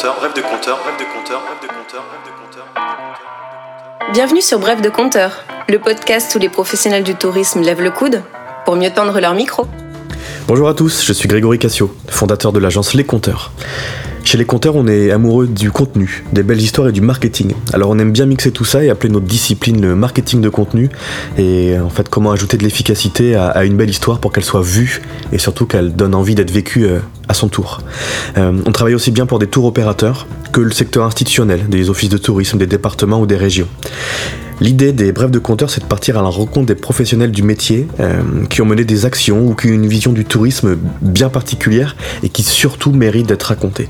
compteur, 0.00 0.16
bref 0.18 0.34
de 0.34 0.40
compteur, 0.40 0.78
bref 0.82 0.96
de 0.98 1.04
compteur, 1.04 1.42
bref 1.46 1.60
de 1.60 1.66
compteur, 1.68 2.04
bref 2.08 2.20
de 2.24 2.30
compteur. 2.40 4.12
Bienvenue 4.14 4.40
sur 4.40 4.58
Bref 4.58 4.80
de 4.80 4.88
compteur, 4.88 5.44
le 5.68 5.78
podcast 5.78 6.34
où 6.34 6.38
les 6.38 6.48
professionnels 6.48 7.04
du 7.04 7.14
tourisme 7.14 7.60
lèvent 7.60 7.82
le 7.82 7.90
coude 7.90 8.22
pour 8.64 8.76
mieux 8.76 8.90
tendre 8.90 9.20
leur 9.20 9.34
micro. 9.34 9.66
Bonjour 10.48 10.70
à 10.70 10.74
tous, 10.74 11.04
je 11.04 11.12
suis 11.12 11.28
Grégory 11.28 11.58
Cassio, 11.58 11.94
fondateur 12.08 12.52
de 12.52 12.58
l'agence 12.58 12.94
Les 12.94 13.04
Compteurs. 13.04 13.52
Chez 14.30 14.38
les 14.38 14.44
compteurs, 14.44 14.76
on 14.76 14.86
est 14.86 15.10
amoureux 15.10 15.48
du 15.48 15.72
contenu, 15.72 16.22
des 16.32 16.44
belles 16.44 16.60
histoires 16.60 16.86
et 16.86 16.92
du 16.92 17.00
marketing. 17.00 17.52
Alors 17.72 17.90
on 17.90 17.98
aime 17.98 18.12
bien 18.12 18.26
mixer 18.26 18.52
tout 18.52 18.64
ça 18.64 18.84
et 18.84 18.88
appeler 18.88 19.12
notre 19.12 19.26
discipline 19.26 19.80
le 19.80 19.96
marketing 19.96 20.40
de 20.40 20.48
contenu. 20.48 20.88
Et 21.36 21.76
en 21.80 21.90
fait, 21.90 22.08
comment 22.08 22.30
ajouter 22.30 22.56
de 22.56 22.62
l'efficacité 22.62 23.34
à, 23.34 23.48
à 23.48 23.64
une 23.64 23.76
belle 23.76 23.90
histoire 23.90 24.20
pour 24.20 24.32
qu'elle 24.32 24.44
soit 24.44 24.62
vue 24.62 25.02
et 25.32 25.38
surtout 25.38 25.66
qu'elle 25.66 25.96
donne 25.96 26.14
envie 26.14 26.36
d'être 26.36 26.52
vécue 26.52 26.84
euh, 26.84 27.00
à 27.26 27.34
son 27.34 27.48
tour. 27.48 27.80
Euh, 28.38 28.52
on 28.66 28.70
travaille 28.70 28.94
aussi 28.94 29.10
bien 29.10 29.26
pour 29.26 29.40
des 29.40 29.48
tours 29.48 29.64
opérateurs 29.64 30.28
que 30.52 30.60
le 30.60 30.70
secteur 30.70 31.06
institutionnel, 31.06 31.68
des 31.68 31.90
offices 31.90 32.08
de 32.08 32.18
tourisme, 32.18 32.56
des 32.56 32.68
départements 32.68 33.20
ou 33.20 33.26
des 33.26 33.36
régions. 33.36 33.66
L'idée 34.60 34.92
des 34.92 35.10
brefs 35.12 35.30
de 35.30 35.38
compteurs, 35.38 35.70
c'est 35.70 35.80
de 35.80 35.86
partir 35.86 36.18
à 36.18 36.22
la 36.22 36.28
rencontre 36.28 36.66
des 36.66 36.74
professionnels 36.74 37.30
du 37.30 37.42
métier 37.42 37.88
euh, 37.98 38.20
qui 38.50 38.60
ont 38.60 38.66
mené 38.66 38.84
des 38.84 39.06
actions 39.06 39.46
ou 39.46 39.54
qui 39.54 39.68
ont 39.68 39.72
une 39.72 39.86
vision 39.86 40.12
du 40.12 40.26
tourisme 40.26 40.76
bien 41.00 41.30
particulière 41.30 41.96
et 42.22 42.28
qui 42.28 42.42
surtout 42.42 42.92
méritent 42.92 43.26
d'être 43.26 43.44
racontées. 43.44 43.88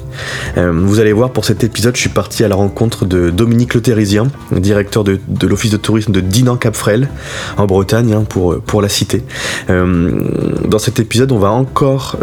Euh, 0.58 0.70
vous 0.72 1.00
allez 1.00 1.12
voir, 1.12 1.32
pour 1.32 1.44
cet 1.44 1.64
épisode, 1.64 1.96
je 1.96 2.02
suis 2.02 2.10
parti 2.10 2.44
à 2.44 2.48
la 2.48 2.54
rencontre 2.54 3.04
de 3.04 3.30
Dominique 3.30 3.74
Le 3.74 3.80
Thérisien, 3.80 4.28
directeur 4.52 5.02
de, 5.02 5.18
l'office 5.42 5.72
de 5.72 5.76
tourisme 5.76 6.12
de 6.12 6.20
Dinan-Capfrel, 6.20 7.08
en 7.56 7.66
Bretagne, 7.66 8.12
hein, 8.12 8.24
pour, 8.24 8.80
la 8.80 8.88
citer. 8.88 9.24
Euh, 9.70 10.20
dans 10.68 10.78
cet 10.78 11.00
épisode, 11.00 11.32
on 11.32 11.38
va 11.38 11.50
encore 11.50 12.16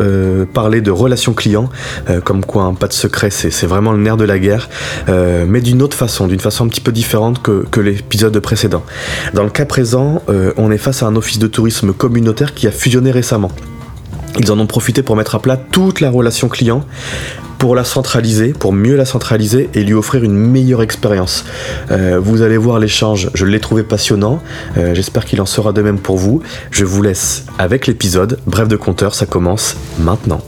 parler 0.54 0.82
de 0.82 0.92
relations 0.92 1.34
clients, 1.34 1.70
comme 2.24 2.46
quoi, 2.46 2.64
un 2.64 2.74
pas 2.74 2.88
de 2.88 2.94
secret, 2.94 3.30
c'est 3.30 3.66
vraiment 3.66 3.92
le 3.92 4.00
nerf 4.00 4.18
de 4.18 4.24
la 4.24 4.40
guerre, 4.40 4.70
mais 5.08 5.62
d'une 5.62 5.82
autre 5.82 5.98
façon, 5.98 6.28
d'une 6.28 6.40
façon 6.40 6.66
un 6.66 6.68
petit 6.70 6.82
peu 6.82 6.92
différente 6.92 7.42
que 7.42 7.80
l'épisode 7.80 8.37
précédent. 8.40 8.84
Dans 9.34 9.44
le 9.44 9.50
cas 9.50 9.66
présent, 9.66 10.22
euh, 10.30 10.54
on 10.58 10.72
est 10.72 10.78
face 10.78 11.04
à 11.04 11.06
un 11.08 11.16
office 11.16 11.40
de 11.40 11.48
tourisme 11.48 11.94
communautaire 11.94 12.54
qui 12.54 12.68
a 12.68 12.72
fusionné 12.72 13.12
récemment. 13.12 13.52
Ils 14.40 14.52
en 14.52 14.60
ont 14.60 14.68
profité 14.68 15.02
pour 15.02 15.16
mettre 15.16 15.36
à 15.36 15.40
plat 15.40 15.58
toute 15.58 16.00
la 16.00 16.12
relation 16.12 16.48
client, 16.48 16.86
pour 17.58 17.76
la 17.76 17.84
centraliser, 17.84 18.54
pour 18.54 18.72
mieux 18.72 18.96
la 18.96 19.06
centraliser 19.06 19.70
et 19.74 19.84
lui 19.84 19.94
offrir 19.94 20.24
une 20.24 20.36
meilleure 20.36 20.84
expérience. 20.84 21.44
Euh, 21.90 22.20
vous 22.22 22.44
allez 22.44 22.58
voir 22.58 22.78
l'échange, 22.80 23.30
je 23.34 23.46
l'ai 23.46 23.60
trouvé 23.60 23.84
passionnant, 23.84 24.40
Euh, 24.78 24.94
j'espère 24.94 25.26
qu'il 25.26 25.42
en 25.42 25.46
sera 25.46 25.72
de 25.74 25.82
même 25.82 25.98
pour 25.98 26.18
vous. 26.18 26.42
Je 26.72 26.86
vous 26.86 27.02
laisse 27.02 27.46
avec 27.58 27.88
l'épisode, 27.88 28.40
bref 28.46 28.68
de 28.68 28.76
compteur, 28.76 29.16
ça 29.16 29.26
commence 29.26 29.76
maintenant. 29.98 30.42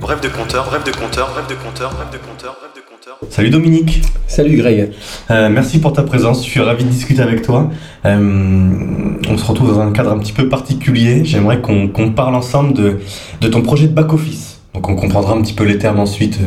Bref 0.00 0.20
de 0.20 0.28
compteur, 0.28 0.64
bref 0.64 0.82
de 0.84 0.90
compteur, 0.90 1.30
bref 1.32 1.46
de 1.46 1.54
compteur, 1.54 1.90
bref 1.90 2.10
de 2.10 2.18
compteur, 2.18 2.56
bref 2.58 2.60
de 2.60 2.66
compteur. 2.66 2.67
Salut 3.30 3.50
Dominique, 3.50 4.02
Salut 4.28 4.56
Greg. 4.56 4.92
Euh, 5.32 5.50
merci 5.50 5.80
pour 5.80 5.92
ta 5.92 6.04
présence, 6.04 6.44
je 6.44 6.50
suis 6.50 6.60
ravi 6.60 6.84
de 6.84 6.88
discuter 6.88 7.20
avec 7.20 7.42
toi. 7.42 7.68
Euh, 8.04 8.18
on 9.28 9.36
se 9.36 9.44
retrouve 9.44 9.74
dans 9.74 9.80
un 9.80 9.90
cadre 9.90 10.12
un 10.12 10.18
petit 10.18 10.32
peu 10.32 10.48
particulier, 10.48 11.24
j'aimerais 11.24 11.60
qu'on 11.60 12.12
parle 12.12 12.36
ensemble 12.36 12.74
de, 12.74 13.00
de 13.40 13.48
ton 13.48 13.62
projet 13.62 13.88
de 13.88 13.92
back-office. 13.92 14.60
Donc 14.72 14.88
on 14.88 14.94
comprendra 14.94 15.34
un 15.34 15.42
petit 15.42 15.52
peu 15.52 15.64
les 15.64 15.78
termes 15.78 15.98
ensuite, 15.98 16.38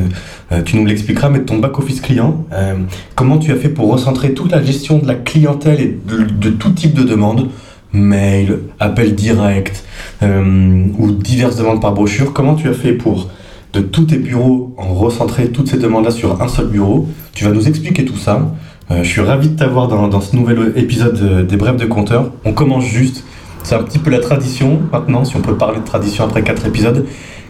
euh, 0.54 0.62
tu 0.64 0.78
nous 0.78 0.86
l'expliqueras, 0.86 1.30
mais 1.30 1.40
de 1.40 1.44
ton 1.44 1.58
back-office 1.58 2.00
client, 2.00 2.46
euh, 2.54 2.76
comment 3.16 3.38
tu 3.38 3.52
as 3.52 3.58
fait 3.58 3.70
pour 3.70 3.92
recentrer 3.92 4.34
toute 4.34 4.52
la 4.52 4.64
gestion 4.64 4.98
de 4.98 5.08
la 5.08 5.16
clientèle 5.16 5.82
et 5.82 6.00
de, 6.08 6.24
de 6.24 6.50
tout 6.52 6.72
type 6.72 6.94
de 6.94 7.04
demandes? 7.04 7.50
Mail, 7.94 8.60
appel 8.80 9.16
direct 9.16 9.84
euh, 10.24 10.86
ou 10.98 11.12
diverses 11.12 11.58
demandes 11.58 11.82
par 11.82 11.94
brochure, 11.94 12.32
comment 12.32 12.56
tu 12.56 12.70
as 12.70 12.74
fait 12.74 12.94
pour 12.94 13.28
de 13.74 13.82
tous 13.82 14.06
tes 14.06 14.18
bureaux 14.18 14.74
en 14.78 14.94
recentrer 14.94 15.50
toutes 15.50 15.70
ces 15.70 15.78
demandes-là 15.78 16.12
sur 16.12 16.42
un 16.42 16.48
seul 16.48 16.68
bureau. 16.68 17.08
Tu 17.34 17.46
vas 17.46 17.52
nous 17.52 17.68
expliquer 17.68 18.06
tout 18.06 18.18
ça. 18.18 18.54
Euh, 18.90 19.04
je 19.04 19.10
suis 19.10 19.22
ravi 19.22 19.50
de 19.50 19.56
t'avoir 19.56 19.88
dans, 19.88 20.08
dans 20.08 20.22
ce 20.22 20.36
nouvel 20.36 20.74
épisode 20.76 21.48
des 21.48 21.58
Brefs 21.58 21.78
de 21.78 21.86
Compteur. 21.86 22.32
On 22.46 22.54
commence 22.54 22.86
juste, 22.86 23.24
c'est 23.64 23.76
un 23.76 23.84
petit 23.84 24.00
peu 24.00 24.10
la 24.10 24.20
tradition 24.20 24.80
maintenant, 24.92 25.24
si 25.24 25.36
on 25.36 25.42
peut 25.42 25.56
parler 25.56 25.80
de 25.80 25.86
tradition 25.86 26.26
après 26.26 26.44
quatre 26.44 26.66
épisodes. 26.66 27.06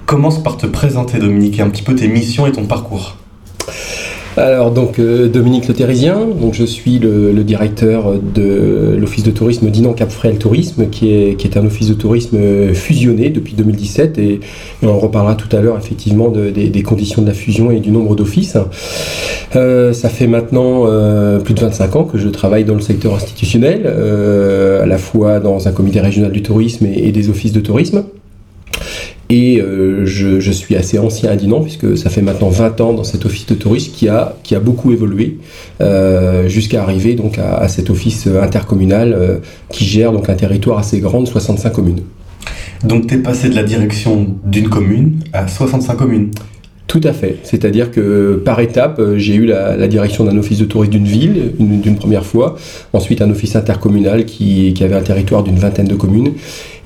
Commence 0.06 0.44
par 0.44 0.58
te 0.58 0.68
présenter 0.68 1.20
Dominique 1.20 1.60
et 1.60 1.62
un 1.62 1.70
petit 1.70 1.84
peu 1.84 1.96
tes 1.96 2.08
missions 2.08 2.46
et 2.46 2.52
ton 2.52 2.66
parcours. 2.66 3.16
Alors 4.38 4.72
donc 4.72 4.98
euh, 4.98 5.28
Dominique 5.28 5.68
Le 5.68 5.74
Thérisien, 5.74 6.26
donc 6.26 6.54
je 6.54 6.64
suis 6.64 7.00
le, 7.00 7.34
directeur 7.44 8.14
de 8.14 8.96
l'office 8.98 9.24
de 9.24 9.32
tourisme 9.32 9.70
Dinan 9.70 9.92
Cap 9.94 10.10
Fréhel 10.10 10.38
Tourisme, 10.38 10.88
qui 10.90 11.14
est, 11.14 11.36
qui 11.36 11.48
est 11.48 11.58
un 11.58 11.66
office 11.66 11.90
de 11.90 11.94
tourisme 11.96 12.74
fusionné 12.74 13.30
depuis 13.30 13.56
2017 13.56 14.18
et, 14.20 14.34
et 14.36 14.40
on 14.84 14.98
reparlera 14.98 15.36
tout 15.36 15.54
à 15.56 15.60
l'heure 15.60 15.78
effectivement 15.78 16.30
de- 16.30 16.50
des, 16.50 16.84
conditions 16.84 17.22
de 17.22 17.28
la 17.28 17.34
fusion 17.34 17.72
et 17.72 17.82
du 17.82 17.92
nombre 17.92 18.16
d'offices. 18.16 18.58
Euh, 19.58 19.92
ça 19.92 20.08
fait 20.08 20.28
maintenant 20.28 20.84
euh, 20.88 21.40
plus 21.40 21.54
de 21.54 21.60
25 21.60 21.96
ans 21.98 22.04
que 22.06 22.18
je 22.18 22.30
travaille 22.30 22.64
dans 22.64 22.76
le 22.76 22.82
secteur 22.82 23.14
institutionnel, 23.14 23.86
à 23.86 24.86
la 24.86 24.98
fois 24.98 25.40
dans 25.42 25.68
un 25.68 25.72
comité 25.72 26.00
régional 26.00 26.32
du 26.32 26.42
tourisme 26.42 26.86
et 26.86 27.12
des 27.12 27.30
offices 27.30 27.54
de 27.54 27.60
tourisme. 27.60 28.04
Et 29.32 29.62
euh, 29.62 30.06
je, 30.06 30.52
suis 30.52 30.76
assez 30.76 31.00
ancien 31.00 31.32
à 31.32 31.38
Dinan, 31.38 31.62
puisque 31.62 31.98
ça 31.98 32.10
fait 32.10 32.22
maintenant 32.22 32.50
20 32.50 32.82
ans 32.82 32.92
dans 32.92 33.06
cet 33.06 33.26
office 33.26 33.46
de 33.46 33.56
tourisme 33.56 33.94
qui 33.94 34.10
a, 34.10 34.36
beaucoup 34.60 34.92
évolué, 34.92 35.38
euh, 35.80 36.50
jusqu'à 36.50 36.84
arriver 36.84 37.16
donc 37.16 37.38
à, 37.40 37.66
cet 37.70 37.90
office 37.90 38.28
intercommunal 38.28 39.14
euh, 39.14 39.38
qui 39.70 39.86
gère 39.86 40.12
donc 40.12 40.28
un 40.28 40.34
territoire 40.34 40.80
assez 40.80 41.00
grand 41.00 41.22
de 41.22 41.28
65 41.28 41.70
communes. 41.72 42.02
Donc 42.84 43.08
tu 43.08 43.14
es 43.14 43.18
passé 43.20 43.48
de 43.48 43.56
la 43.56 43.64
direction 43.64 44.36
d'une 44.44 44.68
commune 44.68 45.22
à 45.32 45.48
65 45.48 45.96
communes. 45.96 46.32
Tout 46.92 47.00
à 47.06 47.14
fait. 47.14 47.38
C'est-à-dire 47.44 47.90
que 47.90 48.42
par 48.44 48.60
étape, 48.60 49.00
euh, 49.00 49.18
j'ai 49.18 49.36
eu 49.36 49.46
la, 49.46 49.88
direction 49.88 50.26
d'un 50.26 50.38
office 50.38 50.58
de 50.58 50.66
tourisme 50.66 50.92
d'une 50.92 51.06
ville, 51.06 51.54
une- 51.58 51.80
d'une 51.80 51.96
première 51.96 52.26
fois, 52.26 52.58
ensuite 52.92 53.22
un 53.22 53.32
office 53.32 53.56
intercommunal 53.56 54.26
qui, 54.26 54.74
avait 54.82 54.96
un 54.96 55.02
territoire 55.02 55.42
d'une 55.42 55.56
vingtaine 55.56 55.88
de 55.88 55.96
communes, 55.96 56.34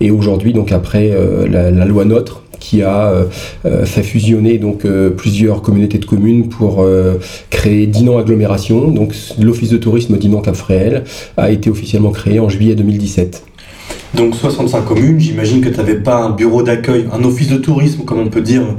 et 0.02 0.12
aujourd'hui, 0.12 0.54
donc 0.54 0.72
après 0.72 1.10
euh, 1.12 1.48
la, 1.48 1.86
loi 1.86 2.06
NOTRe, 2.06 2.44
qui 2.60 2.84
a 2.84 3.08
euh, 3.08 3.24
euh, 3.66 3.84
fait 3.86 4.04
fusionner 4.04 4.60
donc 4.60 4.86
euh, 4.86 5.10
plusieurs 5.10 5.64
communautés 5.64 5.98
de 5.98 6.06
communes 6.06 6.50
pour 6.50 6.84
euh, 6.84 7.16
créer 7.50 7.88
Dinan 7.88 8.20
Agglomération. 8.20 8.92
Donc 8.92 9.16
l'office 9.42 9.72
de 9.72 9.78
tourisme 9.78 10.18
Dinan 10.20 10.42
Cap 10.42 10.56
Fréhel 10.56 11.04
a 11.36 11.50
été 11.50 11.72
officiellement 11.72 12.12
créé 12.12 12.40
en 12.40 12.48
juillet 12.48 12.76
2017. 12.76 13.44
Donc 14.14 14.36
65 14.36 14.86
communes, 14.86 15.20
j'imagine 15.20 15.62
que 15.62 15.70
tu 15.70 15.78
n'avais 15.78 15.96
pas 15.96 16.18
un 16.18 16.30
bureau 16.30 16.62
d'accueil, 16.62 17.06
un 17.12 17.24
office 17.24 17.50
de 17.50 17.58
tourisme, 17.58 18.04
comme 18.06 18.20
on 18.20 18.28
peut 18.30 18.42
dire, 18.42 18.62
euh, 18.62 18.74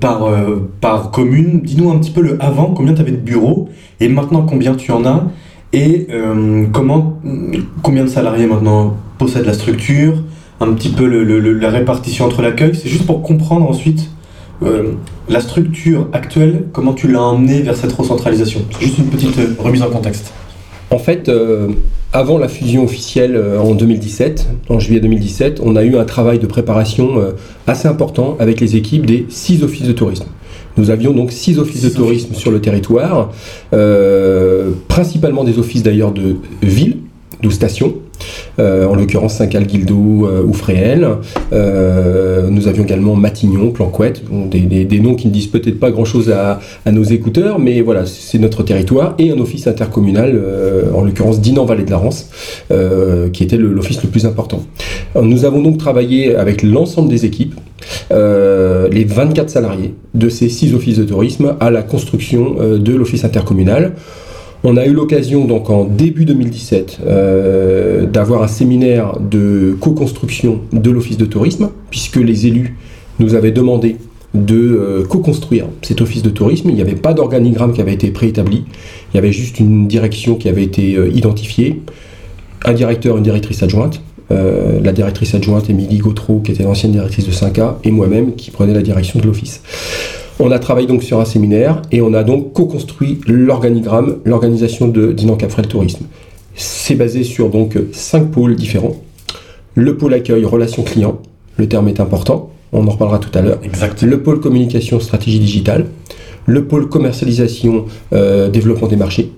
par, 0.00 0.24
euh, 0.24 0.70
par 0.80 1.10
commune. 1.10 1.60
Dis-nous 1.62 1.90
un 1.90 1.98
petit 1.98 2.10
peu 2.10 2.20
le 2.22 2.36
avant, 2.42 2.66
combien 2.74 2.94
tu 2.94 3.00
avais 3.00 3.12
de 3.12 3.16
bureaux, 3.16 3.68
et 4.00 4.08
maintenant 4.08 4.42
combien 4.42 4.74
tu 4.74 4.90
en 4.92 5.04
as, 5.04 5.24
et 5.72 6.06
euh, 6.10 6.64
comment, 6.72 7.20
combien 7.82 8.04
de 8.04 8.08
salariés 8.08 8.46
maintenant 8.46 8.96
possèdent 9.18 9.46
la 9.46 9.52
structure, 9.52 10.22
un 10.60 10.72
petit 10.72 10.88
peu 10.90 11.06
le- 11.06 11.22
la 11.58 11.70
répartition 11.70 12.24
entre 12.26 12.42
l'accueil. 12.42 12.74
C'est 12.74 12.88
juste 12.88 13.06
pour 13.06 13.22
comprendre 13.22 13.68
ensuite 13.68 14.10
euh, 14.62 14.92
la 15.28 15.40
structure 15.40 16.08
actuelle, 16.12 16.64
comment 16.72 16.92
tu 16.92 17.08
l'as 17.08 17.22
emmenée 17.22 17.62
vers 17.62 17.76
cette 17.76 17.92
recentralisation. 17.92 18.60
C'est 18.72 18.86
juste 18.86 18.98
une 18.98 19.06
petite 19.06 19.38
euh, 19.38 19.54
remise 19.58 19.82
en 19.82 19.88
contexte. 19.88 20.32
En 20.90 20.98
fait, 20.98 21.28
euh, 21.28 21.68
avant 22.12 22.38
la 22.38 22.48
fusion 22.48 22.84
officielle 22.84 23.36
euh, 23.36 23.60
en 23.60 23.74
2017, 23.74 24.48
en 24.68 24.78
juillet 24.80 25.00
2017, 25.00 25.60
on 25.62 25.76
a 25.76 25.84
eu 25.84 25.96
un 25.96 26.04
travail 26.04 26.38
de 26.38 26.46
préparation 26.46 27.18
euh, 27.18 27.32
assez 27.66 27.86
important 27.86 28.36
avec 28.40 28.60
les 28.60 28.76
équipes 28.76 29.06
des 29.06 29.26
six 29.28 29.62
offices 29.62 29.86
de 29.86 29.92
tourisme. 29.92 30.26
Nous 30.76 30.90
avions 30.90 31.12
donc 31.12 31.30
six 31.30 31.58
offices 31.58 31.82
de 31.82 31.88
tourisme 31.90 32.34
sur 32.34 32.50
le 32.50 32.60
territoire, 32.60 33.32
euh, 33.72 34.70
principalement 34.88 35.44
des 35.44 35.58
offices 35.58 35.82
d'ailleurs 35.82 36.12
de 36.12 36.36
ville, 36.62 36.98
ou 37.44 37.50
stations, 37.50 37.94
euh, 38.58 38.86
en 38.86 38.94
l'occurrence 38.94 39.34
Saint-Cal-Guildo 39.34 40.26
euh, 40.26 40.42
ou 40.44 40.52
Fréhel. 40.52 41.06
Euh, 41.52 42.48
nous 42.50 42.68
avions 42.68 42.84
également 42.84 43.14
Matignon, 43.16 43.70
Planquette, 43.70 44.22
des, 44.50 45.00
noms 45.00 45.14
qui 45.14 45.28
ne 45.28 45.32
disent 45.32 45.46
peut-être 45.46 45.78
pas 45.78 45.90
grand-chose 45.90 46.30
à, 46.30 46.60
nos 46.90 47.02
écouteurs, 47.02 47.58
mais 47.58 47.80
voilà, 47.80 48.06
c'est 48.06 48.38
notre 48.38 48.62
territoire, 48.62 49.14
et 49.18 49.30
un 49.30 49.38
office 49.38 49.66
intercommunal, 49.66 50.32
euh, 50.34 50.92
en 50.94 51.04
l'occurrence 51.04 51.40
Dinan-Vallée 51.40 51.84
de 51.84 51.90
la 51.90 51.98
Rance, 51.98 52.30
qui 53.32 53.42
était 53.42 53.56
l'office 53.56 54.02
le 54.02 54.08
plus 54.08 54.26
important. 54.26 54.62
Nous 55.20 55.44
avons 55.44 55.62
donc 55.62 55.78
travaillé 55.78 56.34
avec 56.36 56.62
l'ensemble 56.62 57.08
des 57.08 57.24
équipes, 57.24 57.54
les 58.10 59.04
24 59.04 59.50
salariés 59.50 59.94
de 60.14 60.28
ces 60.28 60.48
six 60.48 60.74
offices 60.74 60.98
de 60.98 61.04
tourisme 61.04 61.54
à 61.60 61.70
la 61.70 61.82
construction 61.82 62.56
de 62.78 62.94
l'office 62.94 63.24
intercommunal. 63.24 63.92
On 64.62 64.76
a 64.76 64.84
eu 64.84 64.92
l'occasion 64.92 65.46
donc 65.46 65.70
en 65.70 65.84
début 65.84 66.26
2017 66.26 67.00
euh, 67.06 68.04
d'avoir 68.04 68.42
un 68.42 68.46
séminaire 68.46 69.18
de 69.18 69.74
co-construction 69.80 70.60
de 70.72 70.90
l'office 70.90 71.16
de 71.16 71.24
tourisme, 71.24 71.70
puisque 71.90 72.16
les 72.16 72.46
élus 72.46 72.76
nous 73.20 73.34
avaient 73.34 73.52
demandé 73.52 73.96
de 74.34 74.56
euh, 74.56 75.04
co-construire 75.06 75.64
cet 75.80 76.02
office 76.02 76.22
de 76.22 76.28
tourisme. 76.28 76.68
Il 76.68 76.74
n'y 76.74 76.82
avait 76.82 76.94
pas 76.94 77.14
d'organigramme 77.14 77.72
qui 77.72 77.80
avait 77.80 77.94
été 77.94 78.10
préétabli, 78.10 78.64
il 79.12 79.16
y 79.16 79.18
avait 79.18 79.32
juste 79.32 79.60
une 79.60 79.88
direction 79.88 80.34
qui 80.34 80.48
avait 80.50 80.64
été 80.64 80.94
euh, 80.94 81.08
identifiée, 81.08 81.80
un 82.66 82.74
directeur, 82.74 83.16
une 83.16 83.24
directrice 83.24 83.62
adjointe. 83.62 84.02
La 84.32 84.92
directrice 84.92 85.34
adjointe 85.34 85.68
Émilie 85.70 85.98
Gautreau, 85.98 86.38
qui 86.38 86.52
était 86.52 86.62
l'ancienne 86.62 86.92
directrice 86.92 87.26
de 87.26 87.32
5A, 87.32 87.78
et 87.82 87.90
moi-même 87.90 88.36
qui 88.36 88.52
prenais 88.52 88.72
la 88.72 88.80
direction 88.80 89.18
de 89.18 89.26
l'office. 89.26 89.60
On 90.42 90.50
a 90.52 90.58
travaillé 90.58 90.86
donc 90.86 91.02
sur 91.02 91.20
un 91.20 91.26
séminaire 91.26 91.82
et 91.92 92.00
on 92.00 92.14
a 92.14 92.24
donc 92.24 92.54
co-construit 92.54 93.20
l'organigramme, 93.26 94.20
l'organisation 94.24 94.88
de 94.88 95.12
Dinan 95.12 95.36
Capfrel 95.36 95.66
Tourisme. 95.66 96.06
C'est 96.54 96.94
basé 96.94 97.24
sur 97.24 97.50
donc 97.50 97.76
cinq 97.92 98.30
pôles 98.30 98.56
différents. 98.56 98.96
Le 99.74 99.98
pôle 99.98 100.14
accueil, 100.14 100.46
relation 100.46 100.82
client, 100.82 101.20
le 101.58 101.68
terme 101.68 101.88
est 101.88 102.00
important, 102.00 102.48
on 102.72 102.86
en 102.86 102.90
reparlera 102.90 103.18
tout 103.18 103.38
à 103.38 103.42
l'heure. 103.42 103.58
Exact. 103.62 104.02
Le 104.02 104.22
pôle 104.22 104.40
communication, 104.40 104.98
stratégie 104.98 105.40
digitale, 105.40 105.84
le 106.46 106.64
pôle 106.64 106.88
commercialisation, 106.88 107.84
euh, 108.14 108.48
développement 108.48 108.88
des 108.88 108.96
marchés, 108.96 109.32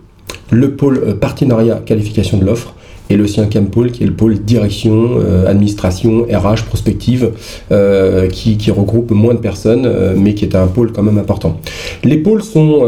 le 0.53 0.77
pôle 0.77 0.99
euh, 0.99 1.15
partenariat, 1.15 1.83
qualification 1.85 2.39
de 2.39 2.45
l'offre, 2.45 2.77
et 3.12 3.17
le 3.17 3.26
cinquième 3.26 3.67
pôle 3.67 3.91
qui 3.93 4.05
est 4.05 4.06
le 4.06 4.14
pôle 4.14 4.38
direction, 4.38 5.19
euh, 5.20 5.47
administration, 5.47 6.23
RH, 6.23 6.64
prospective, 6.64 7.32
euh, 7.70 8.26
qui, 8.29 8.56
regroupe 8.70 9.11
moins 9.11 9.35
de 9.35 9.38
personnes, 9.38 9.85
euh, 9.85 10.14
mais 10.17 10.32
qui 10.32 10.47
est 10.47 10.56
un 10.56 10.67
pôle 10.67 10.93
quand 10.93 11.03
même 11.03 11.19
important. 11.19 11.61
Les 12.05 12.17
pôles 12.17 12.43
sont... 12.43 12.85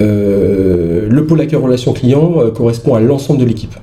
le 0.00 1.24
pôle 1.26 1.40
accueil 1.40 1.60
relation 1.60 1.92
client 1.94 2.50
correspond 2.54 2.94
à 2.94 3.00
l'ensemble 3.00 3.40
de 3.40 3.46
l'équipe. 3.46 3.74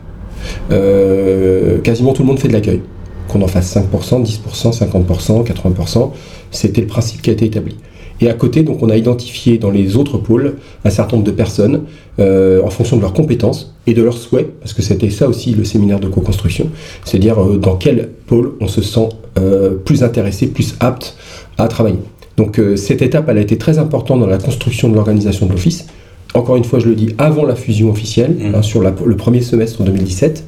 Quasiment 1.84 2.14
tout 2.14 2.22
le 2.22 2.28
monde 2.28 2.40
fait 2.40 2.48
de 2.48 2.54
l'accueil. 2.54 2.82
Qu'on 3.28 3.42
en 3.42 3.48
fasse 3.48 3.76
5%, 3.76 4.24
10%, 4.24 4.72
50%, 4.72 5.46
80%, 5.46 6.12
c'était 6.52 6.82
le 6.82 6.88
principe 6.88 7.24
qui 7.24 7.32
a 7.32 7.34
été 7.34 7.46
établi. 7.46 7.76
Et 8.22 8.30
à 8.30 8.34
côté, 8.34 8.64
donc, 8.64 8.82
on 8.82 8.90
a 8.90 8.96
identifié 8.96 9.58
dans 9.58 9.72
les 9.72 9.98
autres 9.98 10.18
pôles 10.18 10.56
un 10.86 10.90
certain 10.90 11.18
nombre 11.18 11.28
de 11.28 11.36
personnes 11.36 11.82
euh, 12.20 12.62
en 12.64 12.70
fonction 12.70 12.96
de 12.98 13.02
leurs 13.02 13.14
compétences 13.14 13.74
et 13.88 13.94
de 13.94 14.02
leurs 14.02 14.18
souhaits, 14.18 14.48
parce 14.60 14.74
que 14.74 14.82
c'était 14.82 15.10
ça 15.10 15.28
aussi 15.28 15.52
le 15.54 15.64
séminaire 15.64 16.00
de 16.00 16.08
co-construction, 16.08 16.70
c'est-à-dire 17.04 17.42
euh, 17.42 17.58
dans 17.58 17.76
quel 17.76 18.10
pôle 18.28 18.54
on 18.62 18.68
se 18.68 18.82
sent 18.82 19.10
euh, 19.38 19.72
plus 19.76 20.04
intéressé, 20.04 20.48
plus 20.48 20.76
apte 20.80 21.16
à 21.58 21.68
travailler. 21.68 22.00
Donc 22.38 22.60
cette 22.76 23.02
étape, 23.02 23.30
elle 23.30 23.38
a 23.38 23.42
été 23.42 23.58
très 23.58 23.78
importante 23.80 24.20
dans 24.20 24.28
la 24.28 24.38
construction 24.38 24.90
de 24.90 24.96
l'organisation 24.96 25.46
de 25.46 25.52
l'office. 25.54 25.88
Encore 26.34 26.58
une 26.58 26.66
fois, 26.66 26.80
je 26.80 26.90
le 26.90 26.96
dis, 26.96 27.16
avant 27.18 27.46
la 27.46 27.56
fusion 27.56 27.90
officielle, 27.90 28.36
Mhm. 28.38 28.56
hein, 28.56 28.62
sur 28.62 28.82
la- 28.82 28.94
le 29.06 29.16
premier 29.16 29.40
semestre 29.42 29.84
2017. 29.84 30.44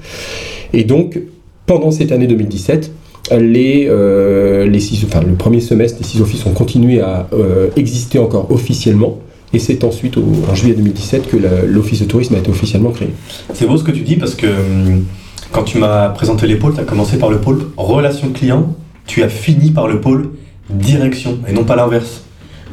Et 0.74 0.84
donc, 0.84 1.18
pendant 1.66 1.92
cette 1.92 2.12
année 2.12 2.28
2017, 2.28 2.92
les, 3.40 3.88
euh, 3.90 4.66
les 4.68 4.80
six, 4.82 5.02
enfin, 5.06 5.22
le 5.26 5.36
premier 5.36 5.62
semestre, 5.62 6.00
les 6.02 6.06
six 6.06 6.20
offices 6.22 6.46
ont 6.46 6.52
continué 6.52 7.00
à 7.00 7.28
euh, 7.34 7.68
exister 7.78 8.20
encore 8.20 8.52
officiellement. 8.52 9.20
Et 9.58 9.60
c'est 9.60 9.84
ensuite, 9.84 10.20
en 10.20 10.54
juillet 10.54 10.76
2017, 10.76 11.32
que 11.32 11.38
l'office 11.66 12.02
de 12.02 12.06
tourisme 12.06 12.36
a 12.36 12.38
été 12.38 12.52
officiellement 12.52 12.92
créé. 12.92 13.10
C'est 13.56 13.66
beau 13.66 13.76
ce 13.76 13.84
que 13.84 13.90
tu 13.90 14.02
dis 14.02 14.16
parce 14.16 14.36
que 14.36 14.46
hum, 14.46 15.04
quand 15.52 15.64
tu 15.64 15.80
m'as 15.80 16.10
présenté 16.10 16.46
les 16.46 16.58
pôles, 16.58 16.76
tu 16.76 16.80
as 16.80 16.84
commencé 16.84 17.18
par 17.18 17.32
le 17.32 17.40
pôle 17.42 17.72
relation 17.76 18.30
client, 18.30 18.76
tu 19.08 19.24
as 19.24 19.30
fini 19.30 19.72
par 19.72 19.88
le 19.88 20.00
pôle 20.00 20.30
direction 20.70 21.40
et 21.50 21.54
non 21.54 21.64
pas 21.64 21.76
l'inverse. 21.76 22.22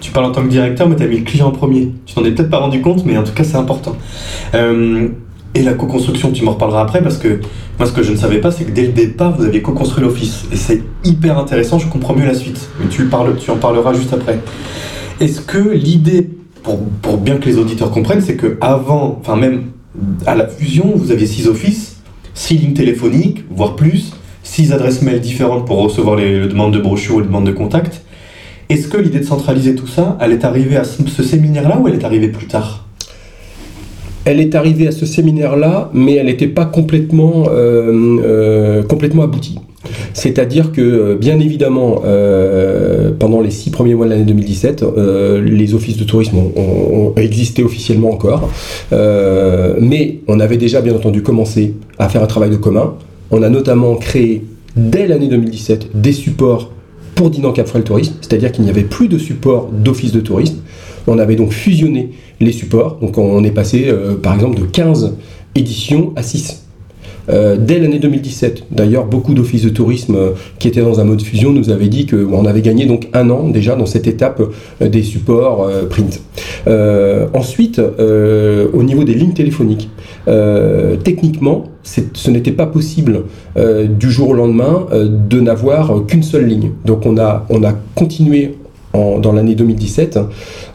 Tu 0.03 0.11
parles 0.11 0.27
en 0.27 0.33
tant 0.33 0.43
que 0.43 0.49
directeur, 0.49 0.87
mais 0.87 0.97
tu 0.97 1.05
as 1.05 1.07
mis 1.07 1.21
le 1.21 1.25
client 1.25 1.47
en 1.47 1.53
premier. 1.53 1.91
Tu 2.05 2.15
t'en 2.15 2.23
es 2.23 2.33
peut-être 2.33 2.51
pas 2.51 2.59
rendu 2.59 2.83
compte, 2.83 3.07
mais 3.07 3.17
en 3.17 3.23
tout 3.23 3.33
cas, 3.33 3.45
c'est 3.45 3.57
important. 3.57 3.97
Euh, 4.55 5.09
et 5.55 5.63
la 5.63 5.73
co-construction, 5.73 6.33
tu 6.33 6.45
m'en 6.45 6.53
reparleras 6.53 6.83
après 6.83 7.01
parce 7.01 7.17
que 7.17 7.41
moi, 7.79 7.89
ce 7.89 7.93
que 7.93 8.03
je 8.03 8.13
ne 8.13 8.19
savais 8.19 8.43
pas, 8.43 8.51
c'est 8.51 8.65
que 8.65 8.73
dès 8.73 8.83
le 8.83 8.93
départ, 8.93 9.35
vous 9.35 9.45
aviez 9.47 9.63
co-construit 9.63 10.05
l'office. 10.05 10.45
Et 10.53 10.57
c'est 10.57 10.83
hyper 11.03 11.39
intéressant, 11.39 11.79
je 11.79 11.89
comprends 11.89 12.15
mieux 12.15 12.27
la 12.27 12.35
suite. 12.35 12.69
Mais 12.79 12.89
tu, 12.89 13.09
tu 13.39 13.51
en 13.51 13.57
parleras 13.57 13.95
juste 13.95 14.13
après. 14.13 14.41
Est-ce 15.21 15.41
que 15.41 15.71
l'idée, 15.71 16.29
pour, 16.65 16.81
pour 17.03 17.19
bien 17.19 17.37
que 17.37 17.47
les 17.47 17.59
auditeurs 17.59 17.93
comprennent, 17.93 18.23
c'est 18.23 18.37
que 18.37 18.59
avant, 18.61 19.19
enfin 19.21 19.37
même 19.37 19.67
à 20.27 20.35
la 20.35 20.49
fusion, 20.49 20.93
vous 20.97 21.13
aviez 21.13 21.27
six 21.27 21.47
offices, 21.47 21.99
six 22.33 22.55
lignes 22.55 22.75
téléphoniques, 22.75 23.45
voire 23.51 23.77
plus, 23.77 24.13
six 24.43 24.73
adresses 24.73 25.03
mail 25.03 25.21
différentes 25.21 25.67
pour 25.67 25.77
recevoir 25.79 26.17
les, 26.17 26.49
demandes 26.49 26.75
de 26.75 26.81
brochures 26.81 27.17
ou 27.17 27.21
les 27.21 27.27
demandes 27.27 27.47
de 27.47 27.53
contact. 27.53 28.03
Est-ce 28.69 28.89
que 28.89 28.97
l'idée 28.97 29.21
de 29.21 29.25
centraliser 29.25 29.77
tout 29.77 29.87
ça, 29.87 30.19
elle 30.21 30.33
est 30.33 30.45
arrivée 30.45 30.77
à 30.77 30.85
ce, 30.85 31.07
ce 31.07 31.23
séminaire-là 31.23 31.79
ou 31.79 31.87
elle 31.87 31.95
est 31.95 32.05
arrivée 32.05 32.29
plus 32.29 32.47
tard? 32.47 32.87
Elle 34.25 34.41
est 34.41 34.55
arrivée 34.55 34.89
à 34.89 34.93
ce 34.93 35.05
séminaire-là, 35.05 35.91
mais 35.93 36.15
elle 36.15 36.27
n'était 36.27 36.49
pas 36.49 36.65
complètement, 36.65 37.45
euh, 37.51 38.19
euh, 38.23 38.83
complètement 38.83 39.23
aboutie. 39.23 39.59
C'est-à-dire 40.13 40.73
que, 40.73 40.81
euh, 40.81 41.17
bien 41.17 41.39
évidemment, 41.39 42.03
euh, 42.05 43.11
pendant 43.19 43.41
les 43.41 43.51
six 43.51 43.71
premiers 43.71 43.95
mois 43.95 44.07
de 44.07 44.11
l'année 44.11 44.25
2017, 44.25 44.83
euh, 44.83 45.41
les 45.43 45.75
offices 45.75 45.97
de 45.97 46.05
tourisme 46.05 46.37
ont, 46.37 47.13
existé 47.17 47.63
officiellement 47.63 48.11
encore, 48.11 48.51
Euh, 48.93 49.77
mais 49.81 50.21
on 50.29 50.41
avait 50.41 50.57
déjà, 50.57 50.81
bien 50.81 50.95
entendu, 50.95 51.23
commencé 51.23 51.75
à 51.99 52.09
faire 52.09 52.23
un 52.23 52.27
travail 52.27 52.51
de 52.51 52.57
commun. 52.57 52.95
On 53.31 53.43
a 53.43 53.49
notamment 53.49 53.97
créé, 53.97 54.45
dès 54.77 55.07
l'année 55.07 55.29
2017, 55.29 55.89
des 55.95 56.13
supports 56.13 56.71
pour 57.15 57.31
Dinan 57.31 57.53
Capfrel 57.53 57.85
Tourisme, 57.85 58.15
c'est-à-dire 58.21 58.53
qu'il 58.53 58.65
n'y 58.65 58.71
avait 58.71 58.83
plus 58.83 59.09
de 59.09 59.19
support 59.19 59.71
d'office 59.73 60.13
de 60.13 60.21
tourisme. 60.21 60.59
On 61.07 61.19
avait 61.19 61.37
donc 61.37 61.53
fusionné 61.53 62.11
les 62.41 62.53
supports, 62.53 62.99
donc 63.01 63.19
on 63.19 63.45
est 63.45 63.51
passé, 63.51 63.87
euh, 63.89 64.15
par 64.15 64.35
exemple, 64.35 64.61
de 64.61 64.67
15 64.67 65.17
éditions 65.55 66.13
à 66.17 66.23
6. 66.23 66.64
Euh, 67.31 67.57
dès 67.59 67.79
l'année 67.79 67.99
2017, 67.99 68.65
d'ailleurs, 68.71 69.07
beaucoup 69.07 69.35
d'offices 69.35 69.65
de 69.65 69.71
tourisme 69.71 70.17
euh, 70.17 70.31
qui 70.59 70.69
étaient 70.69 70.83
dans 70.83 71.01
un 71.01 71.05
mode 71.05 71.23
fusion 71.23 71.53
nous 71.53 71.71
avaient 71.71 71.89
dit 71.89 72.07
qu'on 72.07 72.45
avait 72.45 72.63
gagné 72.63 72.87
donc 72.87 73.09
un 73.13 73.31
an 73.31 73.49
déjà 73.49 73.77
dans 73.77 73.87
cette 73.87 74.07
étape 74.07 74.43
euh, 74.83 74.89
des 74.89 75.03
supports 75.03 75.69
print. 75.89 76.23
Ensuite, 77.35 77.79
au 77.79 78.83
niveau 78.83 79.05
des 79.05 79.15
lignes 79.15 79.33
téléphoniques, 79.33 79.91
techniquement, 81.05 81.65
ce 81.83 82.31
n'était 82.31 82.53
pas 82.53 82.67
possible 82.67 83.25
du 83.57 84.11
jour 84.11 84.31
au 84.31 84.35
lendemain 84.35 84.87
de 84.93 85.41
n'avoir 85.41 86.05
qu'une 86.07 86.23
seule 86.23 86.47
ligne. 86.47 86.71
Donc 86.85 87.07
on 87.07 87.19
a, 87.19 87.47
on 87.51 87.63
a 87.63 87.73
continué 87.95 88.55
dans 88.93 89.33
l'année 89.33 89.55
2017 89.55 90.19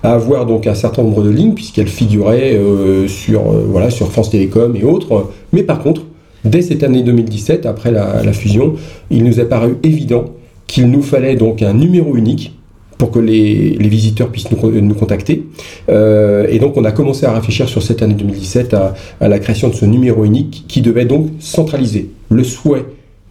à 0.04 0.13
avoir 0.13 0.46
donc 0.46 0.68
un 0.68 0.75
certain 0.75 1.04
nombre 1.04 1.24
de 1.24 1.30
lignes 1.30 1.54
puisqu'elles 1.54 1.88
figuraient 1.88 2.60
sur, 3.07 3.42
sur 3.90 4.12
France 4.12 4.30
Télécom 4.30 4.75
et 4.75 4.84
autres. 4.84 5.30
Mais 5.54 5.63
par 5.63 5.80
contre, 5.80 6.01
dès 6.45 6.62
cette 6.62 6.83
année 6.83 7.03
2017, 7.03 7.65
après 7.65 7.91
la, 7.91 8.33
fusion, 8.33 8.75
il 9.09 9.24
nous 9.24 9.39
est 9.39 9.45
paru 9.45 9.77
évident 9.83 10.25
qu'il 10.68 10.89
nous 10.89 11.01
fallait 11.01 11.36
donc 11.36 11.62
un 11.62 11.74
numéro 11.74 12.15
unique 12.15 12.56
pour 12.97 13.12
que 13.12 13.19
les, 13.19 13.77
visiteurs 13.80 14.30
puissent 14.30 14.51
nous, 14.51 14.57
con- 14.57 14.71
nous 14.71 14.94
contacter. 14.94 15.45
Euh, 15.89 16.45
et 16.50 16.59
donc 16.59 16.75
on 16.77 16.83
a 16.83 16.91
commencé 16.91 17.25
à 17.25 17.33
réfléchir 17.33 17.68
sur 17.69 17.81
cette 17.81 18.01
année 18.01 18.13
2017 18.13 18.74
à, 18.74 18.94
à 19.21 19.27
la 19.30 19.39
création 19.39 19.69
de 19.69 19.74
ce 19.74 19.86
numéro 19.86 20.25
unique 20.25 20.65
qui 20.68 20.81
devait 20.81 21.06
donc 21.06 21.30
centraliser. 21.39 22.09
Le 22.30 22.44
souhait 22.44 22.86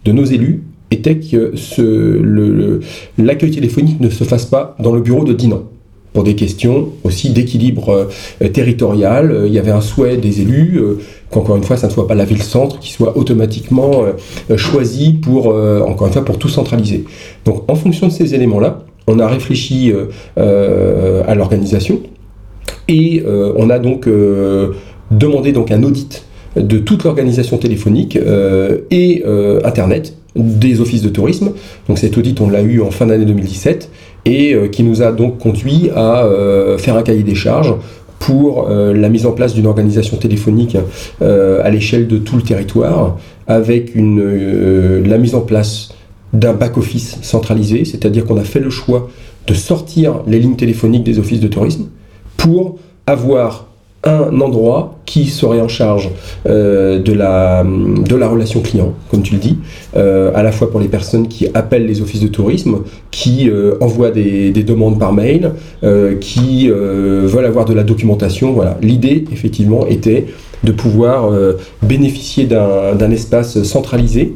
de 0.05 0.11
nos 0.11 0.25
élus 0.25 0.63
était 0.91 1.19
que 1.19 1.53
l'accueil 3.17 3.51
téléphonique 3.51 3.99
ne 3.99 4.09
se 4.09 4.23
fasse 4.23 4.45
pas 4.45 4.75
dans 4.79 4.91
le 4.93 5.01
bureau 5.01 5.23
de 5.23 5.33
Dinan. 5.33 5.63
Pour 6.13 6.23
des 6.23 6.35
questions 6.35 6.89
aussi 7.03 7.29
d'équilibre 7.29 8.09
euh, 8.41 8.47
territorial, 8.49 9.31
Euh, 9.31 9.47
il 9.47 9.53
y 9.53 9.59
avait 9.59 9.71
un 9.71 9.81
souhait 9.81 10.17
des 10.17 10.41
élus 10.41 10.77
euh, 10.77 10.99
qu'encore 11.29 11.55
une 11.55 11.63
fois, 11.63 11.77
ça 11.77 11.87
ne 11.87 11.91
soit 11.91 12.07
pas 12.07 12.15
la 12.15 12.25
ville-centre 12.25 12.79
qui 12.79 12.91
soit 12.91 13.15
automatiquement 13.17 14.03
choisie 14.55 15.13
pour, 15.13 15.53
tout 16.39 16.49
centraliser. 16.49 17.05
Donc 17.45 17.69
en 17.69 17.75
fonction 17.75 18.07
de 18.07 18.11
ces 18.11 18.33
éléments-là, 18.33 18.83
on 19.07 19.19
a 19.19 19.27
réfléchi 19.27 19.93
à 20.37 21.35
l'organisation 21.35 22.01
et 22.87 23.23
on 23.27 23.69
a 23.69 23.77
donc 23.77 24.09
demandé 25.11 25.53
un 25.69 25.83
audit 25.83 26.25
de 26.55 26.79
toute 26.79 27.03
l'organisation 27.03 27.57
téléphonique 27.57 28.17
et 28.89 29.23
Internet 29.63 30.15
des 30.43 30.81
offices 30.81 31.01
de 31.01 31.09
tourisme. 31.09 31.51
Donc 31.87 31.97
cet 31.97 32.17
audit, 32.17 32.39
on 32.41 32.49
l'a 32.49 32.61
eu 32.61 32.81
en 32.81 32.91
fin 32.91 33.05
d'année 33.05 33.25
2017 33.25 33.89
et 34.25 34.53
euh, 34.53 34.67
qui 34.67 34.83
nous 34.83 35.01
a 35.01 35.11
donc 35.11 35.37
conduit 35.37 35.89
à 35.95 36.23
euh, 36.23 36.77
faire 36.77 36.95
un 36.97 37.03
cahier 37.03 37.23
des 37.23 37.35
charges 37.35 37.73
pour 38.19 38.67
euh, 38.69 38.93
la 38.93 39.09
mise 39.09 39.25
en 39.25 39.31
place 39.31 39.53
d'une 39.53 39.65
organisation 39.65 40.17
téléphonique 40.17 40.77
à 41.21 41.69
l'échelle 41.69 42.07
de 42.07 42.17
tout 42.17 42.35
le 42.35 42.41
territoire, 42.41 43.17
avec 43.47 43.93
la 43.95 45.17
mise 45.17 45.35
en 45.35 45.41
place 45.41 45.89
d'un 46.33 46.53
back-office 46.53 47.17
centralisé, 47.21 47.85
c'est-à-dire 47.85 48.25
qu'on 48.25 48.37
a 48.37 48.43
fait 48.43 48.59
le 48.59 48.69
choix 48.69 49.09
de 49.47 49.53
sortir 49.53 50.21
les 50.27 50.39
lignes 50.39 50.57
téléphoniques 50.57 51.03
des 51.03 51.17
offices 51.17 51.39
de 51.39 51.47
tourisme 51.47 51.87
pour 52.37 52.77
avoir 53.07 53.68
un 54.03 54.39
endroit 54.39 54.95
qui 55.05 55.25
serait 55.25 55.59
en 55.59 55.67
charge 55.67 56.09
euh, 56.47 56.99
de, 56.99 57.11
la, 57.13 57.63
relation 58.27 58.61
client, 58.61 58.93
comme 59.11 59.23
tu 59.23 59.33
le 59.33 59.39
dis, 59.39 59.57
euh, 59.97 60.31
à 60.35 60.43
la 60.43 60.51
fois 60.51 60.71
pour 60.71 60.79
les 60.79 60.87
personnes 60.87 61.27
qui 61.27 61.47
appellent 61.53 61.85
les 61.85 62.01
offices 62.01 62.21
de 62.21 62.27
tourisme, 62.27 62.79
qui 63.11 63.49
euh, 63.49 63.75
envoient 63.81 64.11
des, 64.11 64.51
des 64.51 64.63
demandes 64.63 64.99
par 64.99 65.13
mail, 65.13 65.51
qui 66.21 66.69
veulent 66.69 67.45
avoir 67.45 67.65
de 67.65 67.73
la 67.73 67.83
documentation. 67.83 68.53
Voilà. 68.53 68.77
L'idée, 68.81 69.25
effectivement, 69.31 69.85
était 69.87 70.27
de 70.63 70.71
pouvoir 70.71 71.31
bénéficier 71.81 72.45
d'un 72.45 73.11
espace 73.11 73.63
centralisé 73.63 74.35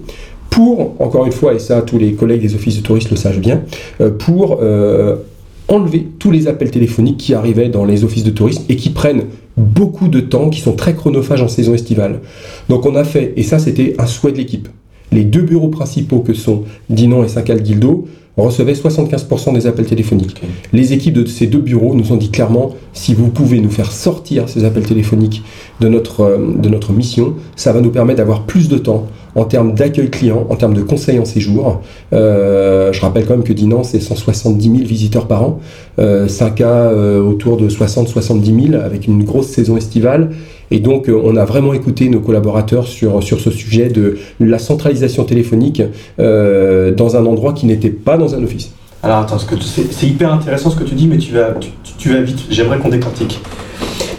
pour, 0.50 0.96
encore 1.00 1.26
une 1.26 1.32
fois, 1.32 1.54
et 1.54 1.60
ça 1.60 1.82
tous 1.82 1.98
les 1.98 2.14
collègues 2.14 2.42
des 2.42 2.56
offices 2.56 2.78
de 2.78 2.82
tourisme 2.82 3.10
le 3.12 3.18
savent 3.18 3.40
bien, 3.40 3.62
pour 4.20 4.62
enlever 5.68 6.08
tous 6.20 6.32
les 6.32 6.48
appels 6.48 6.72
téléphoniques 6.72 7.18
qui 7.18 7.34
arrivaient 7.34 7.70
dans 7.70 7.86
les 7.86 8.04
offices 8.04 8.24
de 8.24 8.32
tourisme 8.32 8.64
et 8.70 8.76
qui 8.76 8.90
prennent 8.90 9.24
beaucoup 9.58 10.08
de 10.08 10.20
temps, 10.20 10.50
qui 10.50 10.62
sont 10.62 10.74
très 10.74 10.96
chronophages 10.96 11.42
en 11.42 11.48
saison 11.48 11.74
estivale. 11.74 12.22
Donc 12.70 12.86
on 12.86 12.96
a 12.96 13.04
fait, 13.04 13.34
et 13.38 13.44
ça 13.44 13.60
c'était 13.60 13.96
un 14.00 14.06
souhait 14.06 14.32
de 14.32 14.38
l'équipe, 14.38 14.68
les 15.12 15.24
deux 15.24 15.42
bureaux 15.42 15.70
principaux 15.70 16.20
que 16.20 16.34
sont 16.34 16.64
Dinan 16.90 17.24
et 17.24 17.28
Saint-Cal-Guildo 17.28 18.08
recevait 18.42 18.74
75% 18.74 19.54
des 19.54 19.68
appels 19.68 19.86
téléphoniques. 19.86 20.42
Les 20.72 20.94
équipes 20.94 21.14
de 21.14 21.26
ces 21.26 21.48
deux 21.48 21.60
bureaux 21.60 21.94
nous 21.94 22.12
ont 22.12 22.18
dit 22.18 22.32
clairement, 22.32 22.76
si 22.94 23.14
vous 23.14 23.28
pouvez 23.30 23.60
nous 23.60 23.70
faire 23.70 23.92
sortir 23.92 24.50
ces 24.50 24.66
appels 24.66 24.84
téléphoniques 24.84 25.44
de 25.80 25.88
notre, 25.88 26.22
euh, 26.22 26.54
de 26.58 26.70
notre 26.70 26.92
mission, 26.94 27.36
ça 27.56 27.72
va 27.74 27.82
nous 27.82 27.92
permettre 27.92 28.18
d'avoir 28.18 28.44
plus 28.44 28.70
de 28.70 28.78
temps 28.78 29.08
en 29.36 29.46
termes 29.46 29.74
d'accueil 29.74 30.10
client, 30.10 30.46
en 30.50 30.56
termes 30.56 30.74
de 30.74 30.82
conseil 30.82 31.20
en 31.20 31.26
séjour. 31.26 31.82
Euh, 32.14 32.94
je 32.94 33.02
rappelle 33.02 33.26
quand 33.26 33.36
même 33.36 33.44
que 33.44 33.54
Dinan, 33.54 33.84
c'est 33.84 34.00
170 34.00 34.64
000 34.64 34.76
visiteurs 34.88 35.28
par 35.28 35.44
an, 35.44 35.60
euh, 36.00 36.28
5 36.28 36.56
cas 36.56 36.68
euh, 36.68 37.22
autour 37.22 37.58
de 37.58 37.70
60-70 37.70 38.72
000 38.72 38.82
avec 38.82 39.08
une 39.08 39.24
grosse 39.24 39.48
saison 39.48 39.78
estivale. 39.78 40.32
Et 40.74 40.80
donc, 40.80 41.08
euh, 41.08 41.22
on 41.24 41.38
a 41.38 41.46
vraiment 41.46 41.74
écouté 41.74 42.10
nos 42.10 42.20
collaborateurs 42.20 42.88
sur, 42.88 43.22
ce 43.22 43.52
sujet 43.52 43.90
de 43.90 44.18
la 44.40 44.58
centralisation 44.58 45.24
téléphonique 45.24 45.84
euh, 46.18 46.92
dans 46.96 47.16
un 47.16 47.28
endroit 47.28 47.54
qui 47.54 47.68
n'était 47.68 47.92
pas 47.92 48.18
dans 48.18 48.34
un 48.34 48.44
office. 48.44 48.72
Alors 49.04 49.20
attends, 49.20 49.38
c'est 49.38 50.08
hyper 50.08 50.34
intéressant 50.34 50.72
ce 50.72 50.76
que 50.76 50.84
tu 50.84 50.96
dis, 50.96 51.08
mais 51.08 51.20
tu 51.20 51.32
vas, 51.32 51.54
vite. 52.22 52.46
J'aimerais 52.50 52.80
qu'on 52.80 52.90
décortique. 52.90 53.40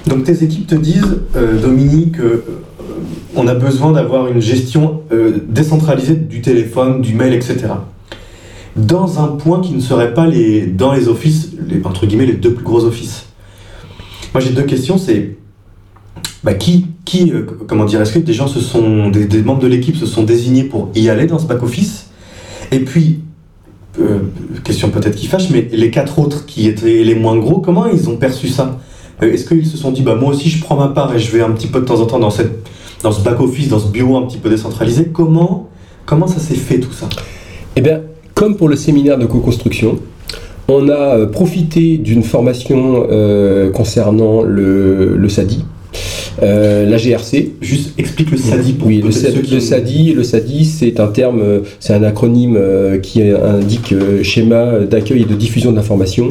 Donc 0.06 0.22
tes 0.22 0.44
équipes 0.44 0.68
te 0.68 0.76
disent, 0.76 1.22
euh, 1.34 1.60
Dominique, 1.60 2.20
euh, 2.20 2.44
on 3.34 3.48
a 3.48 3.54
besoin 3.54 3.90
d'avoir 3.90 4.28
une 4.28 4.40
gestion 4.40 5.00
décentralisée 5.48 6.14
du 6.14 6.40
téléphone, 6.40 7.00
du 7.00 7.14
mail, 7.14 7.32
etc. 7.34 7.66
Dans 8.76 9.18
un 9.18 9.26
point 9.26 9.60
qui 9.60 9.72
ne 9.72 9.80
serait 9.80 10.14
pas 10.14 10.28
dans 10.68 10.92
les 10.92 11.08
offices, 11.08 11.50
entre 11.82 12.06
guillemets, 12.06 12.26
les 12.26 12.34
deux 12.34 12.52
plus 12.52 12.64
gros 12.64 12.84
offices. 12.84 13.24
Moi 14.32 14.40
j'ai 14.40 14.50
deux 14.50 14.62
questions, 14.62 14.98
c'est 14.98 15.36
bah, 16.44 16.52
qui, 16.52 16.86
euh, 17.32 17.46
comment 17.66 17.86
dire, 17.86 18.02
est-ce 18.02 18.12
que 18.12 18.18
des 18.18 18.34
gens 18.34 18.46
se 18.46 18.60
sont, 18.60 19.08
des, 19.08 19.42
membres 19.42 19.62
de 19.62 19.66
l'équipe 19.66 19.96
se 19.96 20.06
sont 20.06 20.24
désignés 20.24 20.64
pour 20.64 20.90
y 20.94 21.08
aller 21.08 21.26
dans 21.26 21.38
ce 21.38 21.46
back 21.46 21.62
office 21.62 22.06
Et 22.70 22.80
puis 22.80 23.20
euh, 23.98 24.18
question 24.62 24.90
peut-être 24.90 25.16
qui 25.16 25.26
fâche, 25.26 25.48
mais 25.50 25.68
les 25.72 25.90
quatre 25.90 26.18
autres 26.18 26.44
qui 26.44 26.68
étaient 26.68 27.02
les 27.02 27.14
moins 27.14 27.36
gros, 27.38 27.60
comment 27.60 27.86
ils 27.86 28.10
ont 28.10 28.16
perçu 28.16 28.48
ça? 28.48 28.78
Euh, 29.22 29.32
Est-ce 29.32 29.46
qu'ils 29.46 29.66
se 29.66 29.78
sont 29.78 29.90
dit, 29.90 30.02
bah 30.02 30.16
moi 30.16 30.30
aussi 30.30 30.50
je 30.50 30.62
prends 30.62 30.76
ma 30.76 30.88
part 30.88 31.14
et 31.14 31.18
je 31.18 31.32
vais 31.32 31.40
un 31.40 31.52
petit 31.52 31.68
peu 31.68 31.80
de 31.80 31.86
temps 31.86 32.00
en 32.00 32.06
temps 32.06 32.18
dans, 32.18 32.30
cette, 32.30 32.68
dans 33.02 33.12
ce 33.12 33.22
back-office, 33.22 33.68
dans 33.68 33.78
ce 33.78 33.88
bureau 33.88 34.18
un 34.18 34.26
petit 34.26 34.38
peu 34.38 34.50
décentralisé? 34.50 35.06
Comment, 35.12 35.70
comment 36.04 36.26
ça 36.26 36.40
s'est 36.40 36.56
fait 36.56 36.78
tout 36.78 36.92
ça? 36.92 37.08
Eh 37.76 37.80
bien, 37.80 38.02
comme 38.34 38.56
pour 38.56 38.68
le 38.68 38.76
séminaire 38.76 39.16
de 39.16 39.24
co-construction, 39.24 39.98
on 40.68 40.90
a 40.90 41.26
profité 41.26 41.96
d'une 41.98 42.22
formation 42.22 43.06
concernant 43.74 44.42
le 44.42 45.28
SADI, 45.28 45.64
euh, 46.42 46.88
la 46.88 46.96
GRC. 46.96 47.52
Juste 47.60 47.92
explique 47.98 48.30
le 48.30 48.36
SADI 48.36 48.72
pour 48.72 48.88
oui, 48.88 49.00
le, 49.04 49.10
SADI, 49.10 49.42
qui- 49.42 49.54
le 49.54 49.60
SADI, 49.60 50.12
le 50.14 50.22
SADI, 50.24 50.64
c'est 50.64 51.00
un 51.00 51.08
terme, 51.08 51.40
euh, 51.42 51.60
c'est 51.80 51.92
un 51.94 52.02
acronyme 52.02 52.56
euh, 52.58 52.98
qui 52.98 53.22
indique 53.22 53.94
schéma 54.22 54.80
d'accueil 54.90 55.22
et 55.22 55.24
de 55.26 55.34
diffusion 55.34 55.72
d'informations, 55.72 56.28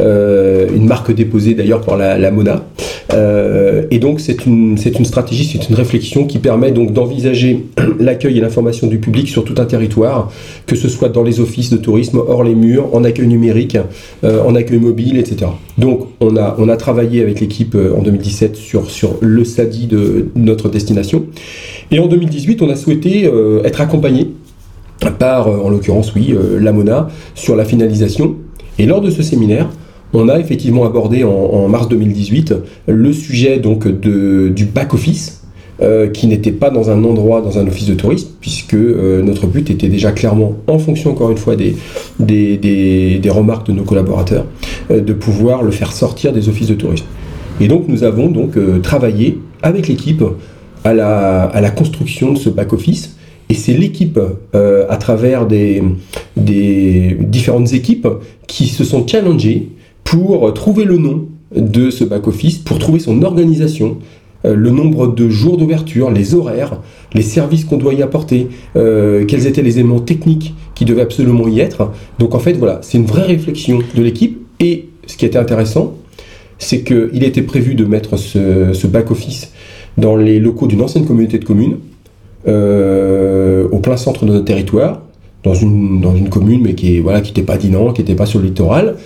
euh, 0.00 0.66
une 0.74 0.86
marque 0.86 1.14
déposée 1.14 1.54
d'ailleurs 1.54 1.80
par 1.80 1.96
la, 1.96 2.18
la 2.18 2.30
MONA. 2.30 2.64
Euh, 3.12 3.82
et 3.90 3.98
donc 3.98 4.20
c'est 4.20 4.46
une, 4.46 4.76
c'est 4.78 4.98
une 4.98 5.04
stratégie, 5.04 5.44
c'est 5.44 5.68
une 5.68 5.74
réflexion 5.76 6.24
qui 6.26 6.38
permet 6.38 6.72
donc 6.72 6.92
d'envisager 6.92 7.64
l'accueil 8.00 8.38
et 8.38 8.40
l'information 8.40 8.86
du 8.86 8.98
public 8.98 9.28
sur 9.28 9.44
tout 9.44 9.54
un 9.58 9.66
territoire, 9.66 10.32
que 10.66 10.74
ce 10.74 10.88
soit 10.88 11.10
dans 11.10 11.22
les 11.22 11.38
offices 11.40 11.70
de 11.70 11.76
tourisme, 11.76 12.18
hors 12.26 12.42
les 12.42 12.54
murs, 12.54 12.88
en 12.94 13.04
accueil 13.04 13.26
numérique, 13.28 13.76
euh, 14.24 14.42
en 14.42 14.54
accueil 14.54 14.78
mobile, 14.78 15.18
etc. 15.18 15.50
Donc 15.78 16.08
on 16.20 16.36
a, 16.36 16.54
on 16.58 16.68
a 16.68 16.76
travaillé 16.76 17.22
avec 17.22 17.40
l'équipe 17.40 17.74
euh, 17.74 17.94
en 17.96 18.02
2017 18.02 18.56
sur, 18.56 18.90
sur 18.90 19.16
le 19.20 19.44
SADI 19.44 19.86
de 19.86 20.28
notre 20.36 20.68
destination. 20.68 21.26
Et 21.90 21.98
en 21.98 22.06
2018, 22.06 22.62
on 22.62 22.70
a 22.70 22.76
souhaité 22.76 23.26
euh, 23.26 23.62
être 23.64 23.80
accompagné 23.80 24.30
par, 25.18 25.48
euh, 25.48 25.58
en 25.58 25.68
l'occurrence, 25.68 26.14
oui, 26.14 26.34
la 26.60 26.72
MONA, 26.72 27.08
sur 27.34 27.56
la 27.56 27.64
finalisation. 27.64 28.36
Et 28.78 28.86
lors 28.86 29.00
de 29.00 29.10
ce 29.10 29.22
séminaire, 29.22 29.68
on 30.12 30.28
a 30.28 30.38
effectivement 30.38 30.84
abordé 30.84 31.24
en, 31.24 31.68
mars 31.68 31.88
2018 31.88 32.54
le 32.86 33.12
sujet 33.12 33.58
donc 33.58 33.88
du 33.88 34.64
back-office, 34.64 35.33
euh, 35.82 36.08
qui 36.08 36.26
n'était 36.26 36.52
pas 36.52 36.70
dans 36.70 36.90
un 36.90 37.02
endroit, 37.04 37.40
dans 37.40 37.58
un 37.58 37.66
office 37.66 37.86
de 37.86 37.94
tourisme, 37.94 38.28
puisque 38.40 38.74
euh, 38.74 39.22
notre 39.22 39.46
but 39.46 39.70
était 39.70 39.88
déjà 39.88 40.12
clairement, 40.12 40.54
en 40.66 40.78
fonction 40.78 41.10
encore 41.10 41.30
une 41.30 41.36
fois 41.36 41.56
des, 41.56 41.76
des, 42.20 42.56
des- 42.56 43.30
remarques 43.30 43.66
de 43.66 43.72
nos 43.72 43.82
collaborateurs, 43.82 44.46
euh, 44.90 45.00
de 45.00 45.12
pouvoir 45.12 45.62
le 45.62 45.70
faire 45.72 45.92
sortir 45.92 46.32
des 46.32 46.48
offices 46.48 46.68
de 46.68 46.74
tourisme. 46.74 47.06
Et 47.60 47.68
donc 47.68 47.88
nous 47.88 48.04
avons 48.04 48.28
donc 48.28 48.52
travaillé 48.82 49.38
avec 49.62 49.88
l'équipe 49.88 50.22
à 50.84 50.92
la, 50.94 51.42
à 51.44 51.60
la 51.60 51.70
construction 51.70 52.32
de 52.32 52.38
ce 52.38 52.50
back-office. 52.50 53.16
Et 53.48 53.54
c'est 53.54 53.74
l'équipe, 53.74 54.18
à 54.54 54.96
travers 54.96 55.46
des, 55.46 55.82
des 56.36 57.16
différentes 57.20 57.72
équipes, 57.74 58.08
qui 58.46 58.66
se 58.66 58.84
sont 58.84 59.06
challengées 59.06 59.68
pour 60.02 60.52
trouver 60.54 60.84
le 60.84 60.96
nom 60.96 61.26
de 61.54 61.90
ce 61.90 62.04
back-office, 62.04 62.58
pour 62.58 62.78
trouver 62.78 62.98
son 62.98 63.22
organisation, 63.22 63.98
le 64.52 64.70
nombre 64.70 65.06
de 65.06 65.28
jours 65.28 65.56
d'ouverture, 65.56 66.10
les 66.10 66.34
horaires, 66.34 66.80
les 67.14 67.22
services 67.22 67.64
qu'on 67.64 67.76
doit 67.76 67.94
y 67.94 68.02
apporter, 68.02 68.48
euh, 68.76 69.24
quels 69.24 69.46
étaient 69.46 69.62
les 69.62 69.78
éléments 69.78 70.00
techniques 70.00 70.54
qui 70.74 70.84
devaient 70.84 71.02
absolument 71.02 71.48
y 71.48 71.60
être. 71.60 71.90
Donc 72.18 72.34
en 72.34 72.38
fait, 72.38 72.54
voilà, 72.54 72.80
c'est 72.82 72.98
une 72.98 73.06
vraie 73.06 73.22
réflexion 73.22 73.78
de 73.94 74.02
l'équipe. 74.02 74.40
Et 74.60 74.88
ce 75.06 75.16
qui 75.16 75.24
était 75.24 75.38
intéressant, 75.38 75.94
c'est 76.58 76.82
qu'il 76.82 77.24
était 77.24 77.42
prévu 77.42 77.74
de 77.74 77.84
mettre 77.84 78.16
ce, 78.16 78.72
ce 78.72 78.86
back-office 78.86 79.52
dans 79.96 80.16
les 80.16 80.40
locaux 80.40 80.66
d'une 80.66 80.82
ancienne 80.82 81.06
communauté 81.06 81.38
de 81.38 81.44
communes, 81.44 81.78
euh, 82.46 83.68
au 83.70 83.78
plein 83.78 83.96
centre 83.96 84.26
de 84.26 84.32
notre 84.32 84.44
territoire, 84.44 85.02
dans 85.44 85.54
une, 85.54 86.28
commune, 86.30 86.62
mais 86.62 86.74
qui 86.74 86.96
est 86.96 87.00
voilà, 87.00 87.20
qui 87.20 87.30
n'était 87.30 87.42
pas 87.42 87.58
Dinan, 87.58 87.92
qui 87.92 88.00
n'était 88.00 88.14
pas 88.14 88.26
sur 88.26 88.40
le 88.40 88.46
littoral. 88.46 88.96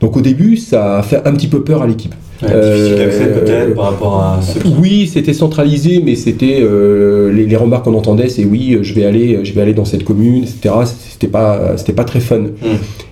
Donc 0.00 0.16
au 0.16 0.20
début, 0.20 0.56
ça 0.56 0.98
a 0.98 1.02
fait 1.02 1.20
un 1.26 1.32
petit 1.32 1.48
peu 1.48 1.62
peur 1.62 1.82
à 1.82 1.86
l'équipe. 1.86 2.14
Ouais, 2.42 2.48
difficile 2.48 3.32
Euh, 3.48 3.74
par 3.74 3.86
rapport 3.86 4.22
à 4.22 4.40
ceux 4.42 4.60
qui... 4.60 4.72
Oui, 4.80 5.10
c'était 5.12 5.32
centralisé, 5.32 6.00
mais 6.04 6.14
c'était 6.14 6.60
euh, 6.60 7.32
les, 7.32 7.46
les 7.46 7.56
remarques 7.56 7.84
qu'on 7.84 7.94
entendait, 7.94 8.28
c'est 8.28 8.44
oui, 8.44 8.78
je 8.80 8.94
vais 8.94 9.04
aller, 9.04 9.40
je 9.44 9.52
vais 9.52 9.60
aller 9.60 9.74
dans 9.74 9.84
cette 9.84 10.04
commune, 10.04 10.44
etc. 10.44 10.72
C'était 10.84 11.26
pas, 11.26 11.76
c'était 11.76 11.92
pas 11.92 12.04
très 12.04 12.20
fun. 12.20 12.42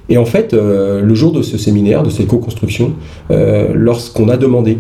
Et 0.09 0.19
en 0.19 0.25
fait, 0.25 0.55
euh, 0.55 1.03
le 1.03 1.15
jour 1.15 1.33
de 1.33 1.43
ce 1.43 1.59
séminaire, 1.59 2.03
de 2.03 2.11
cette 2.11 2.29
co-construction, 2.29 2.93
euh, 3.31 3.69
lorsqu'on 3.75 4.29
a 4.29 4.37
demandé 4.37 4.79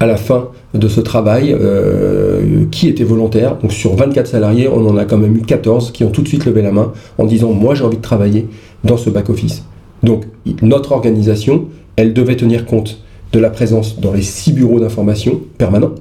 à 0.00 0.06
la 0.06 0.16
fin 0.16 0.48
de 0.74 0.88
ce 0.88 1.00
travail 1.00 1.54
euh, 1.58 2.64
qui 2.72 2.88
était 2.88 3.04
volontaire, 3.04 3.56
donc 3.58 3.72
sur 3.72 3.94
24 3.94 4.26
salariés, 4.26 4.66
on 4.68 4.84
en 4.88 4.96
a 4.96 5.04
quand 5.04 5.18
même 5.18 5.36
eu 5.36 5.42
14 5.42 5.92
qui 5.92 6.02
ont 6.02 6.10
tout 6.10 6.22
de 6.22 6.28
suite 6.28 6.46
levé 6.46 6.62
la 6.62 6.72
main 6.72 6.92
en 7.18 7.26
disant 7.26 7.52
moi 7.52 7.74
j'ai 7.76 7.84
envie 7.84 7.98
de 7.98 8.02
travailler 8.02 8.48
dans 8.82 8.96
ce 8.96 9.08
back-office. 9.10 9.62
Donc 10.04 10.24
notre 10.62 10.92
organisation, 10.92 11.66
elle 11.96 12.12
devait 12.12 12.36
tenir 12.36 12.66
compte 12.66 13.00
de 13.32 13.38
la 13.38 13.50
présence 13.50 13.98
dans 13.98 14.12
les 14.12 14.22
six 14.22 14.52
bureaux 14.52 14.78
d'information 14.78 15.40
permanents, 15.58 15.94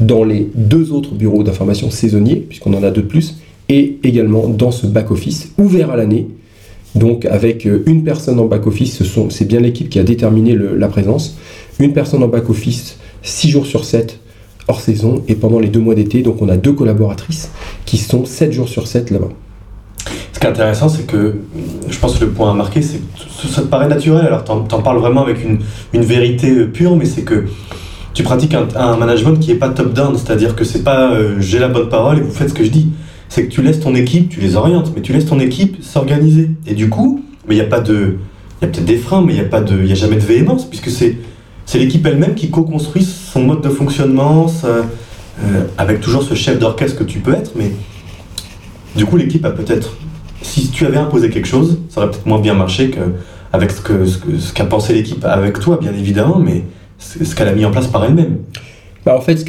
dans 0.00 0.24
les 0.24 0.50
deux 0.54 0.90
autres 0.90 1.14
bureaux 1.14 1.42
d'information 1.42 1.90
saisonniers, 1.90 2.36
puisqu'on 2.36 2.74
en 2.74 2.82
a 2.82 2.90
deux 2.90 3.02
de 3.02 3.06
plus, 3.06 3.36
et 3.68 3.98
également 4.02 4.48
dans 4.48 4.70
ce 4.70 4.86
back-office 4.86 5.52
ouvert 5.58 5.90
à 5.90 5.96
l'année. 5.96 6.28
Donc 6.94 7.24
avec 7.26 7.66
euh, 7.66 7.82
une 7.86 8.04
personne 8.04 8.38
en 8.40 8.46
back-office, 8.46 9.02
c'est 9.30 9.44
bien 9.46 9.60
l'équipe 9.60 9.88
qui 9.88 9.98
a 9.98 10.02
déterminé 10.02 10.56
la 10.56 10.88
présence, 10.88 11.36
une 11.78 11.92
personne 11.92 12.22
en 12.22 12.28
back-office 12.28 12.98
6 13.22 13.48
jours 13.48 13.66
sur 13.66 13.84
7 13.84 14.18
hors 14.68 14.80
saison, 14.80 15.22
et 15.28 15.34
pendant 15.34 15.58
les 15.58 15.68
deux 15.68 15.80
mois 15.80 15.94
d'été, 15.94 16.22
donc 16.22 16.40
on 16.40 16.48
a 16.48 16.56
deux 16.56 16.72
collaboratrices 16.72 17.50
qui 17.84 17.98
sont 17.98 18.24
7 18.24 18.52
jours 18.52 18.68
sur 18.68 18.86
7 18.86 19.10
là-bas. 19.10 19.28
Ce 20.32 20.40
qui 20.40 20.46
est 20.46 20.50
intéressant, 20.50 20.88
c'est 20.88 21.06
que 21.06 21.36
pense 22.02 22.18
que 22.18 22.24
le 22.24 22.32
point 22.32 22.50
à 22.50 22.54
marquer, 22.54 22.82
c'est 22.82 22.98
que 22.98 23.48
ça 23.48 23.62
te 23.62 23.68
paraît 23.68 23.86
naturel. 23.86 24.26
Alors, 24.26 24.42
t'en 24.42 24.58
en 24.58 24.82
parles 24.82 24.98
vraiment 24.98 25.22
avec 25.22 25.42
une, 25.42 25.60
une 25.92 26.02
vérité 26.02 26.50
euh, 26.50 26.66
pure, 26.66 26.96
mais 26.96 27.04
c'est 27.04 27.22
que 27.22 27.44
tu 28.12 28.24
pratiques 28.24 28.54
un, 28.54 28.96
management 28.96 29.38
qui 29.38 29.52
est 29.52 29.56
pas 29.56 29.68
top-down, 29.68 30.18
c'est-à-dire 30.18 30.54
que 30.56 30.64
c'est 30.64 30.82
pas 30.82 31.12
euh, 31.12 31.36
j'ai 31.38 31.60
la 31.60 31.68
bonne 31.68 31.88
parole 31.88 32.18
et 32.18 32.20
vous 32.20 32.32
faites 32.32 32.50
ce 32.50 32.54
que 32.54 32.64
je 32.64 32.70
dis. 32.70 32.88
C'est 33.28 33.46
que 33.46 33.52
tu 33.52 33.62
laisses 33.62 33.80
ton 33.80 33.94
équipe, 33.94 34.28
tu 34.28 34.40
les 34.40 34.56
orientes, 34.56 34.92
mais 34.94 35.00
tu 35.00 35.12
laisses 35.12 35.26
ton 35.26 35.38
équipe 35.38 35.82
s'organiser. 35.82 36.50
Et 36.66 36.74
du 36.74 36.90
coup, 36.90 37.24
il 37.48 37.54
n'y 37.54 37.60
a 37.60 37.66
pas 37.66 37.80
de. 37.80 38.18
Il 38.60 38.66
y 38.66 38.68
a 38.68 38.72
peut-être 38.72 38.84
des 38.84 38.98
freins, 38.98 39.22
mais 39.22 39.32
il 39.32 39.40
n'y 39.40 39.46
a, 39.46 39.48
pas 39.48 39.60
de- 39.60 39.90
a 39.90 39.94
jamais 39.94 40.16
de 40.16 40.20
véhémence, 40.20 40.64
puisque 40.64 40.90
c'est 40.90 41.16
c'est 41.66 41.78
l'équipe 41.78 42.04
elle-même 42.04 42.34
qui 42.34 42.50
co-construit 42.50 43.04
son 43.04 43.42
mode 43.44 43.62
de 43.62 43.68
fonctionnement, 43.68 44.46
euh, 44.64 44.82
avec 45.78 46.00
toujours 46.00 46.24
ce 46.24 46.34
chef 46.34 46.58
d'orchestre 46.58 46.98
que 46.98 47.04
tu 47.04 47.20
peux 47.20 47.32
être, 47.32 47.52
mais 47.54 47.70
du 48.96 49.06
coup, 49.06 49.16
l'équipe 49.16 49.44
a 49.46 49.50
peut-être 49.50 49.96
si 50.42 50.70
tu 50.70 50.86
avais 50.86 50.98
imposé 50.98 51.30
quelque 51.30 51.48
chose, 51.48 51.78
ça 51.88 52.00
aurait 52.00 52.10
peut-être 52.10 52.26
moins 52.26 52.40
bien 52.40 52.54
marché 52.54 52.90
que 52.90 53.00
avec 53.52 53.70
ce 53.70 54.52
qu'a 54.52 54.64
pensé 54.64 54.94
l'équipe 54.94 55.24
avec 55.24 55.60
toi, 55.60 55.78
bien 55.80 55.92
évidemment, 55.92 56.38
mais 56.38 56.64
ce 56.98 57.34
qu'elle 57.34 57.48
a 57.48 57.52
mis 57.52 57.64
en 57.64 57.70
place 57.70 57.86
par 57.86 58.04
elle-même. 58.04 58.38
Bah, 59.04 59.16
en 59.16 59.20
fait, 59.20 59.36
ce 59.36 59.44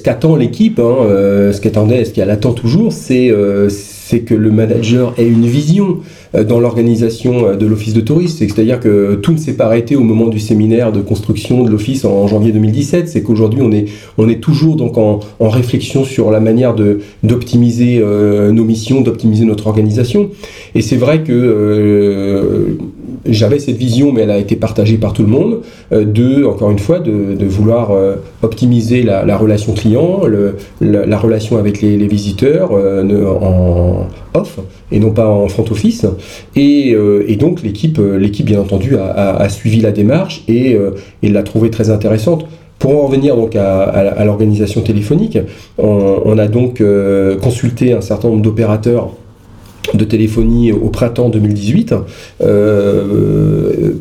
qu'attend 0.00 0.36
l'équipe, 0.36 0.78
hein, 0.78 0.96
euh, 1.02 1.52
ce 1.52 1.60
qu'attendait, 1.60 2.04
ce 2.04 2.12
qu'elle 2.12 2.30
attend 2.30 2.52
toujours, 2.52 2.92
c'est, 2.92 3.30
euh, 3.30 3.68
c'est 4.06 4.20
que 4.20 4.34
le 4.34 4.50
manager 4.50 5.14
ait 5.16 5.26
une 5.26 5.46
vision 5.46 6.00
euh, 6.34 6.44
dans 6.44 6.60
l'organisation 6.60 7.46
euh, 7.46 7.56
de 7.56 7.64
l'office 7.64 7.94
de 7.94 8.02
tourisme. 8.02 8.36
C'est-à-dire 8.38 8.78
que 8.78 9.14
tout 9.14 9.32
ne 9.32 9.38
s'est 9.38 9.54
pas 9.54 9.64
arrêté 9.64 9.96
au 9.96 10.02
moment 10.02 10.26
du 10.26 10.38
séminaire 10.38 10.92
de 10.92 11.00
construction 11.00 11.64
de 11.64 11.70
l'office 11.70 12.04
en 12.04 12.26
janvier 12.26 12.52
2017. 12.52 13.08
C'est 13.08 13.22
qu'aujourd'hui, 13.22 13.62
on 13.62 13.72
est, 13.72 13.86
on 14.18 14.28
est 14.28 14.40
toujours 14.40 14.76
donc 14.76 14.98
en, 14.98 15.20
réflexion 15.40 16.04
sur 16.04 16.30
la 16.30 16.40
manière 16.40 16.74
d'optimiser 17.22 18.00
euh, 18.02 18.50
nos 18.50 18.64
missions, 18.64 19.00
d'optimiser 19.00 19.44
notre 19.46 19.68
organisation. 19.68 20.30
Et 20.74 20.82
c'est 20.82 20.96
vrai 20.96 21.22
que 21.22 22.76
j'avais 23.26 23.58
cette 23.58 23.76
vision, 23.76 24.12
mais 24.12 24.22
elle 24.22 24.30
a 24.30 24.38
été 24.38 24.56
partagée 24.56 24.98
par 24.98 25.12
tout 25.12 25.22
le 25.22 25.28
monde, 25.28 25.60
de, 25.90 26.44
encore 26.44 26.70
une 26.70 26.78
fois, 26.78 26.98
de, 26.98 27.46
vouloir 27.46 27.92
optimiser 28.42 29.02
la, 29.02 29.36
relation 29.36 29.72
client, 29.72 30.22
la, 30.80 31.18
relation 31.18 31.56
avec 31.58 31.80
les, 31.80 32.06
visiteurs 32.06 32.72
en 32.72 34.06
off 34.34 34.58
et 34.92 34.98
non 34.98 35.10
pas 35.10 35.28
en 35.28 35.48
front 35.48 35.64
office. 35.70 36.06
Et, 36.56 36.94
euh, 36.94 37.24
donc 37.36 37.62
l'équipe, 37.62 37.98
euh, 37.98 38.16
l'équipe 38.16 38.46
bien 38.46 38.60
entendu 38.60 38.96
a, 38.96 39.48
suivi 39.48 39.80
la 39.80 39.92
démarche 39.92 40.44
et, 40.48 40.74
euh, 40.74 40.92
et 41.22 41.28
l'a 41.28 41.42
trouvée 41.42 41.70
très 41.70 41.90
intéressante. 41.90 42.46
Pour 42.78 43.02
en 43.02 43.06
revenir 43.06 43.36
donc 43.36 43.56
à, 43.56 44.24
l'organisation 44.24 44.82
téléphonique, 44.82 45.38
on, 45.78 46.36
a 46.36 46.48
donc 46.48 46.82
consulté 47.40 47.92
un 47.92 48.02
certain 48.02 48.28
nombre 48.28 48.42
d'opérateurs 48.42 49.10
de 49.94 50.04
téléphonie 50.04 50.72
au 50.72 50.88
printemps 50.88 51.28
2018 51.28 51.94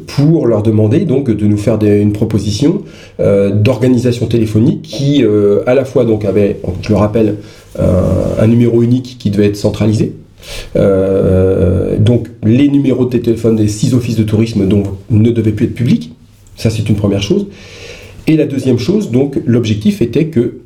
pour 0.08 0.48
leur 0.48 0.64
demander 0.64 1.06
donc 1.06 1.30
de 1.30 1.46
nous 1.46 1.58
faire 1.58 1.78
une 1.82 2.14
proposition 2.14 2.82
d'organisation 3.20 4.26
téléphonique 4.28 4.82
qui 4.82 5.24
à 5.66 5.74
la 5.74 5.86
fois 5.86 6.06
donc 6.06 6.26
avait, 6.26 6.60
je 6.82 6.90
le 6.90 6.96
rappelle, 6.96 7.36
un 7.78 8.48
numéro 8.48 8.82
unique 8.82 9.18
qui 9.20 9.30
devait 9.30 9.48
être 9.48 9.56
centralisé 9.56 10.14
euh, 10.76 11.98
donc 11.98 12.28
les 12.44 12.68
numéros 12.68 13.06
de 13.06 13.18
téléphone 13.18 13.56
des 13.56 13.68
six 13.68 13.94
offices 13.94 14.16
de 14.16 14.24
tourisme 14.24 14.68
donc, 14.68 14.88
ne 15.10 15.32
devaient 15.32 15.52
plus 15.52 15.66
être 15.66 15.76
publics. 15.76 16.12
Ça, 16.56 16.70
c'est 16.70 16.88
une 16.88 16.96
première 16.96 17.24
chose. 17.24 17.48
Et 18.28 18.38
la 18.38 18.46
deuxième 18.46 18.80
chose, 18.80 19.12
donc 19.12 19.40
l'objectif 19.46 20.02
était 20.02 20.28
que 20.28 20.60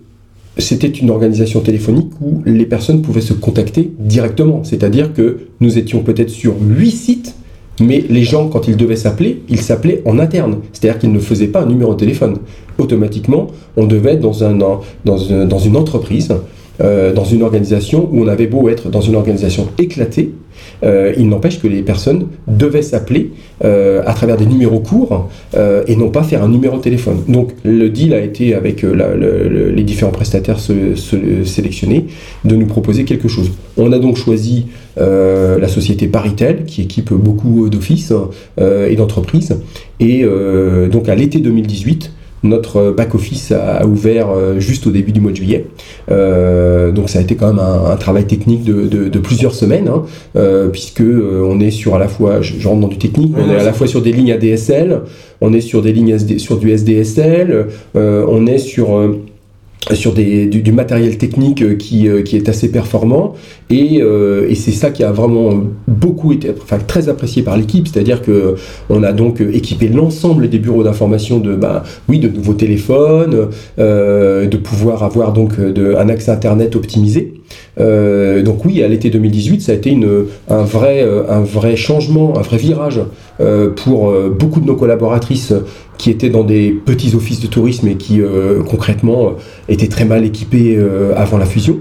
c'était 0.59 0.87
une 0.87 1.09
organisation 1.09 1.61
téléphonique 1.61 2.11
où 2.21 2.41
les 2.45 2.65
personnes 2.65 3.01
pouvaient 3.01 3.21
se 3.21 3.33
contacter 3.33 3.91
directement. 3.99 4.63
C'est-à-dire 4.63 5.13
que 5.13 5.39
nous 5.59 5.77
étions 5.77 6.01
peut-être 6.03 6.29
sur 6.29 6.55
huit 6.61 6.91
sites, 6.91 7.35
mais 7.79 8.03
les 8.09 8.23
gens, 8.23 8.47
quand 8.47 8.67
ils 8.67 8.77
devaient 8.77 8.95
s'appeler, 8.95 9.43
ils 9.49 9.61
s'appelaient 9.61 10.01
en 10.05 10.17
interne. 10.19 10.57
C'est-à-dire 10.73 10.99
qu'ils 10.99 11.11
ne 11.11 11.19
faisaient 11.19 11.47
pas 11.47 11.61
un 11.61 11.67
numéro 11.67 11.93
de 11.93 11.99
téléphone. 11.99 12.37
Automatiquement, 12.79 13.47
on 13.75 13.85
devait 13.85 14.13
être 14.13 14.21
dans, 14.21 14.81
dans 15.05 15.59
une 15.59 15.77
entreprise 15.77 16.33
euh, 16.79 17.11
dans 17.11 17.23
une 17.23 17.41
organisation 17.41 18.07
où 18.11 18.21
on 18.21 18.27
avait 18.27 18.45
beau 18.45 18.69
être 18.69 18.89
dans 18.89 19.01
une 19.01 19.15
organisation 19.15 19.67
éclatée, 19.79 20.33
euh, 20.83 21.13
il 21.17 21.27
n'empêche 21.29 21.59
que 21.59 21.67
les 21.67 21.81
personnes 21.81 22.27
devaient 22.47 22.81
s'appeler 22.81 23.31
euh, 23.63 24.01
à 24.05 24.13
travers 24.13 24.37
des 24.37 24.45
numéros 24.45 24.79
courts 24.79 25.29
et 25.87 25.95
non 25.95 26.09
pas 26.09 26.23
faire 26.23 26.43
un 26.43 26.49
numéro 26.49 26.77
de 26.77 26.81
téléphone. 26.81 27.23
Donc 27.27 27.51
le 27.63 27.89
deal 27.89 28.13
a 28.13 28.19
été 28.19 28.53
avec 28.53 28.83
les 28.83 29.83
différents 29.83 30.11
prestataires 30.11 30.59
sélectionnés 30.59 32.07
de 32.45 32.55
nous 32.55 32.65
proposer 32.65 33.05
quelque 33.05 33.27
chose. 33.27 33.51
On 33.77 33.91
a 33.91 33.99
donc 33.99 34.17
choisi 34.17 34.67
la 34.97 35.67
société 35.67 36.07
Paritel 36.07 36.65
qui 36.65 36.81
équipe 36.81 37.13
beaucoup 37.13 37.69
d'offices 37.69 38.13
et 38.59 38.95
d'entreprises 38.95 39.57
et 39.99 40.25
donc 40.91 41.09
à 41.09 41.15
l'été 41.15 41.39
2018 41.39 42.11
notre 42.43 42.91
back-office 42.91 43.51
a, 43.51 43.85
ouvert 43.85 44.29
euh, 44.29 44.59
juste 44.59 44.87
au 44.87 44.91
début 44.91 45.11
du 45.11 45.19
mois 45.19 45.31
de 45.31 45.37
juillet. 45.37 45.65
Euh, 46.11 46.91
donc 46.91 47.09
ça 47.09 47.19
a 47.19 47.21
été 47.21 47.35
quand 47.35 47.47
même 47.47 47.59
un, 47.59 47.95
travail 47.97 48.25
technique 48.25 48.63
de, 48.63 49.19
plusieurs 49.19 49.55
semaines, 49.55 49.87
hein, 49.87 50.03
euh, 50.35 50.67
puisque 50.67 51.01
on 51.01 51.59
est 51.59 51.71
sur 51.71 51.95
à 51.95 51.99
la 51.99 52.07
fois, 52.07 52.41
je, 52.41 52.67
rentre 52.67 52.81
dans 52.81 52.87
du 52.87 52.97
technique, 52.97 53.33
on 53.37 53.51
est 53.51 53.59
à 53.59 53.63
la 53.63 53.73
fois 53.73 53.87
sur 53.87 54.01
des 54.01 54.11
lignes 54.11 54.31
ADSL, 54.31 55.01
on 55.41 55.53
est 55.53 55.61
sur 55.61 55.81
des 55.81 55.91
lignes 55.91 56.17
sur 56.37 56.57
du 56.57 56.71
SDSL, 56.71 57.67
on 57.95 58.45
est 58.47 58.59
sur 58.59 59.17
sur 59.93 60.13
du, 60.13 60.71
matériel 60.71 61.17
technique 61.17 61.61
euh, 61.61 61.75
qui, 61.75 62.07
euh, 62.07 62.21
qui, 62.21 62.35
est 62.35 62.49
assez 62.49 62.71
performant. 62.71 63.33
Et, 63.69 64.01
euh, 64.01 64.47
et 64.49 64.55
c'est 64.55 64.71
ça 64.71 64.91
qui 64.91 65.03
a 65.03 65.11
vraiment 65.11 65.63
beaucoup 65.87 66.33
été 66.33 66.51
enfin, 66.61 66.77
très 66.79 67.09
apprécié 67.09 67.41
par 67.41 67.57
l'équipe. 67.57 67.87
C'est-à-dire 67.87 68.21
que 68.21 68.55
on 68.89 69.03
a 69.03 69.13
donc 69.13 69.41
équipé 69.41 69.87
l'ensemble 69.87 70.49
des 70.49 70.59
bureaux 70.59 70.83
d'information 70.83 71.39
de 71.39 71.55
bah, 71.55 71.83
oui 72.09 72.19
de 72.19 72.27
nouveaux 72.27 72.53
téléphones 72.53 73.49
de 73.77 74.57
pouvoir 74.57 75.03
avoir 75.03 75.33
donc 75.33 75.59
de, 75.59 75.95
un 75.95 76.09
accès 76.09 76.31
internet 76.31 76.75
optimisé 76.75 77.36
donc 77.77 78.65
oui 78.65 78.81
à 78.83 78.87
l'été 78.87 79.09
2018 79.09 79.61
ça 79.61 79.71
a 79.71 79.75
été 79.75 79.91
une, 79.91 80.25
un, 80.49 80.63
vrai, 80.63 81.01
un 81.29 81.41
vrai 81.41 81.75
changement 81.75 82.37
un 82.37 82.41
vrai 82.41 82.57
virage 82.57 83.01
pour 83.75 84.13
beaucoup 84.31 84.59
de 84.59 84.65
nos 84.65 84.75
collaboratrices 84.75 85.53
qui 85.97 86.09
étaient 86.09 86.29
dans 86.29 86.43
des 86.43 86.71
petits 86.71 87.15
offices 87.15 87.39
de 87.39 87.47
tourisme 87.47 87.87
et 87.87 87.95
qui 87.95 88.21
euh, 88.21 88.61
concrètement 88.63 89.33
étaient 89.67 89.87
très 89.87 90.05
mal 90.05 90.23
équipés 90.23 90.75
euh, 90.77 91.13
avant 91.15 91.37
la 91.37 91.45
fusion. 91.45 91.79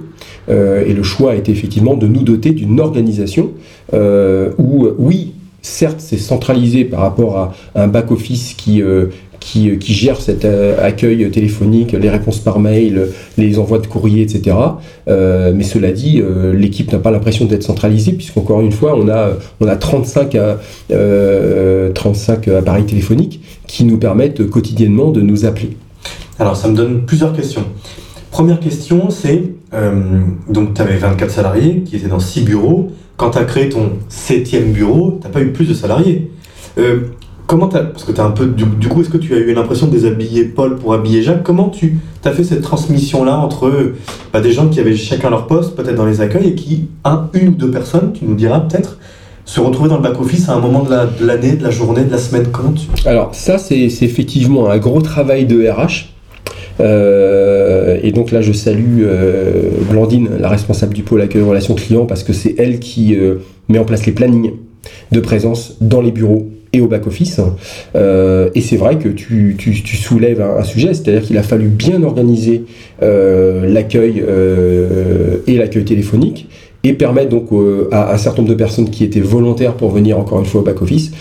Euh, 0.48 0.84
et 0.86 0.92
le 0.92 1.02
choix 1.02 1.32
a 1.32 1.34
été 1.34 1.52
effectivement 1.52 1.94
de 1.94 2.06
nous 2.06 2.22
doter 2.22 2.50
d'une 2.50 2.80
organisation 2.80 3.50
où, 3.92 4.88
oui, 4.98 5.34
certes, 5.62 5.96
c'est 5.98 6.18
centralisé 6.18 6.84
par 6.84 7.00
rapport 7.00 7.36
à 7.36 7.54
un 7.74 7.88
back-office 7.88 8.54
qui, 8.54 8.82
qui, 9.46 9.78
qui, 9.78 9.94
gère 9.94 10.20
cet 10.20 10.44
accueil 10.44 11.30
téléphonique, 11.30 11.92
les 11.92 12.10
réponses 12.10 12.40
par 12.40 12.58
mail, 12.58 13.08
les 13.38 13.58
envois 13.58 13.78
de 13.78 13.86
courrier, 13.86 14.22
etc. 14.22 14.56
mais 15.06 15.62
cela 15.62 15.92
dit, 15.92 16.20
l'équipe 16.52 16.90
n'a 16.92 16.98
pas 16.98 17.12
l'impression 17.12 17.44
d'être 17.44 17.62
centralisée, 17.62 18.12
puisqu'encore 18.12 18.60
une 18.60 18.72
fois, 18.72 18.96
on 18.96 19.08
a, 19.08 19.30
on 19.60 19.68
a 19.68 19.76
35, 19.76 20.36
35 21.94 22.48
appareils 22.48 22.86
téléphoniques 22.86 23.40
qui 23.68 23.84
nous 23.84 23.98
permettent 23.98 24.50
quotidiennement 24.50 25.12
de 25.12 25.20
nous 25.20 25.44
appeler. 25.44 25.76
Alors 26.38 26.56
ça 26.56 26.68
me 26.68 26.76
donne 26.76 27.06
plusieurs 27.06 27.32
questions. 27.32 27.64
Première 28.30 28.60
question, 28.60 29.08
c'est, 29.08 29.44
euh, 29.72 30.20
donc 30.50 30.74
tu 30.74 30.82
avais 30.82 30.98
24 30.98 31.30
salariés 31.30 31.82
qui 31.86 31.96
étaient 31.96 32.08
dans 32.08 32.20
6 32.20 32.42
bureaux. 32.42 32.88
Quand 33.16 33.30
tu 33.30 33.38
as 33.38 33.44
créé 33.44 33.70
ton 33.70 33.92
septième 34.10 34.72
bureau, 34.72 35.18
tu 35.20 35.26
n'as 35.26 35.32
pas 35.32 35.40
eu 35.40 35.52
plus 35.52 35.66
de 35.66 35.72
salariés. 35.72 36.30
Euh, 36.76 37.00
comment 37.46 37.68
as, 37.68 37.80
parce 37.80 38.04
que 38.04 38.12
tu 38.12 38.20
un 38.20 38.30
peu, 38.30 38.46
du, 38.46 38.88
coup, 38.88 39.00
est-ce 39.00 39.10
que 39.10 39.16
tu 39.16 39.34
as 39.34 39.38
eu 39.38 39.54
l'impression 39.54 39.86
de 39.86 39.92
déshabiller 39.92 40.44
Paul 40.44 40.76
pour 40.76 40.94
habiller 40.94 41.22
Jacques? 41.22 41.42
Comment 41.42 41.68
tu 41.68 41.98
as 42.24 42.32
fait 42.32 42.44
cette 42.44 42.62
transmission-là 42.62 43.36
entre 43.36 43.92
bah, 44.32 44.40
des 44.40 44.52
gens 44.52 44.68
qui 44.68 44.80
avaient 44.80 44.96
chacun 44.96 45.30
leur 45.30 45.46
poste, 45.46 45.76
peut-être 45.76 45.96
dans 45.96 46.06
les 46.06 46.20
accueils, 46.20 46.48
et 46.48 46.54
qui, 46.54 46.88
un, 47.04 47.28
une 47.34 47.48
ou 47.48 47.52
deux 47.52 47.70
personnes, 47.70 48.12
tu 48.12 48.24
nous 48.24 48.34
diras 48.34 48.60
peut-être, 48.60 48.98
se 49.44 49.60
retrouver 49.60 49.88
dans 49.88 49.96
le 49.96 50.02
back-office 50.02 50.48
à 50.48 50.54
un 50.54 50.60
moment 50.60 50.82
de 50.82 50.90
l'année, 51.24 51.52
de, 51.52 51.62
la 51.62 51.70
journée, 51.70 52.04
de 52.04 52.10
la 52.10 52.18
semaine? 52.18 52.48
Comment 52.50 52.74
Alors 53.04 53.34
ça, 53.34 53.58
c'est 53.58 53.84
effectivement 53.84 54.68
un 54.68 54.78
gros 54.78 55.00
travail 55.00 55.46
de 55.46 55.68
RH. 55.68 56.12
Euh, 56.80 57.98
et 58.02 58.12
donc 58.12 58.32
là, 58.32 58.42
je 58.42 58.52
salue 58.52 59.02
euh, 59.02 59.70
Blandine, 59.88 60.30
la 60.38 60.48
responsable 60.48 60.94
du 60.94 61.02
pôle 61.02 61.22
accueil 61.22 61.42
relations 61.42 61.74
clients, 61.74 62.06
parce 62.06 62.24
que 62.24 62.32
c'est 62.32 62.56
elle 62.58 62.80
qui 62.80 63.14
euh, 63.14 63.36
met 63.68 63.78
en 63.78 63.84
place 63.84 64.04
les 64.04 64.12
plannings 64.12 64.52
de 65.12 65.20
présence 65.20 65.76
dans 65.80 66.00
les 66.00 66.10
bureaux 66.10 66.48
et 66.72 66.80
au 66.80 66.86
back-office. 66.86 67.40
et 67.94 68.60
c'est 68.60 68.76
vrai 68.76 68.98
que 68.98 69.08
tu, 69.08 69.56
soulèves 69.84 70.40
un, 70.40 70.62
sujet, 70.64 70.94
c'est-à-dire 70.94 71.22
qu'il 71.22 71.38
a 71.38 71.42
fallu 71.42 71.68
bien 71.68 72.02
organiser 72.02 72.64
l'accueil 73.00 74.22
et 75.46 75.56
l'accueil 75.56 75.84
téléphonique 75.84 76.48
et 76.84 76.92
permettre 76.92 77.30
donc 77.30 77.48
à 77.92 78.12
un 78.12 78.18
certain 78.18 78.42
nombre 78.42 78.54
de 78.54 78.58
personnes 78.58 78.90
qui 78.90 79.04
étaient 79.04 79.20
volontaires 79.20 79.74
pour 79.74 79.90
venir 79.90 80.18
encore 80.18 80.38
une 80.38 80.46
fois 80.46 80.60
au 80.60 80.64
back-office 80.64 81.12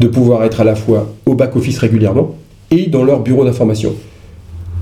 de 0.00 0.06
pouvoir 0.06 0.44
être 0.44 0.60
à 0.60 0.64
la 0.64 0.74
fois 0.74 1.12
au 1.26 1.34
back-office 1.34 1.78
régulièrement 1.78 2.36
et 2.70 2.86
dans 2.86 3.04
leur 3.04 3.20
bureau 3.20 3.44
d'information. 3.44 3.94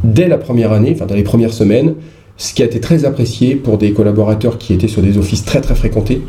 Dès 0.04 0.28
la 0.28 0.38
première 0.38 0.72
année, 0.72 0.92
enfin 0.94 1.06
dans 1.06 1.14
les 1.14 1.22
premières 1.22 1.52
semaines, 1.52 1.94
ce 2.36 2.52
qui 2.52 2.62
a 2.62 2.66
été 2.66 2.80
très 2.80 3.04
apprécié 3.04 3.54
pour 3.54 3.78
des 3.78 3.92
collaborateurs 3.92 4.58
qui 4.58 4.74
étaient 4.74 4.88
sur 4.88 5.02
des 5.02 5.16
offices 5.16 5.44
très 5.44 5.60
très 5.60 5.74
fréquentés, 5.74 6.20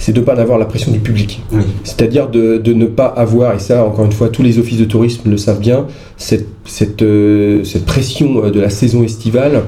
c'est 0.00 0.12
de 0.12 0.20
ne 0.20 0.24
pas 0.24 0.32
avoir 0.32 0.58
la 0.58 0.64
pression 0.64 0.90
du 0.90 0.98
public. 0.98 1.42
C'est-à-dire 1.84 2.28
de, 2.28 2.72
ne 2.72 2.86
pas 2.86 3.06
avoir, 3.06 3.54
et 3.54 3.58
ça 3.60 3.84
encore 3.84 4.06
une 4.06 4.12
fois 4.12 4.30
tous 4.30 4.42
les 4.42 4.58
offices 4.58 4.78
de 4.78 4.86
tourisme 4.86 5.30
le 5.30 5.36
savent 5.36 5.60
bien, 5.60 5.86
cette, 6.16 6.48
cette, 6.64 7.02
euh, 7.02 7.62
cette 7.62 7.84
pression 7.84 8.48
de 8.48 8.60
la 8.60 8.70
saison 8.70 9.04
estivale 9.04 9.62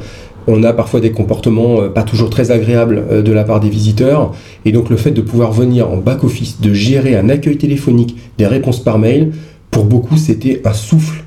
on 0.46 0.62
a 0.64 0.72
parfois 0.72 1.00
des 1.00 1.12
comportements 1.12 1.82
euh, 1.82 1.88
pas 1.88 2.02
toujours 2.02 2.30
très 2.30 2.50
agréables 2.50 3.04
euh, 3.10 3.22
de 3.22 3.32
la 3.32 3.44
part 3.44 3.60
des 3.60 3.68
visiteurs. 3.68 4.34
Et 4.64 4.72
donc 4.72 4.90
le 4.90 4.96
fait 4.96 5.10
de 5.10 5.20
pouvoir 5.20 5.52
venir 5.52 5.88
en 5.88 5.98
back-office, 5.98 6.60
de 6.60 6.72
gérer 6.72 7.16
un 7.16 7.28
accueil 7.28 7.56
téléphonique, 7.56 8.16
des 8.38 8.46
réponses 8.46 8.82
par 8.82 8.98
mail, 8.98 9.32
pour 9.70 9.84
beaucoup 9.84 10.16
c'était 10.16 10.62
un 10.64 10.72
souffle 10.72 11.24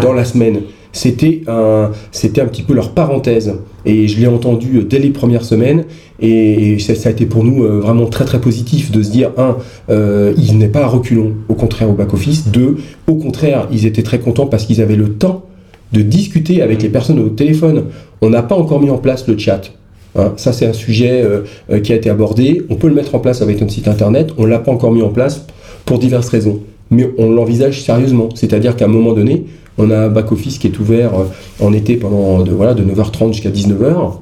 dans 0.00 0.12
la 0.12 0.24
semaine. 0.24 0.60
C'était 0.92 1.42
un, 1.48 1.90
c'était 2.10 2.40
un 2.40 2.46
petit 2.46 2.62
peu 2.62 2.74
leur 2.74 2.90
parenthèse. 2.90 3.54
Et 3.84 4.08
je 4.08 4.20
l'ai 4.20 4.26
entendu 4.26 4.78
euh, 4.78 4.84
dès 4.84 4.98
les 4.98 5.10
premières 5.10 5.44
semaines. 5.44 5.84
Et 6.20 6.78
ça, 6.78 7.08
a 7.08 7.12
été 7.12 7.26
pour 7.26 7.42
nous 7.42 7.64
vraiment 7.80 8.06
très 8.06 8.24
très 8.24 8.40
positif 8.40 8.92
de 8.92 9.02
se 9.02 9.10
dire, 9.10 9.32
un, 9.38 9.56
ils 9.88 10.56
n'est 10.56 10.68
pas 10.68 10.84
à 10.84 10.86
reculons, 10.86 11.32
au 11.48 11.54
contraire 11.54 11.90
au 11.90 11.94
back-office. 11.94 12.46
Deux, 12.46 12.76
au 13.08 13.16
contraire, 13.16 13.66
ils 13.72 13.86
étaient 13.86 14.04
très 14.04 14.20
contents 14.20 14.46
parce 14.46 14.64
qu'ils 14.64 14.80
avaient 14.80 14.94
le 14.94 15.14
temps 15.14 15.46
de 15.92 16.00
discuter 16.00 16.62
avec 16.62 16.82
les 16.82 16.88
personnes 16.88 17.18
au 17.18 17.28
téléphone. 17.28 17.84
On 18.20 18.30
n'a 18.30 18.42
pas 18.42 18.54
encore 18.54 18.80
mis 18.80 18.90
en 18.90 18.98
place 18.98 19.26
le 19.26 19.36
chat. 19.36 19.72
Hein. 20.16 20.32
Ça, 20.36 20.52
c'est 20.52 20.66
un 20.66 20.72
sujet 20.72 21.22
euh, 21.22 21.80
qui 21.80 21.92
a 21.92 21.96
été 21.96 22.10
abordé. 22.10 22.62
On 22.70 22.76
peut 22.76 22.88
le 22.88 22.94
mettre 22.94 23.14
en 23.14 23.18
place 23.18 23.42
avec 23.42 23.60
notre 23.60 23.72
site 23.72 23.88
internet. 23.88 24.30
On 24.38 24.44
ne 24.44 24.48
l'a 24.48 24.58
pas 24.58 24.72
encore 24.72 24.92
mis 24.92 25.02
en 25.02 25.10
place 25.10 25.46
pour 25.84 25.98
diverses 25.98 26.28
raisons. 26.28 26.60
Mais 26.90 27.10
on 27.18 27.30
l'envisage 27.30 27.82
sérieusement. 27.82 28.28
C'est-à-dire 28.34 28.76
qu'à 28.76 28.84
un 28.84 28.88
moment 28.88 29.12
donné, 29.12 29.44
on 29.78 29.90
a 29.90 29.98
un 29.98 30.08
back-office 30.08 30.58
qui 30.58 30.66
est 30.66 30.78
ouvert 30.78 31.12
en 31.60 31.72
été 31.72 31.96
pendant 31.96 32.42
de, 32.42 32.52
voilà, 32.52 32.74
de 32.74 32.82
9h30 32.82 33.32
jusqu'à 33.32 33.50
19h. 33.50 34.12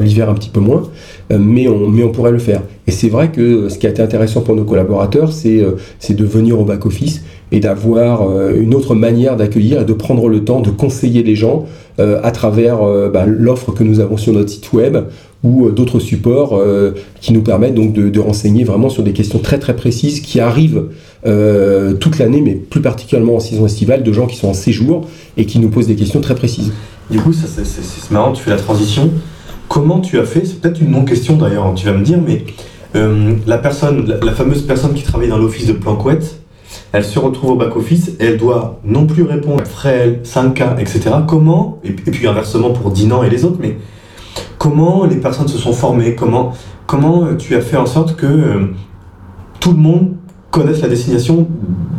L'hiver 0.00 0.30
un 0.30 0.34
petit 0.34 0.50
peu 0.50 0.60
moins. 0.60 0.84
Euh, 1.32 1.38
mais 1.38 1.68
on, 1.68 2.08
pourrait 2.10 2.32
le 2.32 2.38
faire. 2.38 2.62
Et 2.86 2.90
c'est 2.90 3.08
vrai 3.08 3.30
que 3.30 3.68
ce 3.68 3.78
qui 3.78 3.86
a 3.86 3.90
été 3.90 4.02
intéressant 4.02 4.42
pour 4.42 4.54
nos 4.54 4.64
collaborateurs, 4.64 5.32
c'est 5.32 5.60
euh, 5.60 5.76
de 6.10 6.24
venir 6.24 6.60
au 6.60 6.64
back-office 6.64 7.22
et 7.52 7.60
d'avoir 7.60 8.28
euh, 8.28 8.54
une 8.58 8.74
autre 8.74 8.94
manière 8.94 9.36
d'accueillir 9.36 9.82
et 9.82 9.84
de 9.84 9.92
prendre 9.92 10.28
le 10.28 10.44
temps 10.44 10.60
de 10.60 10.70
conseiller 10.70 11.22
les 11.22 11.36
gens 11.36 11.66
à 11.98 12.30
travers 12.30 12.78
bah, 13.12 13.26
l'offre 13.26 13.70
que 13.70 13.84
nous 13.84 14.00
avons 14.00 14.16
sur 14.16 14.32
notre 14.32 14.48
site 14.48 14.72
web 14.72 14.96
ou 15.44 15.70
d'autres 15.70 16.00
supports 16.00 16.58
qui 17.20 17.34
nous 17.34 17.42
permettent 17.42 17.74
donc 17.74 17.92
de, 17.92 18.18
renseigner 18.18 18.64
vraiment 18.64 18.88
sur 18.88 19.02
des 19.02 19.12
questions 19.12 19.38
très 19.38 19.58
très 19.58 19.76
précises 19.76 20.20
qui 20.20 20.40
arrivent 20.40 20.84
toute 21.24 22.18
l'année, 22.18 22.40
mais 22.40 22.54
plus 22.54 22.80
particulièrement 22.80 23.36
en 23.36 23.40
saison 23.40 23.66
estivale, 23.66 24.02
de 24.02 24.12
gens 24.12 24.26
qui 24.26 24.36
sont 24.36 24.48
en 24.48 24.54
séjour 24.54 25.08
et 25.36 25.46
qui 25.46 25.58
nous 25.58 25.68
posent 25.68 25.86
des 25.86 25.96
questions 25.96 26.20
très 26.20 26.34
précises. 26.34 26.72
Du 27.10 27.20
coup, 27.20 27.32
c'est 27.32 28.10
marrant, 28.10 28.32
tu 28.32 28.42
fais 28.42 28.50
la 28.50 28.56
transition. 28.56 29.10
Comment 29.68 30.00
tu 30.00 30.18
as 30.18 30.24
fait 30.24 30.44
C'est 30.44 30.60
peut-être 30.60 30.80
une 30.80 30.90
non-question 30.90 31.36
d'ailleurs, 31.36 31.72
tu 31.74 31.86
vas 31.86 31.92
me 31.92 32.04
dire, 32.04 32.18
mais 32.24 32.44
euh, 32.94 33.36
la 33.46 33.58
personne, 33.58 34.06
la, 34.22 34.32
fameuse 34.32 34.62
personne 34.62 34.92
qui 34.92 35.02
travaille 35.02 35.28
dans 35.28 35.38
l'office 35.38 35.66
de 35.66 35.72
Planquette, 35.72 36.40
elle 36.92 37.04
se 37.04 37.18
retrouve 37.18 37.52
au 37.52 37.56
back-office 37.56 38.12
et 38.20 38.26
elle 38.26 38.36
doit 38.36 38.80
non 38.84 39.06
plus 39.06 39.22
répondre 39.22 39.64
Frel, 39.64 40.20
5K, 40.24 40.78
etc. 40.78 41.10
Comment, 41.26 41.80
et, 41.84 41.92
puis 41.92 42.26
inversement 42.26 42.70
pour 42.70 42.90
Dinan 42.90 43.22
et 43.22 43.30
les 43.30 43.44
autres, 43.44 43.58
mais 43.60 43.78
comment 44.58 45.06
les 45.06 45.16
personnes 45.16 45.48
se 45.48 45.58
sont 45.58 45.72
formées? 45.72 46.14
Comment, 46.14 46.52
comment 46.86 47.24
euh, 47.24 47.36
tu 47.36 47.54
as 47.54 47.62
fait 47.62 47.78
en 47.78 47.86
sorte 47.86 48.16
que 48.16 48.26
euh, 48.26 48.66
tout 49.58 49.72
le 49.72 49.78
monde 49.78 50.16
connaisse 50.52 50.80
la 50.82 50.88
destination 50.88 51.48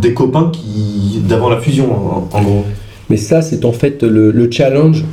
des 0.01 0.13
copains 0.13 0.49
qui 0.53 1.21
d'avant 1.27 1.49
la 1.49 1.59
fusion, 1.59 1.91
en, 1.91 2.41
gros 2.41 2.63
Mais 3.09 3.17
ça, 3.17 3.41
c'est 3.41 3.65
en 3.65 3.73
fait 3.73 4.03
le 4.03 4.49
challenge 4.49 5.03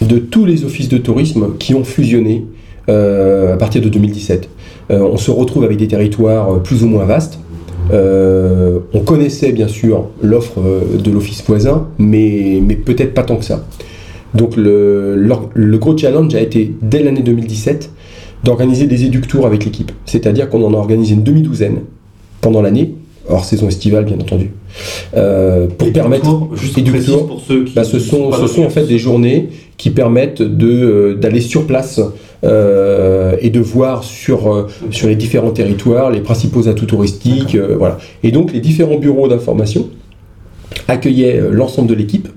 de 0.00 0.18
tous 0.18 0.44
les 0.44 0.64
offices 0.64 0.88
de 0.88 0.98
tourisme 0.98 1.56
qui 1.58 1.74
ont 1.74 1.84
fusionné 1.84 2.46
euh, 2.88 3.54
à 3.54 3.56
partir 3.56 3.82
de 3.82 3.88
2017. 3.88 4.48
Euh, 4.90 5.00
on 5.00 5.16
se 5.16 5.30
retrouve 5.30 5.64
avec 5.64 5.76
des 5.76 5.86
territoires 5.86 6.54
euh, 6.54 6.58
plus 6.58 6.82
ou 6.82 6.88
moins 6.88 7.04
vastes. 7.04 7.38
on 7.92 9.00
connaissait 9.04 9.52
bien 9.52 9.68
sûr 9.68 10.08
l'offre 10.22 10.60
de 10.98 11.10
l'office 11.10 11.44
voisin, 11.46 11.88
mais, 11.98 12.60
mais 12.62 12.74
peut-être 12.74 13.14
pas 13.14 13.22
tant 13.22 13.36
que 13.36 13.44
ça. 13.44 13.64
Donc 14.34 14.56
le, 14.56 15.16
le, 15.16 15.78
gros 15.78 15.96
challenge 15.96 16.34
a 16.34 16.40
été, 16.40 16.72
dès 16.82 17.02
l'année 17.02 17.22
2017, 17.22 17.90
d'organiser 18.44 18.86
des 18.86 19.04
éductours 19.04 19.44
avec 19.44 19.64
l'équipe. 19.64 19.92
C'est-à-dire 20.06 20.48
qu'on 20.48 20.62
en 20.64 20.72
a 20.72 20.76
organisé 20.76 21.14
une 21.14 21.24
demi-douzaine 21.24 21.80
pendant 22.40 22.62
l'année, 22.62 22.94
hors 23.28 23.44
saison 23.44 23.68
estivale 23.68 24.04
bien 24.04 24.16
entendu, 24.16 24.50
pour 25.12 25.92
permettre... 25.92 26.48
Juste 26.54 26.78
pour 27.26 27.40
ceux 27.40 27.64
qui 27.64 27.74
bah, 27.74 27.84
ce 27.84 27.98
sont, 27.98 28.32
ce 28.32 28.46
sont 28.46 28.64
en 28.64 28.70
fait 28.70 28.86
des 28.86 28.98
journées 28.98 29.48
qui 29.80 29.88
permettent 29.88 30.42
euh, 30.42 31.14
d'aller 31.14 31.40
sur 31.40 31.66
place 31.66 32.02
euh, 32.44 33.34
et 33.40 33.48
de 33.48 33.60
voir 33.60 34.04
sur, 34.04 34.52
euh, 34.52 34.66
sur 34.90 35.08
les 35.08 35.16
différents 35.16 35.52
territoires 35.52 36.10
les 36.10 36.20
principaux 36.20 36.68
atouts 36.68 36.84
touristiques. 36.84 37.56
voilà. 37.56 37.96
Et 38.22 38.30
donc 38.30 38.52
les 38.52 38.60
différents 38.60 38.98
bureaux 38.98 39.26
d'information 39.26 39.88
accueillaient 40.86 41.40
l'ensemble 41.50 41.88
de 41.88 41.94
l'équipe 41.94 42.28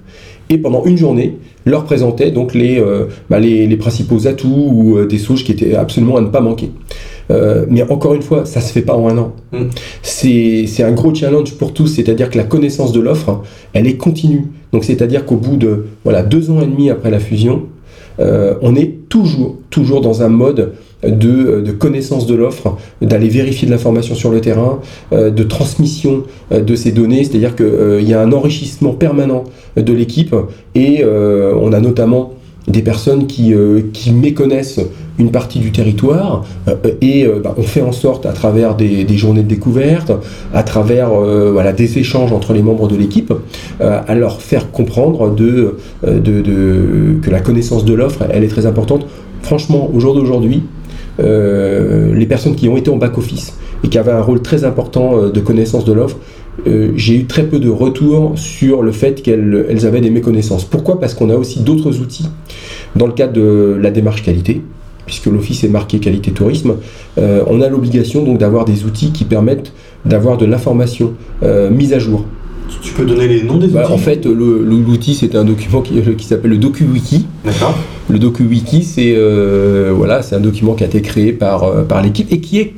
et 0.49 0.57
pendant 0.57 0.85
une 0.85 0.97
journée 0.97 1.37
leur 1.65 1.83
présentaient 1.83 2.31
donc 2.31 2.53
les, 2.53 2.81
bah, 3.29 3.39
les, 3.39 3.67
les, 3.67 3.77
principaux 3.77 4.27
atouts 4.27 4.69
ou 4.73 5.05
des 5.05 5.17
sauges 5.17 5.43
qui 5.43 5.51
étaient 5.51 5.75
absolument 5.75 6.17
à 6.17 6.21
ne 6.21 6.27
pas 6.27 6.41
manquer. 6.41 6.71
Mais 7.29 7.83
encore 7.89 8.13
une 8.13 8.21
fois, 8.21 8.45
ça 8.45 8.62
se 8.62 8.71
fait 8.71 8.81
pas 8.81 8.95
en 8.95 9.07
un 9.07 9.17
an. 9.17 9.33
Mm. 9.51 9.63
C'est 10.01 10.83
un 10.83 10.91
gros 10.91 11.13
challenge 11.13 11.53
pour 11.55 11.73
tous, 11.73 11.88
c'est-à-dire 11.88 12.29
que 12.29 12.38
la 12.38 12.43
connaissance 12.43 12.91
de 12.91 12.99
l'offre, 12.99 13.41
elle 13.73 13.88
est 13.88 13.97
continue. 13.97 14.47
Donc 14.71 14.83
c'est-à-dire 14.83 15.25
qu'au 15.25 15.38
bout 15.38 15.57
de 15.57 15.86
voilà, 16.03 16.23
deux 16.23 16.49
ans 16.51 16.62
et 16.62 16.65
demi 16.65 16.89
après 16.89 17.12
la 17.12 17.19
fusion, 17.19 17.63
euh, 18.19 18.55
on 18.62 18.75
est 18.75 19.09
toujours, 19.09 19.57
toujours 19.69 20.01
dans 20.01 20.21
un 20.21 20.29
mode 20.29 20.73
de, 21.03 21.71
connaissance 21.71 22.25
de 22.25 22.36
l'offre, 22.36 22.77
d'aller 23.01 23.27
vérifier 23.27 23.67
de 23.67 23.71
l'information 23.71 24.15
sur 24.15 24.31
le 24.31 24.39
terrain, 24.39 24.79
euh, 25.12 25.31
de 25.31 25.43
transmission 25.43 26.23
euh, 26.51 26.62
de 26.62 26.75
ces 26.75 26.91
données, 26.91 27.23
c'est-à-dire 27.23 27.55
qu'il 27.55 28.07
y 28.07 28.13
a 28.13 28.21
un 28.21 28.31
enrichissement 28.31 28.93
permanent 28.93 29.43
de 29.75 29.93
l'équipe 29.93 30.36
et 30.75 31.03
on 31.05 31.73
a 31.73 31.79
notamment 31.79 32.33
des 32.67 32.81
personnes 32.81 33.27
qui, 33.27 33.53
qui 33.91 34.12
méconnaissent 34.12 34.79
une 35.19 35.32
partie 35.32 35.60
du 35.60 35.71
territoire 35.71 36.45
euh, 36.67 36.76
et 37.02 37.26
euh, 37.26 37.39
bah, 37.43 37.54
on 37.58 37.63
fait 37.63 37.82
en 37.82 37.91
sorte 37.91 38.26
à 38.26 38.32
travers 38.32 38.76
des, 38.76 39.06
journées 39.17 39.43
de 39.43 39.47
découverte, 39.47 40.12
à 40.54 40.63
travers 40.63 41.12
euh, 41.13 41.52
voilà, 41.52 41.71
des 41.71 41.97
échanges 41.97 42.32
entre 42.32 42.54
les 42.54 42.62
membres 42.62 42.88
de 42.88 42.95
l'équipe, 42.95 43.34
à 43.80 44.15
leur 44.15 44.41
faire 44.41 44.71
comprendre 44.71 45.34
de, 45.34 45.78
que 46.04 47.30
la 47.30 47.39
connaissance 47.39 47.86
de 47.86 47.93
l'offre, 47.93 48.23
elle 48.32 48.43
est 48.43 48.47
très 48.47 48.65
importante. 48.65 49.06
Franchement, 49.41 49.89
au 49.93 49.99
jour 49.99 50.15
d'aujourd'hui, 50.15 50.63
les 51.19 52.26
personnes 52.28 52.56
qui 52.56 52.67
ont 52.69 52.78
été 52.78 52.89
en 52.89 52.97
back-office 52.97 53.58
et 53.84 53.89
qui 53.89 53.97
avaient 53.97 54.12
un 54.12 54.21
rôle 54.21 54.41
très 54.41 54.63
important 54.63 55.28
de 55.28 55.39
connaissance 55.39 55.86
de 55.86 55.93
l'offre, 55.93 56.17
j'ai 56.95 57.15
eu 57.15 57.26
très 57.26 57.43
peu 57.43 57.60
de 57.60 57.69
retours 57.69 58.34
sur 58.36 58.82
le 58.82 58.91
fait 58.91 59.21
qu'elles 59.21 59.65
elles 59.69 59.86
avaient 59.86 60.02
des 60.02 60.12
méconnaissances. 60.12 60.65
Pourquoi? 60.65 60.99
Parce 60.99 61.13
qu'on 61.13 61.30
a 61.30 61.36
aussi 61.36 61.62
d'autres 61.62 61.99
outils 61.99 62.30
dans 62.95 63.08
le 63.08 63.13
cadre 63.13 63.34
de 63.34 63.78
la 63.80 63.91
démarche 63.91 64.23
qualité 64.23 64.62
puisque 65.05 65.25
l'office 65.27 65.63
est 65.63 65.69
marqué 65.69 65.99
qualité 65.99 66.31
tourisme, 66.31 66.75
euh, 67.17 67.43
on 67.47 67.61
a 67.61 67.69
l'obligation 67.69 68.23
donc 68.23 68.37
d'avoir 68.37 68.65
des 68.65 68.85
outils 68.85 69.11
qui 69.11 69.25
permettent 69.25 69.73
d'avoir 70.05 70.37
de 70.37 70.45
l'information 70.45 71.13
euh, 71.43 71.69
mise 71.69 71.93
à 71.93 71.99
jour. 71.99 72.25
Tu 72.81 72.93
peux 72.93 73.05
donner 73.05 73.27
les 73.27 73.43
noms 73.43 73.57
des 73.57 73.67
bah, 73.67 73.83
outils 73.83 73.93
En 73.93 73.97
fait, 73.97 74.25
l'outil 74.25 75.15
c'est 75.15 75.35
un 75.35 75.43
document 75.43 75.81
qui, 75.81 75.99
euh, 75.99 76.13
qui 76.17 76.25
s'appelle 76.25 76.51
le 76.51 76.57
DocuWiki. 76.57 77.25
D'accord. 77.45 77.77
Le 78.09 78.19
DocuWiki, 78.19 78.83
c'est 78.83 79.15
voilà, 79.91 80.21
un 80.31 80.39
document 80.39 80.73
qui 80.73 80.83
a 80.83 80.87
été 80.87 81.01
créé 81.01 81.31
par, 81.33 81.85
par 81.85 82.01
l'équipe 82.01 82.31
et 82.31 82.39
qui 82.39 82.59
est 82.59 82.73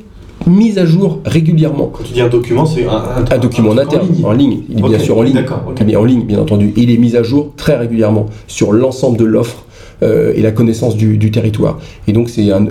mis 0.46 0.78
à 0.78 0.86
jour 0.86 1.20
régulièrement. 1.24 1.90
Quand 1.92 2.04
tu 2.04 2.12
dis 2.12 2.20
un 2.20 2.28
document, 2.28 2.66
c'est 2.66 2.86
un, 2.86 3.24
un, 3.30 3.38
document 3.38 3.70
en 3.70 3.78
interne, 3.78 4.08
en 4.22 4.32
ligne. 4.32 4.60
Il 4.68 4.78
est 4.78 4.88
bien 4.88 4.98
sûr 4.98 5.18
en 5.18 5.22
ligne. 5.22 5.34
D'accord. 5.34 5.64
en 5.66 6.04
ligne, 6.04 6.22
bien 6.22 6.38
entendu. 6.38 6.72
Il 6.76 6.90
est 6.90 6.98
mis 6.98 7.16
à 7.16 7.22
jour 7.22 7.52
très 7.56 7.76
régulièrement 7.76 8.26
sur 8.46 8.72
l'ensemble 8.72 9.18
de 9.18 9.24
l'offre 9.24 9.65
euh, 10.02 10.32
et 10.34 10.42
la 10.42 10.52
connaissance 10.52 10.96
du, 10.96 11.30
territoire. 11.30 11.78
Et 12.06 12.12
donc 12.12 12.28
c'est 12.28 12.50
un, 12.50 12.66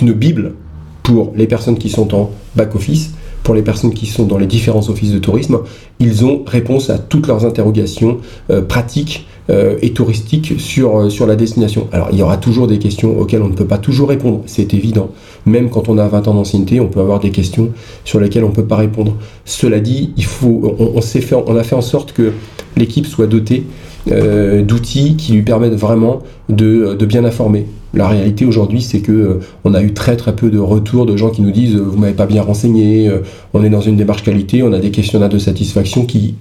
une 0.00 0.12
bible 0.12 0.54
pour 1.02 1.32
les 1.36 1.46
personnes 1.46 1.78
qui 1.78 1.88
sont 1.88 2.14
en 2.14 2.30
back-office, 2.56 3.12
pour 3.42 3.54
les 3.54 3.62
personnes 3.62 3.94
qui 3.94 4.06
sont 4.06 4.26
dans 4.26 4.36
les 4.36 4.46
différents 4.46 4.88
offices 4.90 5.12
de 5.12 5.18
tourisme. 5.18 5.60
Ils 6.00 6.24
ont 6.24 6.42
réponse 6.46 6.90
à 6.90 6.98
toutes 6.98 7.26
leurs 7.26 7.46
interrogations 7.46 8.18
euh, 8.50 8.60
pratiques 8.60 9.26
euh, 9.50 9.78
et 9.80 9.94
touristiques 9.94 10.60
sur, 10.60 11.26
la 11.26 11.36
destination. 11.36 11.88
Alors 11.92 12.08
il 12.12 12.18
y 12.18 12.22
aura 12.22 12.36
toujours 12.36 12.66
des 12.66 12.78
questions 12.78 13.18
auxquelles 13.18 13.40
on 13.40 13.48
ne 13.48 13.54
peut 13.54 13.66
pas 13.66 13.78
toujours 13.78 14.10
répondre, 14.10 14.42
c'est 14.44 14.74
évident. 14.74 15.10
Même 15.46 15.70
quand 15.70 15.88
on 15.88 15.96
a 15.96 16.06
20 16.06 16.28
ans 16.28 16.34
d'ancienneté, 16.34 16.80
on 16.80 16.88
peut 16.88 17.00
avoir 17.00 17.20
des 17.20 17.30
questions 17.30 17.70
sur 18.04 18.20
lesquelles 18.20 18.44
on 18.44 18.50
ne 18.50 18.54
peut 18.54 18.66
pas 18.66 18.76
répondre. 18.76 19.14
Cela 19.46 19.80
dit, 19.80 20.12
il 20.18 20.24
faut, 20.24 20.76
on 20.78 21.56
a 21.56 21.62
fait 21.62 21.74
en 21.74 21.80
sorte 21.80 22.12
que 22.12 22.32
l'équipe 22.76 23.06
soit 23.06 23.26
dotée 23.26 23.64
euh, 24.10 24.62
d'outils 24.62 25.16
qui 25.16 25.32
lui 25.32 25.42
permettent 25.42 25.74
vraiment 25.74 26.22
de, 26.48 26.96
bien 27.04 27.24
informer. 27.24 27.66
La 27.94 28.08
réalité 28.08 28.44
aujourd'hui, 28.44 28.82
c'est 28.82 29.00
que 29.00 29.12
euh, 29.12 29.40
on 29.64 29.74
a 29.74 29.82
eu 29.82 29.92
très 29.92 30.16
très 30.16 30.34
peu 30.34 30.50
de 30.50 30.58
retours 30.58 31.06
de 31.06 31.16
gens 31.16 31.30
qui 31.30 31.42
nous 31.42 31.50
disent 31.50 31.74
vous 31.76 31.98
m'avez 31.98 32.12
pas 32.12 32.26
bien 32.26 32.42
renseigné, 32.42 33.08
euh, 33.08 33.18
on 33.54 33.64
est 33.64 33.70
dans 33.70 33.80
une 33.80 33.96
démarche 33.96 34.22
qualité, 34.22 34.62
on 34.62 34.72
a 34.72 34.78
des 34.78 34.90
questionnaires 34.90 35.28
de 35.28 35.38
satisfaction 35.38 36.04
qui 36.04 36.34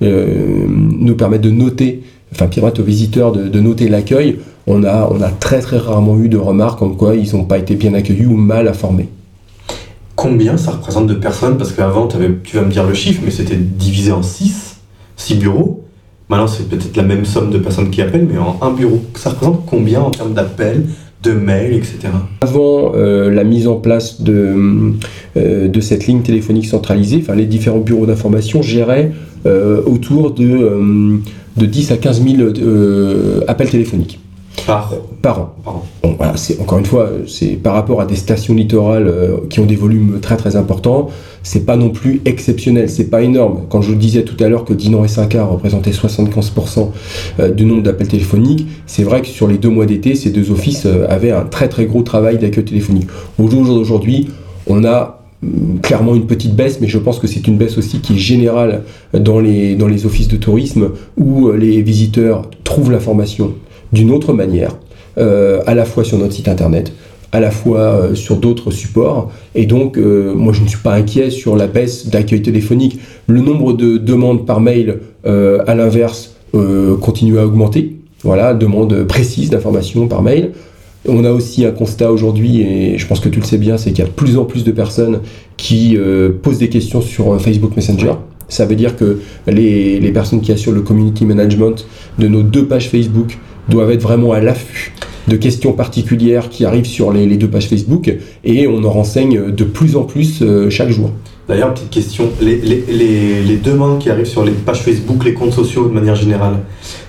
nous 0.00 1.14
permettent 1.14 1.42
de 1.42 1.50
noter, 1.50 2.02
enfin 2.32 2.46
permettent 2.46 2.80
aux 2.80 2.84
visiteurs 2.84 3.32
de, 3.32 3.60
noter 3.60 3.88
l'accueil. 3.88 4.38
On 4.66 4.84
a, 4.84 5.08
très 5.40 5.60
très 5.60 5.78
rarement 5.78 6.18
eu 6.20 6.28
de 6.28 6.38
remarques 6.38 6.78
comme 6.78 6.96
quoi 6.96 7.16
ils 7.16 7.34
n'ont 7.34 7.44
pas 7.44 7.58
été 7.58 7.74
bien 7.74 7.94
accueillis 7.94 8.26
ou 8.26 8.36
mal 8.36 8.68
informés. 8.68 9.08
Combien 10.14 10.56
ça 10.56 10.72
représente 10.72 11.06
de 11.06 11.14
personnes? 11.14 11.56
Parce 11.56 11.72
qu'avant, 11.72 12.06
tu 12.06 12.56
vas 12.56 12.62
me 12.62 12.70
dire 12.70 12.86
le 12.86 12.94
chiffre, 12.94 13.22
mais 13.24 13.30
c'était 13.30 13.56
divisé 13.56 14.12
en 14.12 14.22
6, 14.22 14.76
6 15.16 15.34
bureaux. 15.36 15.81
Maintenant, 16.32 16.46
c'est 16.46 16.66
peut-être 16.66 16.96
la 16.96 17.02
même 17.02 17.26
somme 17.26 17.50
de 17.50 17.58
personnes 17.58 17.90
qui 17.90 18.00
appellent, 18.00 18.26
mais 18.26 18.38
en 18.38 18.56
un 18.62 18.70
bureau. 18.70 19.02
Ça 19.16 19.28
représente 19.28 19.66
combien 19.66 20.00
en 20.00 20.10
termes 20.10 20.32
d'appels, 20.32 20.86
de 21.22 21.32
mails, 21.32 21.74
etc. 21.74 22.08
Avant 22.40 22.92
euh, 22.94 23.30
la 23.30 23.44
mise 23.44 23.68
en 23.68 23.74
place 23.74 24.22
de, 24.22 24.94
euh, 25.36 25.68
de 25.68 25.80
cette 25.82 26.06
ligne 26.06 26.22
téléphonique 26.22 26.64
centralisée, 26.64 27.18
enfin, 27.20 27.34
les 27.34 27.44
différents 27.44 27.80
bureaux 27.80 28.06
d'information 28.06 28.62
géraient 28.62 29.12
euh, 29.44 29.82
autour 29.84 30.30
de, 30.30 31.20
de 31.58 31.66
10 31.66 31.92
à 31.92 31.98
15 31.98 32.24
000 32.24 32.48
appels 33.46 33.68
téléphoniques. 33.68 34.18
Par, 34.66 34.92
par 35.22 35.40
an. 35.40 35.54
par 35.64 35.76
an. 35.76 35.84
Bon, 36.02 36.14
voilà, 36.16 36.36
c'est 36.36 36.60
encore 36.60 36.78
une 36.78 36.84
fois, 36.84 37.10
c'est 37.26 37.56
par 37.56 37.74
rapport 37.74 38.00
à 38.00 38.06
des 38.06 38.16
stations 38.16 38.54
littorales 38.54 39.08
euh, 39.08 39.36
qui 39.50 39.60
ont 39.60 39.66
des 39.66 39.76
volumes 39.76 40.20
très 40.20 40.36
très 40.36 40.56
importants, 40.56 41.08
c'est 41.42 41.66
pas 41.66 41.76
non 41.76 41.90
plus 41.90 42.20
exceptionnel, 42.24 42.88
c'est 42.88 43.10
pas 43.10 43.22
énorme. 43.22 43.62
Quand 43.68 43.82
je 43.82 43.90
vous 43.90 43.96
disais 43.96 44.22
tout 44.22 44.42
à 44.42 44.48
l'heure 44.48 44.64
que 44.64 44.72
Dinan 44.72 45.04
et 45.04 45.08
5 45.08 45.36
représentaient 45.50 45.90
75% 45.90 46.90
euh, 47.40 47.50
du 47.50 47.64
nombre 47.64 47.82
d'appels 47.82 48.08
téléphoniques, 48.08 48.66
c'est 48.86 49.02
vrai 49.02 49.22
que 49.22 49.28
sur 49.28 49.48
les 49.48 49.58
deux 49.58 49.68
mois 49.68 49.86
d'été, 49.86 50.14
ces 50.14 50.30
deux 50.30 50.50
offices 50.50 50.86
euh, 50.86 51.06
avaient 51.08 51.32
un 51.32 51.44
très 51.44 51.68
très 51.68 51.86
gros 51.86 52.02
travail 52.02 52.38
d'accueil 52.38 52.64
téléphonique. 52.64 53.08
Au 53.38 53.48
jour 53.48 53.64
d'aujourd'hui, 53.64 54.28
on 54.66 54.84
a 54.84 55.22
hum, 55.42 55.80
clairement 55.82 56.14
une 56.14 56.26
petite 56.26 56.54
baisse, 56.54 56.80
mais 56.80 56.88
je 56.88 56.98
pense 56.98 57.18
que 57.18 57.26
c'est 57.26 57.46
une 57.48 57.56
baisse 57.56 57.78
aussi 57.78 58.00
qui 58.00 58.14
est 58.14 58.18
générale 58.18 58.82
dans 59.12 59.40
les, 59.40 59.74
dans 59.74 59.88
les 59.88 60.06
offices 60.06 60.28
de 60.28 60.36
tourisme 60.36 60.90
où 61.16 61.50
les 61.50 61.82
visiteurs 61.82 62.48
trouvent 62.64 62.92
l'information 62.92 63.54
d'une 63.92 64.10
autre 64.10 64.32
manière, 64.32 64.76
euh, 65.18 65.60
à 65.66 65.74
la 65.74 65.84
fois 65.84 66.04
sur 66.04 66.18
notre 66.18 66.32
site 66.32 66.48
internet, 66.48 66.92
à 67.32 67.40
la 67.40 67.50
fois 67.50 67.80
euh, 67.80 68.14
sur 68.14 68.36
d'autres 68.36 68.70
supports. 68.70 69.30
Et 69.54 69.66
donc, 69.66 69.98
euh, 69.98 70.34
moi, 70.34 70.52
je 70.52 70.62
ne 70.62 70.68
suis 70.68 70.78
pas 70.78 70.94
inquiet 70.94 71.30
sur 71.30 71.56
la 71.56 71.66
baisse 71.66 72.08
d'accueil 72.08 72.42
téléphonique. 72.42 72.98
Le 73.26 73.40
nombre 73.40 73.72
de 73.72 73.98
demandes 73.98 74.46
par 74.46 74.60
mail, 74.60 74.98
à 75.24 75.74
l'inverse, 75.76 76.34
continue 77.00 77.38
à 77.38 77.46
augmenter. 77.46 77.96
Voilà, 78.24 78.54
demande 78.54 79.04
précise 79.04 79.50
d'informations 79.50 80.08
par 80.08 80.22
mail. 80.22 80.50
On 81.08 81.24
a 81.24 81.30
aussi 81.30 81.64
un 81.64 81.70
constat 81.70 82.10
aujourd'hui, 82.10 82.60
et 82.60 82.98
je 82.98 83.06
pense 83.06 83.20
que 83.20 83.28
tu 83.28 83.38
le 83.38 83.44
sais 83.44 83.58
bien, 83.58 83.76
c'est 83.78 83.90
qu'il 83.90 84.00
y 84.00 84.06
a 84.06 84.08
de 84.08 84.14
plus 84.14 84.36
en 84.36 84.44
plus 84.44 84.64
de 84.64 84.72
personnes 84.72 85.20
qui 85.56 85.96
posent 86.42 86.58
des 86.58 86.68
questions 86.68 87.00
sur 87.00 87.40
Facebook 87.40 87.76
Messenger. 87.76 88.14
Ça 88.48 88.66
veut 88.66 88.74
dire 88.74 88.96
que 88.96 89.20
les 89.46 90.10
personnes 90.12 90.40
qui 90.40 90.50
assurent 90.50 90.74
le 90.74 90.82
community 90.82 91.24
management 91.24 91.86
de 92.18 92.26
nos 92.26 92.42
deux 92.42 92.66
pages 92.66 92.88
Facebook 92.88 93.38
doivent 93.68 93.90
être 93.90 94.02
vraiment 94.02 94.32
à 94.32 94.40
l'affût 94.40 94.92
de 95.28 95.36
questions 95.36 95.72
particulières 95.72 96.48
qui 96.48 96.64
arrivent 96.64 96.86
sur 96.86 97.12
les, 97.12 97.26
les 97.26 97.36
deux 97.36 97.46
pages 97.48 97.68
Facebook 97.68 98.12
et 98.44 98.66
on 98.66 98.82
en 98.84 98.90
renseigne 98.90 99.52
de 99.52 99.64
plus 99.64 99.96
en 99.96 100.02
plus 100.02 100.40
euh, 100.42 100.68
chaque 100.68 100.90
jour. 100.90 101.10
D'ailleurs, 101.48 101.72
petite 101.74 101.90
question, 101.90 102.28
les, 102.40 102.56
les, 102.56 102.84
les, 102.88 103.42
les 103.42 103.56
demandes 103.56 103.98
qui 103.98 104.10
arrivent 104.10 104.26
sur 104.26 104.44
les 104.44 104.52
pages 104.52 104.80
Facebook, 104.82 105.24
les 105.24 105.34
comptes 105.34 105.52
sociaux 105.52 105.86
de 105.88 105.92
manière 105.92 106.14
générale, 106.16 106.54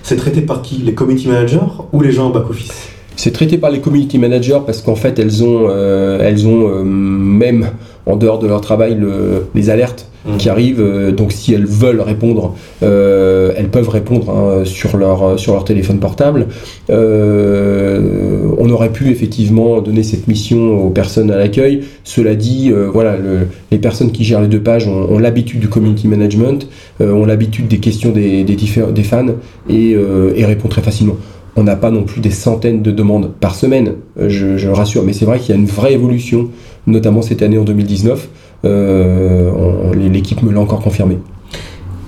c'est 0.02 0.16
traité 0.16 0.42
par 0.42 0.62
qui? 0.62 0.76
Les 0.76 0.92
community 0.94 1.28
managers 1.28 1.58
ou 1.92 2.00
les 2.00 2.12
gens 2.12 2.26
en 2.26 2.30
back-office 2.30 2.72
C'est 3.16 3.32
traité 3.32 3.58
par 3.58 3.70
les 3.70 3.80
community 3.80 4.18
managers 4.18 4.58
parce 4.66 4.80
qu'en 4.82 4.96
fait 4.96 5.18
elles 5.18 5.42
ont, 5.42 5.66
euh, 5.68 6.18
elles 6.20 6.46
ont 6.46 6.68
euh, 6.68 6.82
même 6.84 7.70
en 8.06 8.16
dehors 8.16 8.38
de 8.38 8.46
leur 8.46 8.60
travail 8.60 8.96
le- 8.96 9.46
les 9.54 9.70
alertes 9.70 10.08
Mhm. 10.26 10.36
qui 10.38 10.48
arrivent. 10.48 10.80
euh, 10.80 11.12
donc 11.12 11.32
si 11.32 11.52
elles 11.54 11.66
veulent 11.66 12.00
répondre, 12.00 12.54
euh, 12.82 13.52
elles 13.56 13.68
peuvent 13.68 13.88
répondre 13.88 14.30
hein, 14.30 14.64
sur, 14.64 14.96
leur, 14.96 15.38
sur 15.38 15.52
leur 15.52 15.64
téléphone 15.64 15.98
portable. 15.98 16.46
Euh, 16.90 18.48
on 18.58 18.70
aurait 18.70 18.90
pu 18.92 19.10
effectivement 19.10 19.80
donner 19.80 20.02
cette 20.02 20.28
mission 20.28 20.84
aux 20.86 20.90
personnes 20.90 21.30
à 21.30 21.36
l'accueil. 21.36 21.82
Cela 22.04 22.34
dit, 22.34 22.70
euh, 22.72 22.88
voilà, 22.92 23.16
le- 23.16 23.48
les 23.70 23.78
personnes 23.78 24.12
qui 24.12 24.24
gèrent 24.24 24.40
les 24.40 24.48
deux 24.48 24.60
pages 24.62 24.86
ont, 24.88 25.06
ont 25.10 25.18
l'habitude 25.18 25.60
du 25.60 25.68
community 25.68 26.08
management, 26.08 26.68
euh, 27.00 27.12
ont 27.12 27.24
l'habitude 27.26 27.68
des 27.68 27.78
questions 27.78 28.10
des, 28.10 28.44
des, 28.44 28.56
des 28.56 29.02
fans 29.02 29.26
et, 29.68 29.94
euh, 29.94 30.32
et 30.36 30.44
répondent 30.44 30.70
très 30.70 30.82
facilement. 30.82 31.16
On 31.56 31.62
n'a 31.62 31.76
pas 31.76 31.90
non 31.90 32.02
plus 32.02 32.20
des 32.20 32.30
centaines 32.30 32.82
de 32.82 32.90
demandes 32.90 33.30
par 33.40 33.54
semaine, 33.54 33.92
euh, 34.18 34.28
je, 34.28 34.56
je 34.56 34.68
rassure, 34.68 35.04
mais 35.04 35.12
c'est 35.12 35.24
vrai 35.24 35.38
qu'il 35.38 35.54
y 35.54 35.58
a 35.58 35.60
une 35.60 35.66
vraie 35.68 35.92
évolution, 35.92 36.48
notamment 36.86 37.22
cette 37.22 37.42
année 37.42 37.58
en 37.58 37.64
2019. 37.64 38.28
Euh, 38.64 39.94
L'équipe 39.94 40.42
me 40.42 40.52
l'a 40.52 40.60
encore 40.60 40.80
confirmé. 40.80 41.18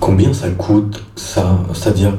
Combien 0.00 0.32
ça 0.32 0.48
coûte 0.50 1.04
ça 1.16 1.58
C'est-à-dire, 1.72 2.12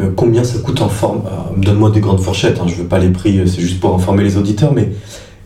euh, 0.00 0.10
combien 0.14 0.44
ça 0.44 0.58
coûte 0.58 0.80
en 0.80 0.88
forme 0.88 1.22
euh, 1.26 1.60
Donne-moi 1.60 1.90
des 1.90 2.00
grandes 2.00 2.20
fourchettes, 2.20 2.60
hein, 2.60 2.66
je 2.66 2.74
veux 2.74 2.84
pas 2.84 2.98
les 2.98 3.10
prix, 3.10 3.40
c'est 3.46 3.60
juste 3.60 3.80
pour 3.80 3.94
informer 3.94 4.22
les 4.22 4.36
auditeurs, 4.36 4.72
mais 4.72 4.92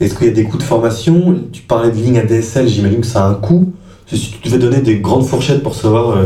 est-ce 0.00 0.14
qu'il 0.14 0.26
y 0.26 0.30
a 0.30 0.32
des 0.32 0.44
coûts 0.44 0.58
de 0.58 0.62
formation? 0.62 1.36
Tu 1.52 1.62
parlais 1.62 1.90
de 1.90 1.96
ligne 1.96 2.18
ADSL, 2.18 2.68
j'imagine 2.68 3.00
que 3.00 3.06
ça 3.06 3.24
a 3.24 3.28
un 3.28 3.34
coût. 3.34 3.72
Si 4.06 4.18
tu 4.18 4.48
devais 4.48 4.58
donner 4.58 4.80
des 4.82 4.98
grandes 4.98 5.24
fourchettes 5.24 5.62
pour 5.62 5.74
savoir 5.74 6.10
euh, 6.10 6.24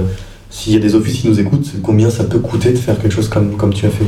s'il 0.51 0.73
y 0.73 0.77
a 0.77 0.81
des 0.81 0.95
offices 0.95 1.21
qui 1.21 1.29
nous 1.29 1.39
écoutent, 1.39 1.71
combien 1.83 2.11
ça 2.11 2.25
peut 2.25 2.41
coûter 2.41 2.73
de 2.73 2.79
faire 2.79 3.01
quelque 3.01 3.13
chose 3.13 3.29
comme, 3.29 3.57
comme 3.57 3.73
tu 3.73 3.87
as 3.87 3.91
fait? 3.91 4.07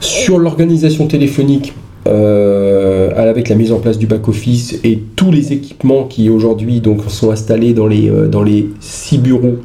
Sur 0.00 0.38
l'organisation 0.38 1.06
téléphonique, 1.06 1.72
euh, 2.06 3.10
avec 3.16 3.48
la 3.48 3.56
mise 3.56 3.72
en 3.72 3.78
place 3.78 3.98
du 3.98 4.06
back-office 4.06 4.78
et 4.84 4.98
tous 5.16 5.30
les 5.30 5.52
équipements 5.52 6.04
qui 6.04 6.28
aujourd'hui 6.28 6.80
donc 6.80 7.02
sont 7.08 7.30
installés 7.30 7.72
dans 7.72 7.86
les, 7.86 8.10
euh, 8.10 8.28
dans 8.28 8.42
les 8.42 8.68
six 8.80 9.18
bureaux, 9.18 9.56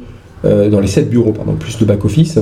euh, 0.44 0.70
dans 0.70 0.80
les 0.80 0.86
sept 0.86 1.10
bureaux, 1.10 1.32
pardon, 1.32 1.52
plus 1.52 1.78
le 1.80 1.86
back-office, 1.86 2.38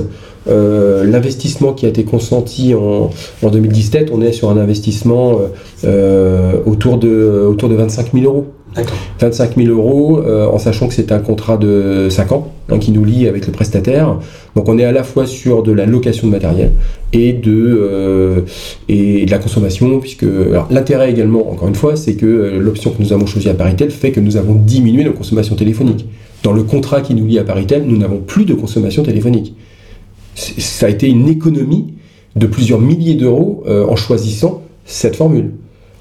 euh, 0.47 1.03
l'investissement 1.03 1.73
qui 1.73 1.85
a 1.85 1.89
été 1.89 2.05
consenti 2.05 2.73
en, 2.73 3.09
en 3.43 3.49
2017, 3.49 4.09
on 4.13 4.21
est 4.21 4.31
sur 4.31 4.49
un 4.49 4.57
investissement 4.57 5.33
euh, 5.33 5.47
euh, 5.83 6.53
autour, 6.65 6.97
de, 6.97 7.45
autour 7.47 7.67
de 7.69 7.75
25 7.75 8.13
000 8.13 8.25
euros. 8.25 8.47
D'accord. 8.75 8.97
25 9.19 9.55
000 9.57 9.69
euros, 9.69 10.19
euh, 10.19 10.47
en 10.47 10.59
sachant 10.59 10.87
que 10.87 10.93
c'est 10.93 11.11
un 11.11 11.19
contrat 11.19 11.57
de 11.57 12.07
5 12.09 12.31
ans 12.31 12.51
hein, 12.69 12.77
qui 12.77 12.91
nous 12.91 13.03
lie 13.03 13.27
avec 13.27 13.47
le 13.47 13.51
prestataire. 13.51 14.19
Donc 14.55 14.69
on 14.69 14.77
est 14.77 14.85
à 14.85 14.91
la 14.91 15.03
fois 15.03 15.25
sur 15.25 15.63
de 15.63 15.71
la 15.71 15.85
location 15.85 16.27
de 16.27 16.31
matériel 16.31 16.71
et 17.11 17.33
de, 17.33 17.79
euh, 17.81 18.41
et 18.87 19.25
de 19.25 19.31
la 19.31 19.39
consommation, 19.39 19.99
puisque 19.99 20.25
l'intérêt 20.69 21.09
également, 21.09 21.51
encore 21.51 21.67
une 21.67 21.75
fois, 21.75 21.95
c'est 21.95 22.13
que 22.13 22.25
euh, 22.25 22.59
l'option 22.59 22.91
que 22.91 23.01
nous 23.01 23.11
avons 23.11 23.25
choisie 23.25 23.49
à 23.49 23.55
Paritel 23.55 23.89
fait 23.89 24.11
que 24.11 24.19
nous 24.19 24.37
avons 24.37 24.53
diminué 24.53 25.03
nos 25.03 25.13
consommations 25.13 25.55
téléphoniques. 25.55 26.07
Dans 26.43 26.53
le 26.53 26.63
contrat 26.63 27.01
qui 27.01 27.15
nous 27.15 27.25
lie 27.25 27.39
à 27.39 27.43
Paritel, 27.43 27.83
nous 27.85 27.97
n'avons 27.97 28.19
plus 28.19 28.45
de 28.45 28.53
consommation 28.53 29.01
téléphonique. 29.01 29.55
Ça 30.35 30.85
a 30.85 30.89
été 30.89 31.07
une 31.09 31.27
économie 31.27 31.95
de 32.35 32.45
plusieurs 32.45 32.79
milliers 32.79 33.15
d'euros 33.15 33.65
en 33.67 33.97
choisissant 33.97 34.61
cette 34.85 35.17
formule. 35.17 35.51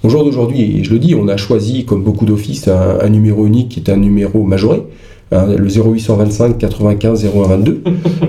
Au 0.04 0.08
jour 0.08 0.24
d'aujourd'hui, 0.24 0.78
et 0.78 0.84
je 0.84 0.92
le 0.92 0.98
dis, 0.98 1.14
on 1.14 1.26
a 1.28 1.36
choisi, 1.36 1.84
comme 1.84 2.04
beaucoup 2.04 2.24
d'offices, 2.24 2.68
un, 2.68 2.98
un 3.00 3.08
numéro 3.08 3.46
unique 3.46 3.70
qui 3.70 3.80
est 3.80 3.90
un 3.90 3.96
numéro 3.96 4.44
majoré, 4.44 4.84
hein, 5.32 5.46
le 5.56 5.68
0825 5.68 6.56
95 6.58 7.24
0122. 7.24 7.82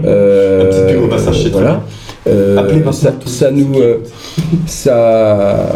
Euh, 0.06 1.06
Un 1.06 1.08
passage 1.08 1.44
chez. 1.44 1.50
Voilà. 1.50 1.84
Euh, 2.28 2.92
ça, 2.92 3.52
nous, 3.52 3.76
euh, 3.80 3.98
ça, 4.66 5.70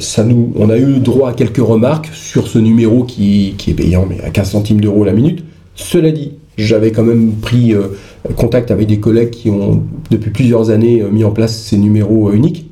ça 0.00 0.24
nous, 0.24 0.52
on 0.56 0.70
a 0.70 0.78
eu 0.78 0.98
droit 0.98 1.30
à 1.30 1.32
quelques 1.32 1.58
remarques 1.58 2.10
sur 2.12 2.46
ce 2.48 2.58
numéro 2.58 3.04
qui, 3.04 3.54
qui 3.58 3.70
est 3.70 3.74
payant, 3.74 4.06
mais 4.08 4.20
à 4.22 4.30
15 4.30 4.50
centimes 4.50 4.80
d'euros 4.80 5.04
la 5.04 5.12
minute. 5.12 5.44
Cela 5.74 6.10
dit, 6.10 6.32
j'avais 6.56 6.92
quand 6.92 7.04
même 7.04 7.32
pris 7.32 7.74
euh, 7.74 7.88
contact 8.36 8.70
avec 8.70 8.86
des 8.88 8.98
collègues 8.98 9.30
qui 9.30 9.50
ont 9.50 9.82
depuis 10.10 10.30
plusieurs 10.30 10.70
années 10.70 11.02
mis 11.10 11.24
en 11.24 11.30
place 11.30 11.56
ces 11.56 11.76
numéros 11.76 12.32
uniques 12.32 12.70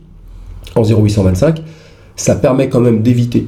en 0.74 0.82
0825. 0.82 1.60
Ça 2.16 2.34
permet 2.36 2.68
quand 2.68 2.80
même 2.80 3.02
d'éviter 3.02 3.46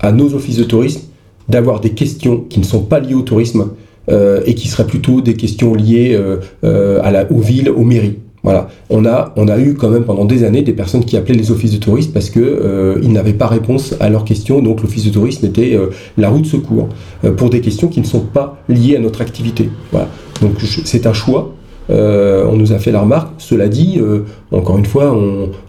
à 0.00 0.12
nos 0.12 0.34
offices 0.34 0.56
de 0.56 0.64
tourisme 0.64 1.02
d'avoir 1.48 1.80
des 1.80 1.90
questions 1.90 2.44
qui 2.48 2.58
ne 2.58 2.64
sont 2.64 2.82
pas 2.82 3.00
liées 3.00 3.14
au 3.14 3.22
tourisme 3.22 3.70
euh, 4.10 4.40
et 4.46 4.54
qui 4.54 4.68
seraient 4.68 4.86
plutôt 4.86 5.20
des 5.20 5.34
questions 5.34 5.74
liées 5.74 6.12
euh, 6.14 6.38
euh, 6.64 7.00
à 7.02 7.10
la, 7.10 7.30
aux 7.30 7.40
villes, 7.40 7.70
aux 7.70 7.84
mairies. 7.84 8.18
Voilà, 8.42 8.68
on 8.90 9.04
a, 9.04 9.32
on 9.36 9.46
a 9.46 9.56
eu 9.60 9.74
quand 9.74 9.88
même 9.88 10.02
pendant 10.02 10.24
des 10.24 10.42
années 10.42 10.62
des 10.62 10.72
personnes 10.72 11.04
qui 11.04 11.16
appelaient 11.16 11.36
les 11.36 11.52
offices 11.52 11.70
de 11.70 11.76
tourisme 11.76 12.10
parce 12.10 12.28
que 12.28 12.40
euh, 12.40 12.98
ils 13.00 13.12
n'avaient 13.12 13.34
pas 13.34 13.46
réponse 13.46 13.94
à 14.00 14.08
leurs 14.08 14.24
questions, 14.24 14.60
donc 14.60 14.82
l'office 14.82 15.04
de 15.04 15.10
tourisme 15.10 15.46
était 15.46 15.78
la 16.18 16.28
roue 16.28 16.40
de 16.40 16.46
secours 16.46 16.88
pour 17.36 17.50
des 17.50 17.60
questions 17.60 17.86
qui 17.86 18.00
ne 18.00 18.04
sont 18.04 18.20
pas 18.22 18.60
liées 18.68 18.96
à 18.96 18.98
notre 18.98 19.20
activité. 19.20 19.68
Voilà, 19.92 20.08
donc 20.40 20.54
c'est 20.84 21.06
un 21.06 21.12
choix. 21.12 21.54
On 21.88 22.56
nous 22.56 22.72
a 22.72 22.78
fait 22.78 22.90
la 22.90 23.02
remarque. 23.02 23.30
Cela 23.38 23.68
dit, 23.68 24.00
encore 24.50 24.76
une 24.76 24.86
fois, 24.86 25.16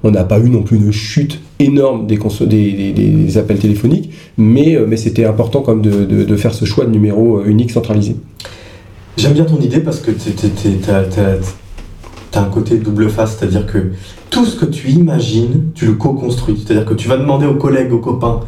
on 0.03 0.09
n'a 0.09 0.23
pas 0.23 0.39
eu 0.39 0.49
non 0.49 0.63
plus 0.63 0.77
une 0.77 0.91
chute 0.91 1.39
énorme 1.63 2.07
des, 2.07 3.37
appels 3.37 3.59
téléphoniques, 3.59 4.11
mais, 4.37 4.75
euh, 4.75 4.85
mais 4.87 4.97
c'était 4.97 5.25
important 5.25 5.61
quand 5.61 5.75
même 5.75 5.81
de, 5.83 6.35
faire 6.35 6.53
ce 6.53 6.65
choix 6.65 6.85
de 6.85 6.91
numéro 6.91 7.39
euh, 7.39 7.45
unique 7.45 7.71
centralisé. 7.71 8.15
J'aime 9.17 9.33
bien 9.33 9.45
ton 9.45 9.59
idée 9.59 9.79
parce 9.79 9.99
que 9.99 10.11
t'as- 10.11 11.03
t'as 12.31 12.41
un 12.41 12.49
côté 12.49 12.77
double 12.77 13.09
face, 13.09 13.37
c'est-à-dire 13.37 13.65
que 13.67 13.91
tout 14.31 14.45
ce 14.45 14.55
que 14.59 14.65
tu 14.65 14.89
imagines, 14.89 15.65
tu 15.75 15.85
le 15.85 15.93
co-construis. 15.93 16.57
C'est-à-dire 16.57 16.85
que 16.85 16.95
tu 16.95 17.07
vas 17.07 17.17
demander 17.17 17.45
aux 17.45 17.55
collègues, 17.55 17.93
aux 17.93 17.99
copains, 17.99 18.39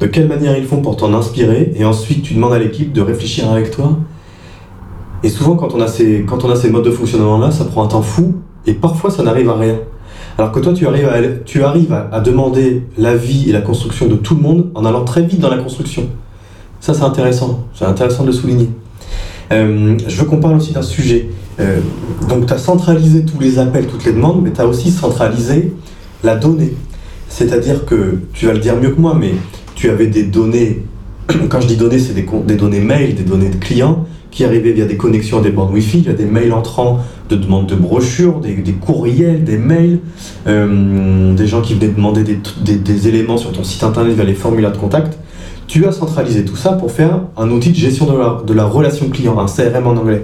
de 0.00 0.06
quelle 0.06 0.28
manière 0.28 0.56
ils 0.56 0.64
font 0.64 0.80
pour 0.80 0.96
t'en 0.96 1.12
inspirer, 1.12 1.72
et 1.76 1.84
ensuite 1.84 2.22
tu 2.22 2.34
demandes 2.34 2.52
à 2.52 2.58
l'équipe 2.58 2.92
de 2.92 3.00
réfléchir 3.00 3.50
avec 3.50 3.72
toi. 3.72 3.98
Et 5.24 5.28
souvent, 5.28 5.56
quand 5.56 5.74
on 5.74 5.80
a 5.80 5.88
ces 5.88 6.70
modes 6.70 6.84
de 6.84 6.90
fonctionnement-là, 6.90 7.50
ça 7.50 7.64
prend 7.64 7.84
un 7.84 7.88
temps 7.88 8.02
fou, 8.02 8.34
et 8.66 8.74
parfois 8.74 9.10
ça 9.10 9.22
n'arrive 9.22 9.50
à 9.50 9.56
rien. 9.56 9.78
Alors 10.36 10.50
que 10.50 10.58
toi, 10.58 10.72
tu 10.72 10.86
arrives 10.86 11.08
à, 11.08 11.20
tu 11.44 11.62
arrives 11.62 11.92
à, 11.92 12.20
demander 12.20 12.82
l'avis 12.98 13.48
et 13.48 13.52
la 13.52 13.60
construction 13.60 14.06
de 14.06 14.16
tout 14.16 14.34
le 14.34 14.42
monde 14.42 14.70
en 14.74 14.84
allant 14.84 15.04
très 15.04 15.22
vite 15.22 15.38
dans 15.38 15.50
la 15.50 15.58
construction. 15.58 16.08
Ça, 16.80 16.92
c'est 16.92 17.04
intéressant. 17.04 17.68
C'est 17.72 17.84
intéressant 17.84 18.22
de 18.22 18.28
le 18.28 18.32
souligner. 18.32 18.68
Euh, 19.52 19.96
je 20.06 20.16
veux 20.16 20.24
qu'on 20.24 20.38
parle 20.38 20.56
aussi 20.56 20.72
d'un 20.72 20.82
sujet. 20.82 21.28
Euh, 21.60 21.78
donc, 22.28 22.46
tu 22.46 22.52
as 22.52 22.58
centralisé 22.58 23.24
tous 23.24 23.38
les 23.38 23.60
appels, 23.60 23.86
toutes 23.86 24.04
les 24.04 24.12
demandes, 24.12 24.40
mais 24.42 24.50
tu 24.50 24.60
as 24.60 24.66
aussi 24.66 24.90
centralisé 24.90 25.72
la 26.24 26.34
donnée. 26.34 26.74
C'est-à-dire 27.28 27.84
que, 27.84 28.18
tu 28.32 28.46
vas 28.46 28.54
le 28.54 28.58
dire 28.58 28.76
mieux 28.76 28.90
que 28.90 29.00
moi, 29.00 29.16
mais 29.18 29.34
tu 29.76 29.88
avais 29.88 30.08
des 30.08 30.24
données, 30.24 30.82
quand 31.48 31.60
je 31.60 31.68
dis 31.68 31.76
données, 31.76 32.00
c'est 32.00 32.12
des, 32.12 32.26
des 32.46 32.56
données 32.56 32.80
mail, 32.80 33.14
des 33.14 33.22
données 33.22 33.50
de 33.50 33.56
clients 33.56 34.04
qui 34.32 34.44
arrivaient 34.44 34.72
via 34.72 34.84
des 34.84 34.96
connexions 34.96 35.38
à 35.38 35.42
des 35.42 35.50
bornes 35.50 35.72
Wi-Fi, 35.72 36.00
via 36.00 36.12
des 36.12 36.24
mails 36.24 36.52
entrants 36.52 36.98
de 37.28 37.36
demandes 37.36 37.66
de 37.66 37.74
brochures, 37.74 38.40
des, 38.40 38.54
des 38.56 38.72
courriels, 38.72 39.44
des 39.44 39.56
mails, 39.58 39.98
euh, 40.46 41.34
des 41.34 41.46
gens 41.46 41.60
qui 41.62 41.74
venaient 41.74 41.92
demander 41.92 42.22
des, 42.22 42.38
des- 42.64 42.76
des 42.76 43.08
éléments 43.08 43.38
sur 43.38 43.52
ton 43.52 43.64
site 43.64 43.82
internet 43.82 44.14
via 44.14 44.24
les 44.24 44.34
formulaires 44.34 44.72
de 44.72 44.76
contact. 44.76 45.18
Tu 45.66 45.86
as 45.86 45.92
centralisé 45.92 46.44
tout 46.44 46.56
ça 46.56 46.72
pour 46.72 46.90
faire 46.92 47.20
un 47.38 47.50
outil 47.50 47.70
de 47.70 47.76
gestion 47.76 48.04
de 48.06 48.16
la, 48.18 48.42
de 48.46 48.52
la 48.52 48.64
relation 48.66 49.08
client, 49.08 49.38
un 49.38 49.46
CRM 49.46 49.86
en 49.86 49.92
anglais. 49.96 50.22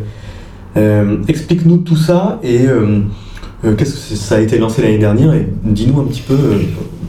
Euh, 0.77 1.17
Explique-nous 1.27 1.79
tout 1.79 1.97
ça 1.97 2.39
et 2.43 2.67
euh, 2.67 3.01
qu'est-ce 3.77 4.11
que 4.11 4.17
ça 4.17 4.37
a 4.37 4.41
été 4.41 4.59
lancé 4.59 4.83
l'année 4.83 4.99
dernière 4.99 5.33
et 5.35 5.49
dis-nous 5.65 6.01
un 6.01 6.05
petit 6.05 6.21
peu 6.23 6.37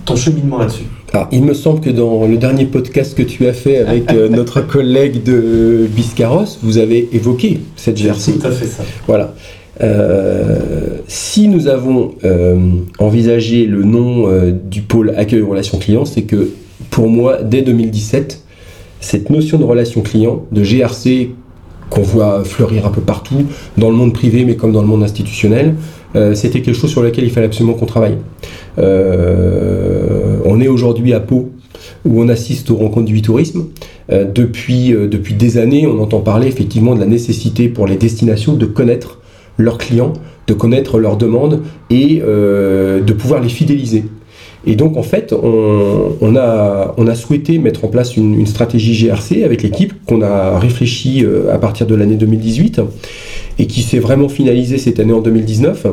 ton 0.06 0.16
cheminement 0.16 0.58
là-dessus. 0.58 0.86
Alors, 1.14 1.28
il 1.34 1.44
me 1.44 1.54
semble 1.54 1.82
que 1.82 1.90
dans 1.90 2.26
le 2.26 2.38
dernier 2.38 2.66
podcast 2.66 3.16
que 3.18 3.22
tu 3.24 3.46
as 3.48 3.54
fait 3.54 3.80
avec 3.80 4.12
euh, 4.14 4.30
notre 4.38 4.62
collègue 4.62 5.24
de 5.24 5.86
Biscarros, 5.94 6.46
vous 6.64 6.78
avez 6.78 7.10
évoqué 7.12 7.60
cette 7.76 7.98
GRC. 8.02 8.40
Tout 8.40 8.48
à 8.48 8.52
fait 8.52 8.66
ça. 8.66 8.84
Voilà. 9.08 9.34
Euh, 9.84 10.98
si 11.08 11.48
nous 11.48 11.68
avons 11.68 12.12
euh, 12.24 12.60
envisagé 13.00 13.66
le 13.66 13.84
nom 13.84 14.28
euh, 14.28 14.52
du 14.52 14.82
pôle 14.82 15.14
accueil 15.18 15.42
relations 15.42 15.80
clients, 15.80 16.06
c'est 16.06 16.24
que 16.24 16.52
pour 16.90 17.10
moi, 17.10 17.40
dès 17.42 17.62
2017, 17.62 18.44
cette 19.00 19.30
notion 19.30 19.58
de 19.58 19.64
relation 19.64 20.02
client, 20.02 20.44
de 20.52 20.64
GRC 20.64 21.32
qu'on 21.90 22.02
voit 22.02 22.44
fleurir 22.44 22.86
un 22.86 22.92
peu 22.92 23.02
partout, 23.02 23.46
dans 23.78 23.90
le 23.90 23.96
monde 23.96 24.14
privé 24.14 24.46
mais 24.46 24.56
comme 24.56 24.72
dans 24.72 24.82
le 24.82 24.88
monde 24.88 25.04
institutionnel, 25.04 25.76
c'était 26.34 26.62
quelque 26.62 26.76
chose 26.76 26.90
sur 26.90 27.02
lequel 27.02 27.24
il 27.24 27.32
fallait 27.32 27.48
absolument 27.48 27.74
qu'on 27.74 27.86
travaille. 27.86 28.18
On 28.78 30.62
est 30.62 30.70
aujourd'hui 30.70 31.14
à 31.14 31.20
Pau, 31.20 31.50
où 32.06 32.22
on 32.22 32.30
assiste 32.30 32.72
aux 32.72 32.78
rencontres 32.78 33.08
du 33.08 33.22
tourisme. 33.22 33.66
Depuis, 34.10 34.92
depuis 34.92 35.34
des 35.34 35.58
années, 35.58 35.86
on 35.86 36.02
entend 36.02 36.22
parler 36.22 36.48
effectivement 36.48 36.96
de 36.96 37.02
la 37.02 37.08
nécessité 37.08 37.68
pour 37.68 37.88
les 37.88 37.98
destinations 37.98 38.54
de 38.54 38.66
connaître 38.66 39.21
leurs 39.62 39.78
clients, 39.78 40.14
de 40.48 40.54
connaître 40.54 41.00
leurs 41.00 41.18
demandes 41.18 41.62
et 41.90 42.22
euh, 42.24 43.02
de 43.02 43.14
pouvoir 43.14 43.42
les 43.42 43.50
fidéliser. 43.50 44.06
Et 44.66 44.76
donc 44.76 44.96
en 44.96 45.04
fait, 45.04 45.34
on, 45.34 46.36
a, 46.36 47.16
souhaité 47.16 47.58
mettre 47.58 47.86
en 47.86 47.88
place 47.88 48.16
une, 48.16 48.46
stratégie 48.46 48.94
GRC 48.94 49.44
avec 49.44 49.64
l'équipe 49.64 49.94
qu'on 50.06 50.22
a 50.22 50.60
réfléchi 50.60 51.24
euh, 51.26 51.54
à 51.54 51.58
partir 51.58 51.88
de 51.88 51.96
l'année 51.96 52.16
2018 52.16 52.82
et 53.60 53.66
qui 53.66 53.82
s'est 53.82 54.00
vraiment 54.00 54.30
finalisée 54.30 54.78
cette 54.78 55.00
année 55.00 55.14
en 55.14 55.22
2019. 55.22 55.88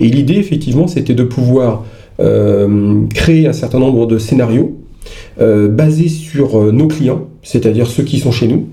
Et 0.00 0.08
l'idée 0.08 0.34
effectivement, 0.34 0.88
c'était 0.88 1.14
de 1.14 1.24
pouvoir 1.24 1.84
euh, 2.20 3.02
créer 3.14 3.46
un 3.46 3.52
certain 3.52 3.78
nombre 3.78 4.06
de 4.06 4.18
scénarios 4.18 4.76
basés 5.38 6.08
sur 6.08 6.72
nos 6.72 6.88
clients, 6.88 7.28
c'est-à-dire 7.42 7.86
ceux 7.86 8.02
qui 8.02 8.18
sont 8.18 8.32
chez 8.32 8.46
nous, 8.48 8.66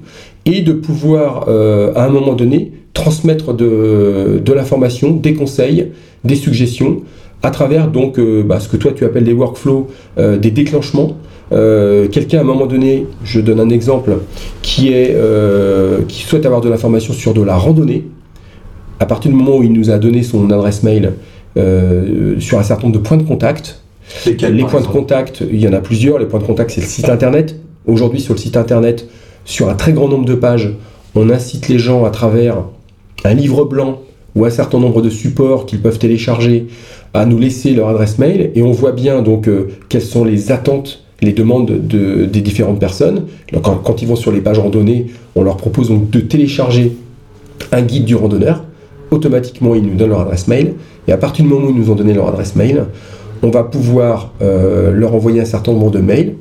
et 0.46 0.62
de 0.62 0.74
pouvoir 0.74 1.48
à 1.48 2.06
un 2.06 2.10
moment 2.10 2.34
donné 2.34 2.72
transmettre 2.96 3.54
de, 3.54 4.42
de 4.44 4.54
l'information, 4.54 5.12
des 5.12 5.36
conseils, 5.36 5.92
des 6.24 6.36
suggestions 6.36 7.02
à 7.44 7.52
travers 7.52 7.90
donc 7.90 8.18
euh, 8.18 8.42
bah, 8.42 8.60
ce 8.60 8.68
que 8.68 8.78
toi 8.78 8.92
tu 8.96 9.06
appelles 9.06 9.26
des 9.26 9.34
workflows, 9.34 9.88
euh, 10.18 10.38
des 10.38 10.50
déclenchements. 10.50 11.18
Euh, 11.52 12.08
Quelqu'un 12.08 12.40
à 12.40 12.42
un 12.42 12.46
moment 12.46 12.66
donné, 12.66 13.06
je 13.24 13.40
donne 13.40 13.60
un 13.60 13.70
exemple, 13.70 14.18
qui, 14.64 14.92
est, 14.92 15.16
qui 16.08 16.24
souhaite 16.24 16.48
avoir 16.48 16.62
de 16.62 16.70
l'information 16.70 17.14
sur 17.14 17.36
de 17.36 17.44
la 17.44 17.56
randonnée, 17.56 18.08
à 19.00 19.06
partir 19.06 19.30
du 19.30 19.38
moment 19.38 19.58
où 19.58 19.64
il 19.64 19.74
nous 19.74 19.92
a 19.92 20.00
donné 20.00 20.24
son 20.24 20.50
adresse 20.50 20.82
mail 20.82 21.14
sur 22.40 22.58
un 22.58 22.64
certain 22.64 22.88
nombre 22.88 23.00
de 23.00 23.04
points 23.04 23.18
de 23.18 23.24
contact, 23.24 23.84
les 24.26 24.64
points 24.64 24.82
de 24.82 24.88
contact, 24.88 25.44
il 25.52 25.60
y 25.60 25.68
en 25.68 25.74
a 25.74 25.82
plusieurs. 25.82 26.18
Les 26.18 26.26
points 26.26 26.40
de 26.40 26.46
contact, 26.46 26.72
c'est 26.72 26.82
le 26.82 26.88
site 26.88 27.10
internet. 27.10 27.60
Aujourd'hui, 27.86 28.22
sur 28.22 28.34
le 28.34 28.40
site 28.40 28.58
internet, 28.58 29.08
sur 29.46 29.70
un 29.70 29.76
très 29.76 29.94
grand 29.94 30.08
nombre 30.08 30.26
de 30.26 30.36
pages, 30.36 30.74
on 31.14 31.30
incite 31.30 31.68
les 31.68 31.78
gens 31.78 32.06
à 32.06 32.10
travers 32.10 32.58
un 33.26 33.34
livre 33.34 33.66
blanc 33.66 34.00
ou 34.36 34.46
un 34.46 34.50
certain 34.50 34.80
nombre 34.80 35.02
de 35.02 35.10
supports 35.10 35.66
qu'ils 35.66 35.82
peuvent 35.82 36.00
télécharger 36.00 36.68
à 37.14 37.26
nous 37.26 37.40
laisser 37.40 37.72
leur 37.74 37.88
adresse 37.90 38.18
mail 38.20 38.52
et 38.56 38.62
on 38.64 38.72
voit 38.72 38.92
bien 38.92 39.22
donc 39.22 39.48
euh, 39.48 39.70
quelles 39.90 40.02
sont 40.02 40.26
les 40.26 40.52
attentes, 40.52 41.04
les 41.22 41.32
demandes 41.32 41.68
de- 41.88 42.26
des 42.26 42.42
différentes 42.42 42.80
personnes. 42.80 43.24
Alors, 43.52 43.62
quand, 43.62 43.76
quand 43.78 44.02
ils 44.02 44.08
vont 44.08 44.18
sur 44.18 44.32
les 44.34 44.42
pages 44.42 44.60
randonnées, 44.60 45.08
on 45.36 45.44
leur 45.44 45.56
propose 45.58 45.88
donc 45.90 46.10
de 46.10 46.20
télécharger 46.20 46.98
un 47.72 47.82
guide 47.82 48.04
du 48.06 48.16
randonneur. 48.16 48.64
Automatiquement, 49.12 49.76
ils 49.76 49.84
nous 49.84 49.96
donnent 49.96 50.10
leur 50.10 50.22
adresse 50.22 50.48
mail 50.50 50.74
et 51.08 51.12
à 51.14 51.18
partir 51.18 51.46
du 51.46 51.52
moment 51.52 51.68
où 51.68 51.70
ils 51.70 51.76
nous 51.80 51.90
ont 51.90 51.96
donné 51.96 52.14
leur 52.14 52.28
adresse 52.28 52.56
mail, 52.56 52.86
on 53.44 53.50
va 53.50 53.64
pouvoir 53.64 54.34
euh, 54.42 54.92
leur 54.92 55.14
envoyer 55.16 55.40
un 55.40 55.46
certain 55.46 55.72
nombre 55.72 55.92
de 55.92 56.00
mails. 56.00 56.36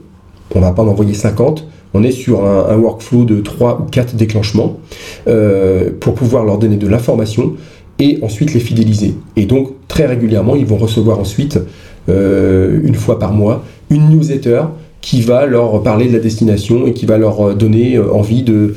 On 0.55 0.61
va 0.61 0.73
pas 0.73 0.83
en 0.83 0.89
envoyer 0.89 1.15
50. 1.15 1.67
On 1.95 2.03
est 2.03 2.11
sur 2.11 2.45
un, 2.45 2.77
workflow 2.77 3.25
de 3.25 3.41
3 3.41 3.81
ou 3.81 3.91
4 3.91 4.17
déclenchements 4.17 4.81
euh, 5.29 5.91
pour 6.01 6.15
pouvoir 6.15 6.45
leur 6.45 6.59
donner 6.59 6.77
de 6.77 6.89
l'information 6.89 7.55
et 8.01 8.19
ensuite 8.23 8.53
les 8.53 8.61
fidéliser. 8.61 9.15
Et 9.37 9.47
donc, 9.47 9.71
très 9.87 10.07
régulièrement, 10.07 10.57
ils 10.57 10.67
vont 10.67 10.77
recevoir 10.77 11.21
ensuite, 11.21 11.61
euh, 12.09 12.81
une 12.83 12.97
fois 12.97 13.21
par 13.21 13.33
mois, 13.33 13.65
une 13.91 14.11
newsletter 14.11 14.63
qui 15.01 15.21
va 15.21 15.47
leur 15.47 15.83
parler 15.83 16.09
de 16.09 16.15
la 16.15 16.19
destination 16.19 16.87
et 16.87 16.95
qui 16.95 17.07
va 17.07 17.17
leur 17.17 17.41
euh, 17.41 17.55
donner 17.55 17.97
envie 17.99 18.43
de, 18.43 18.75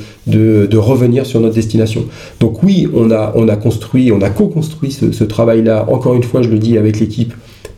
revenir 0.77 1.25
sur 1.25 1.39
notre 1.39 1.55
destination. 1.55 2.05
Donc 2.39 2.61
oui, 2.61 2.87
on 2.93 3.09
a, 3.09 3.33
on 3.35 3.47
a 3.47 3.55
construit, 3.55 4.11
on 4.11 4.21
a 4.21 4.29
co-construit 4.29 4.91
ce 4.91 5.23
travail-là, 5.23 5.87
encore 5.89 6.13
une 6.13 6.23
fois, 6.23 6.43
je 6.43 6.49
le 6.49 6.59
dis 6.59 6.77
avec 6.77 6.99
l'équipe, 6.99 7.33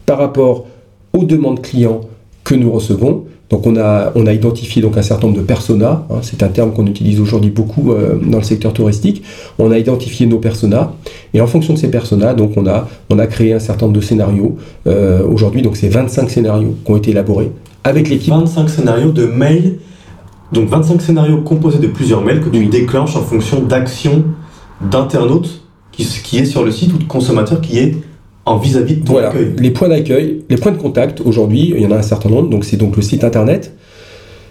par 0.06 0.18
rapport 0.18 0.66
aux 1.14 1.24
demandes 1.24 1.62
clients 1.62 2.02
que 2.44 2.56
nous 2.56 2.72
recevons. 2.72 3.26
Donc 3.50 3.66
on 3.66 3.76
a, 3.78 4.12
on 4.16 4.28
a 4.28 4.34
identifié 4.34 4.80
donc 4.82 4.96
un 4.98 5.02
certain 5.02 5.28
nombre 5.28 5.40
de 5.40 5.44
personas, 5.46 6.06
hein, 6.12 6.18
c'est 6.22 6.44
un 6.44 6.50
terme 6.50 6.72
qu'on 6.72 6.86
utilise 6.86 7.20
aujourd'hui 7.20 7.50
beaucoup 7.50 7.92
euh, 7.92 8.16
dans 8.24 8.38
le 8.38 8.44
secteur 8.44 8.74
touristique. 8.74 9.24
On 9.58 9.72
a 9.72 9.78
identifié 9.80 10.28
nos 10.28 10.38
personas 10.38 10.92
et 11.34 11.42
en 11.42 11.48
fonction 11.48 11.74
de 11.74 11.80
ces 11.80 11.90
personas, 11.90 12.36
donc 12.36 12.52
on 12.58 12.68
a, 12.68 12.88
on 13.10 13.18
a 13.18 13.26
créé 13.26 13.54
un 13.54 13.60
certain 13.60 13.88
nombre 13.88 13.98
de 13.98 14.04
scénarios. 14.04 14.56
Euh, 14.86 15.26
aujourd'hui, 15.28 15.64
donc 15.64 15.78
c'est 15.78 15.90
25 15.90 16.30
scénarios 16.30 16.76
qui 16.86 16.92
ont 16.92 16.98
été 16.98 17.10
élaborés 17.12 17.52
avec 17.84 18.10
l'équipe. 18.10 18.32
25 18.32 18.70
scénarios 18.70 19.12
de 19.12 19.26
mails, 19.26 19.80
donc 20.52 20.70
25 20.70 21.02
scénarios 21.02 21.42
composés 21.42 21.80
de 21.80 21.88
plusieurs 21.88 22.24
mails 22.24 22.42
que 22.42 22.50
tu 22.50 22.60
Oui. 22.60 22.68
déclenches 22.70 23.16
en 23.16 23.22
fonction 23.22 23.62
d'actions 23.62 24.26
d'internautes 24.92 25.62
qui, 25.92 26.06
qui 26.24 26.38
est 26.38 26.46
sur 26.46 26.64
le 26.64 26.72
site 26.72 26.94
ou 26.94 26.98
de 26.98 27.04
consommateurs 27.04 27.62
qui 27.62 27.80
est 27.80 27.96
en 28.50 28.58
vis-à-vis 28.58 28.96
de 28.96 29.06
ton 29.06 29.14
Voilà, 29.14 29.30
accueil. 29.30 29.54
les 29.60 29.72
points 29.72 29.90
d'accueil, 29.90 30.42
les 30.50 30.58
points 30.58 30.72
de 30.72 30.78
contact, 30.78 31.22
aujourd'hui, 31.22 31.74
il 31.76 31.82
y 31.82 31.86
en 31.86 31.92
a 31.92 31.98
un 31.98 32.02
certain 32.02 32.30
nombre, 32.30 32.50
donc 32.50 32.66
c'est 32.66 32.78
donc 32.78 32.96
le 32.96 33.04
site 33.04 33.24
internet, 33.24 33.74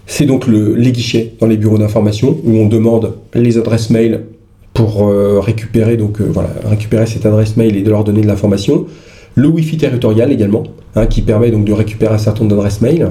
c'est 0.07 0.25
donc 0.25 0.47
le, 0.47 0.73
les 0.75 0.91
guichets 0.91 1.33
dans 1.39 1.47
les 1.47 1.57
bureaux 1.57 1.77
d'information 1.77 2.37
où 2.43 2.51
on 2.57 2.67
demande 2.67 3.13
les 3.33 3.57
adresses 3.57 3.89
mail 3.89 4.21
pour 4.73 5.07
euh, 5.07 5.39
récupérer, 5.41 5.97
donc, 5.97 6.21
euh, 6.21 6.27
voilà, 6.31 6.49
récupérer 6.65 7.05
cette 7.05 7.25
adresse 7.25 7.57
mail 7.57 7.75
et 7.75 7.81
de 7.81 7.89
leur 7.89 8.05
donner 8.05 8.21
de 8.21 8.27
l'information. 8.27 8.85
Le 9.35 9.47
Wi-Fi 9.47 9.77
territorial 9.77 10.31
également, 10.31 10.63
hein, 10.95 11.05
qui 11.05 11.21
permet 11.21 11.51
donc 11.51 11.65
de 11.65 11.73
récupérer 11.73 12.15
un 12.15 12.17
certain 12.17 12.41
nombre 12.43 12.55
d'adresses 12.55 12.81
mail, 12.81 13.09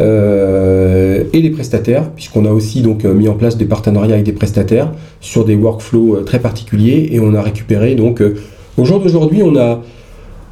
Euh, 0.00 1.24
et 1.32 1.40
les 1.42 1.50
prestataires, 1.50 2.10
puisqu'on 2.12 2.44
a 2.44 2.50
aussi 2.50 2.80
donc 2.82 3.02
mis 3.04 3.28
en 3.28 3.34
place 3.34 3.56
des 3.56 3.64
partenariats 3.64 4.14
avec 4.14 4.24
des 4.24 4.32
prestataires 4.32 4.92
sur 5.20 5.44
des 5.44 5.56
workflows 5.56 6.20
très 6.24 6.38
particuliers, 6.38 7.08
et 7.10 7.18
on 7.18 7.34
a 7.34 7.42
récupéré 7.42 7.96
donc 7.96 8.22
au 8.76 8.84
jour 8.84 9.00
d'aujourd'hui, 9.00 9.42
on 9.42 9.56
a 9.56 9.82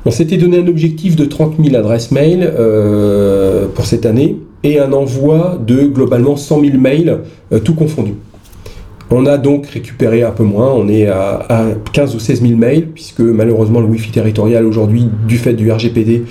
on 0.07 0.13
s'était 0.13 0.37
donné 0.37 0.59
un 0.59 0.67
objectif 0.69 1.17
de 1.17 1.25
30 1.25 1.55
000 1.63 1.77
adresses 1.77 2.13
mail 2.13 2.49
euh, 2.57 3.67
pour 3.75 3.85
cette 3.85 4.07
année 4.07 4.37
et 4.63 4.79
un 4.79 4.93
envoi 4.93 5.61
de 5.65 5.83
globalement 5.83 6.37
100 6.37 6.61
000 6.61 6.79
mails, 6.79 7.19
euh, 7.53 7.59
tout 7.59 7.75
confondu. 7.75 8.15
On 9.11 9.27
a 9.27 9.37
donc 9.37 9.67
récupéré 9.67 10.23
un 10.23 10.31
peu 10.31 10.45
moins, 10.45 10.73
on 10.73 10.89
est 10.89 11.09
à, 11.09 11.45
à 11.49 11.65
15 11.93 12.15
ou 12.15 12.21
16 12.21 12.43
000 12.43 12.55
mails, 12.55 12.87
puisque 12.87 13.21
malheureusement 13.21 13.81
le 13.81 13.87
Wi-Fi 13.87 14.13
territorial 14.13 14.65
aujourd'hui, 14.65 15.09
du 15.27 15.39
fait 15.39 15.55
du 15.55 15.71
RGPD, 15.71 16.25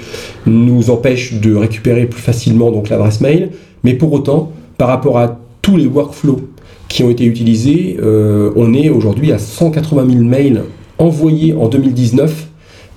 nous 0.46 0.90
empêche 0.90 1.34
de 1.34 1.54
récupérer 1.56 2.06
plus 2.06 2.22
facilement 2.22 2.72
donc 2.72 2.90
l'adresse 2.90 3.20
mail. 3.20 3.52
Mais 3.84 3.94
pour 3.94 4.12
autant, 4.14 4.52
par 4.78 4.88
rapport 4.88 5.18
à 5.18 5.38
tous 5.62 5.76
les 5.76 5.88
workflows 5.88 6.42
qui 6.88 7.04
ont 7.04 7.10
été 7.10 7.26
utilisés, 7.26 7.98
euh, 8.02 8.52
on 8.56 8.74
est 8.74 8.90
aujourd'hui 8.90 9.34
à 9.34 9.38
180 9.38 10.06
000 10.10 10.24
mails 10.24 10.64
envoyés 10.98 11.54
en 11.54 11.68
2019 11.68 12.32
euh, 12.32 12.45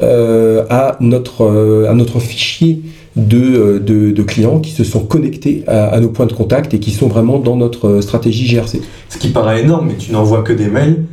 à, 0.01 0.97
notre, 1.01 1.45
euh, 1.45 1.91
à 1.91 1.95
notre 1.95 2.21
fichier 2.21 2.83
de, 3.17 3.39
euh, 3.39 3.79
de, 3.81 4.11
de 4.13 4.23
clients 4.23 4.61
qui 4.61 4.71
se 4.71 4.85
sont 4.85 5.01
connectés 5.01 5.65
à, 5.67 5.99
nos 6.01 6.09
points 6.09 6.27
de 6.27 6.33
contact 6.33 6.75
et 6.75 6.79
qui 6.79 6.93
sont 6.93 7.09
vraiment 7.09 7.39
dans 7.39 7.57
notre 7.57 7.89
euh, 7.89 8.01
stratégie 8.01 8.47
GRC. 8.47 8.81
Ce 9.09 9.19
qui 9.19 9.29
paraît 9.29 9.63
énorme, 9.63 9.89
mais 9.89 9.97
tu 9.97 10.13
n'envoies 10.13 10.43
que 10.43 10.53
des 10.53 10.69
mails 10.69 11.05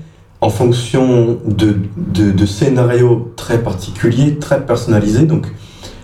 en 0.42 0.50
fonction 0.50 1.40
de, 1.46 1.78
de, 1.98 2.32
de 2.32 2.46
scénarios 2.46 3.32
très 3.36 3.64
particuliers, 3.64 4.38
très 4.38 4.64
personnalisés. 4.64 5.26
Donc, 5.26 5.48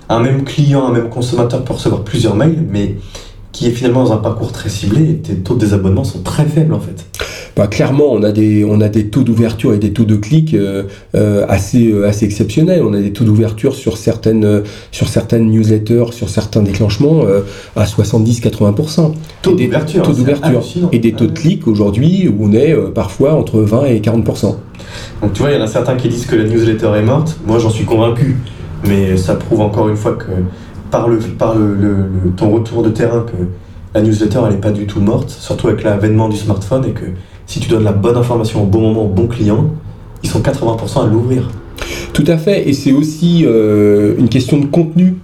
un 0.09 0.19
même 0.19 0.43
client, 0.43 0.87
un 0.87 0.91
même 0.91 1.09
consommateur 1.09 1.63
peut 1.63 1.73
recevoir 1.73 2.03
plusieurs 2.03 2.35
mails, 2.35 2.65
mais 2.69 2.95
qui 3.51 3.67
est 3.67 3.71
finalement 3.71 4.05
dans 4.05 4.13
un 4.13 4.17
parcours 4.17 4.51
très 4.51 4.69
ciblé 4.69 5.11
et 5.11 5.15
tes 5.17 5.35
taux 5.35 5.55
de 5.55 5.59
désabonnement 5.59 6.03
sont 6.03 6.23
très 6.23 6.45
faibles 6.45 6.73
en 6.73 6.79
fait. 6.79 7.05
Bah, 7.55 7.67
clairement, 7.67 8.11
on 8.11 8.23
a 8.23 8.31
des, 8.31 8.63
on 8.63 8.81
a 8.81 8.89
des 8.89 9.07
taux 9.07 9.23
d'ouverture 9.23 9.73
et 9.73 9.77
des 9.77 9.91
taux 9.91 10.05
de 10.05 10.15
clics 10.15 10.55
assez, 11.47 11.93
assez 12.03 12.25
exceptionnels. 12.25 12.83
On 12.83 12.93
a 12.93 12.99
des 12.99 13.11
taux 13.11 13.23
d'ouverture 13.23 13.75
sur 13.75 13.97
certaines, 13.97 14.63
sur 14.91 15.07
certaines 15.07 15.49
newsletters, 15.49 16.11
sur 16.11 16.29
certains 16.29 16.61
déclenchements 16.61 17.23
à 17.75 17.85
70-80%. 17.85 19.13
Taux 19.41 19.55
d'ouverture. 19.55 20.03
Taux 20.03 20.13
d'ouverture. 20.13 20.63
Et 20.91 20.99
des 20.99 21.13
taux 21.13 21.27
de 21.27 21.33
clics 21.33 21.67
aujourd'hui 21.67 22.27
où 22.27 22.47
on 22.47 22.53
est 22.53 22.75
parfois 22.93 23.33
entre 23.33 23.59
20 23.61 23.85
et 23.85 23.99
40%. 23.99 24.55
Donc 25.21 25.33
tu 25.33 25.41
vois, 25.41 25.51
il 25.51 25.57
y 25.57 25.61
en 25.61 25.63
a 25.63 25.67
certains 25.67 25.95
qui 25.95 26.09
disent 26.09 26.25
que 26.25 26.35
la 26.35 26.43
newsletter 26.43 26.91
est 26.97 27.03
morte. 27.03 27.37
Moi, 27.45 27.59
j'en 27.59 27.69
suis 27.69 27.85
convaincu. 27.85 28.37
Mais 28.87 29.17
ça 29.17 29.35
prouve 29.35 29.61
encore 29.61 29.89
une 29.89 29.95
fois 29.95 30.13
que 30.13 30.25
par, 30.89 31.07
le, 31.07 31.17
par 31.19 31.55
le, 31.55 32.09
ton 32.35 32.49
retour 32.49 32.83
de 32.83 32.89
terrain 32.89 33.25
que 33.25 33.47
la 33.93 34.01
newsletter, 34.01 34.39
elle 34.45 34.55
n'est 34.55 34.61
pas 34.61 34.71
du 34.71 34.85
tout 34.85 35.01
morte, 35.01 35.29
surtout 35.29 35.67
avec 35.67 35.83
l'avènement 35.83 36.29
du 36.29 36.37
smartphone 36.37 36.85
et 36.85 36.91
que 36.91 37.05
si 37.51 37.59
tu 37.59 37.67
donnes 37.67 37.83
la 37.83 37.91
bonne 37.91 38.15
information 38.15 38.63
au 38.63 38.65
bon 38.65 38.79
moment 38.79 39.03
au 39.03 39.09
bon 39.09 39.27
client, 39.27 39.71
ils 40.23 40.29
sont 40.29 40.39
80% 40.39 41.03
à 41.03 41.07
l'ouvrir. 41.07 41.49
Tout 42.13 42.23
à 42.27 42.37
fait, 42.37 42.69
et 42.69 42.71
c'est 42.71 42.93
aussi 42.93 43.43
euh, 43.45 44.15
une 44.17 44.29
question 44.29 44.57
de 44.57 44.67
contenu. 44.67 45.15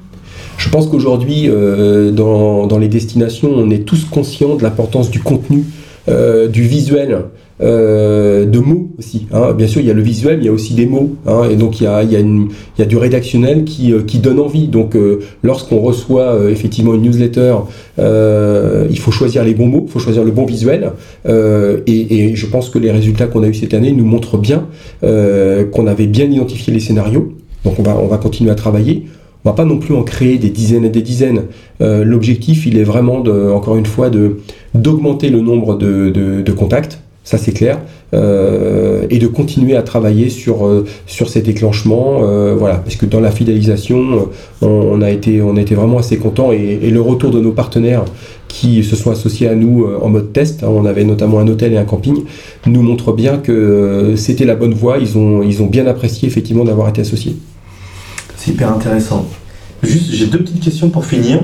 Je 0.57 0.67
pense 0.67 0.88
qu'aujourd'hui, 0.88 1.45
euh, 1.47 2.11
dans, 2.11 2.78
les 2.78 2.89
destinations, 2.89 3.49
on 3.55 3.69
est 3.69 3.86
tous 3.86 4.03
conscients 4.03 4.55
de 4.55 4.63
l'importance 4.63 5.09
du 5.09 5.21
contenu, 5.21 5.63
euh, 6.09 6.49
du 6.49 6.63
visuel. 6.63 7.19
Euh, 7.60 8.45
de 8.45 8.60
mots 8.60 8.89
aussi. 8.99 9.26
Hein. 9.32 9.53
Bien 9.53 9.66
sûr, 9.66 9.82
il 9.82 9.88
y 9.88 9.89
a 9.89 9.93
le 9.95 10.01
visuel, 10.03 10.38
il 10.41 10.45
y 10.45 10.47
a 10.47 10.51
aussi 10.51 10.76
des 10.76 10.86
mots. 10.86 11.16
Hein. 11.26 11.49
Et 11.49 11.55
donc, 11.55 11.82
il 11.82 11.86
y 11.86 11.88
a, 11.88 12.03
il 12.03 12.12
y 12.12 12.16
a, 12.16 12.20
une, 12.20 12.49
il 12.78 12.82
y 12.82 12.84
a 12.84 12.86
du 12.86 12.97
rédactionnel 12.97 13.64
qui, 13.64 13.93
euh, 13.93 14.03
qui 14.03 14.20
donne 14.20 14.39
envie. 14.39 14.68
Donc, 14.68 14.95
euh, 14.95 15.22
lorsqu'on 15.41 15.80
reçoit 15.80 16.38
effectivement 16.51 16.93
une 16.93 17.01
newsletter, 17.01 17.55
il 17.97 18.99
faut 18.99 19.12
choisir 19.12 19.43
les 19.43 19.55
bons 19.55 19.68
mots, 19.68 19.86
il 19.88 19.91
faut 19.91 19.99
choisir 19.99 20.24
le 20.24 20.32
bon 20.32 20.45
visuel. 20.45 20.91
Et, 21.28 21.82
et, 21.88 22.36
je 22.36 22.45
pense 22.45 22.70
que 22.70 22.78
les 22.78 22.91
résultats 22.91 23.26
qu'on 23.26 23.41
a 23.41 23.47
eu 23.47 23.53
cette 23.55 23.74
année 23.74 23.91
nous 23.91 24.05
montrent 24.05 24.38
bien 24.38 24.68
qu'on 25.01 25.88
avait 25.88 26.08
bien 26.08 26.26
identifié 26.26 26.72
les 26.74 26.80
scénarios. 26.80 27.34
Donc, 27.64 27.80
on 27.80 27.84
va, 27.84 27.97
on 27.99 28.08
va 28.08 28.18
continuer 28.18 28.51
à 28.51 28.55
travailler. 28.55 29.05
On 29.45 29.49
va 29.49 29.55
pas 29.55 29.66
non 29.66 29.78
plus 29.78 29.95
en 29.95 30.03
créer 30.03 30.38
des 30.38 30.49
dizaines 30.49 30.86
et 30.86 30.89
des 30.89 31.01
dizaines. 31.01 31.43
L'objectif, 31.80 32.68
il 32.68 32.78
est 32.78 32.84
vraiment, 32.84 33.22
de, 33.22 33.49
encore 33.49 33.78
une 33.78 33.86
fois, 33.88 34.12
de 34.12 34.38
d'augmenter 34.76 35.30
le 35.30 35.41
nombre 35.41 35.76
de, 35.76 36.10
de, 36.12 36.41
de 36.41 36.51
contacts 36.51 36.99
ça 37.28 37.38
c'est 37.38 37.51
clair, 37.51 37.82
euh, 38.13 39.05
et 39.09 39.19
de 39.19 39.28
continuer 39.28 39.75
à 39.75 39.82
travailler 39.82 40.30
sur, 40.30 40.65
euh, 40.65 40.86
sur 41.07 41.28
ces 41.28 41.41
déclenchements, 41.41 42.19
euh, 42.21 42.55
voilà, 42.57 42.75
parce 42.75 42.95
que 42.95 43.05
dans 43.05 43.19
la 43.19 43.32
fidélisation, 43.32 44.30
on, 44.61 45.01
a, 45.01 45.11
été, 45.11 45.41
on 45.41 45.57
a 45.57 45.61
été 45.61 45.75
vraiment 45.75 45.97
assez 45.97 46.15
contents, 46.15 46.53
et, 46.53 46.89
le 46.89 47.01
retour 47.01 47.32
de 47.32 47.41
nos 47.41 47.51
partenaires 47.51 48.05
qui 48.47 48.82
se 48.82 48.95
sont 48.95 49.11
associés 49.11 49.49
à 49.49 49.55
nous 49.55 49.86
en 50.01 50.07
mode 50.07 50.32
test, 50.32 50.63
hein, 50.63 50.69
on 50.69 50.86
avait 50.86 51.03
notamment 51.03 51.39
un 51.39 51.47
hôtel 51.49 51.73
et 51.73 51.78
un 51.78 51.84
camping, 51.84 52.23
nous 52.65 52.82
montre 52.82 53.11
bien 53.11 53.39
que 53.39 54.13
c'était 54.15 54.45
la 54.45 54.55
bonne 54.55 54.73
voie, 54.73 54.97
ils 54.97 55.17
ont, 55.17 55.43
ils 55.43 55.61
ont 55.61 55.67
bien 55.67 55.86
apprécié 55.86 56.30
effectivement 56.30 56.63
d'avoir 56.63 56.88
été 56.88 57.01
associés. 57.01 57.36
C'est 58.38 58.51
hyper 58.51 58.71
intéressant. 58.71 59.28
Juste, 59.84 60.13
j'ai 60.13 60.28
deux 60.28 60.39
petites 60.39 60.61
questions 60.61 60.89
pour 60.89 61.03
finir. 61.03 61.43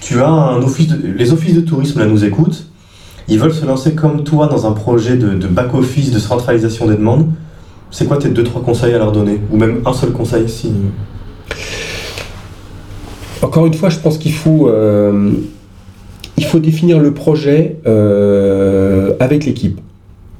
Tu 0.00 0.18
as 0.18 0.28
un 0.28 0.60
office, 0.62 0.88
les 1.16 1.32
offices 1.32 1.54
de 1.54 1.60
tourisme 1.60 2.00
là 2.00 2.06
nous 2.06 2.24
écoutent 2.24 2.71
ils 3.28 3.38
veulent 3.38 3.54
se 3.54 3.64
lancer 3.64 3.94
comme 3.94 4.24
toi 4.24 4.46
dans 4.46 4.66
un 4.66 4.72
projet 4.72 5.16
de, 5.16 5.46
back-office, 5.46 6.10
de 6.10 6.18
centralisation 6.18 6.86
des 6.86 6.96
demandes. 6.96 7.28
C'est 7.90 8.06
quoi 8.06 8.16
tes 8.16 8.28
deux, 8.28 8.42
trois 8.42 8.62
conseils 8.62 8.94
à 8.94 8.98
leur 8.98 9.12
donner? 9.12 9.40
Ou 9.50 9.56
même 9.56 9.82
un 9.84 9.92
seul 9.92 10.12
conseil 10.12 10.48
si... 10.48 10.72
Encore 13.42 13.66
une 13.66 13.74
fois, 13.74 13.90
je 13.90 13.98
pense 13.98 14.18
qu'il 14.18 14.32
faut, 14.32 14.68
euh, 14.68 15.32
faut 16.42 16.58
définir 16.58 17.00
le 17.00 17.12
projet 17.12 17.78
euh, 17.86 19.14
avec 19.20 19.44
l'équipe. 19.44 19.80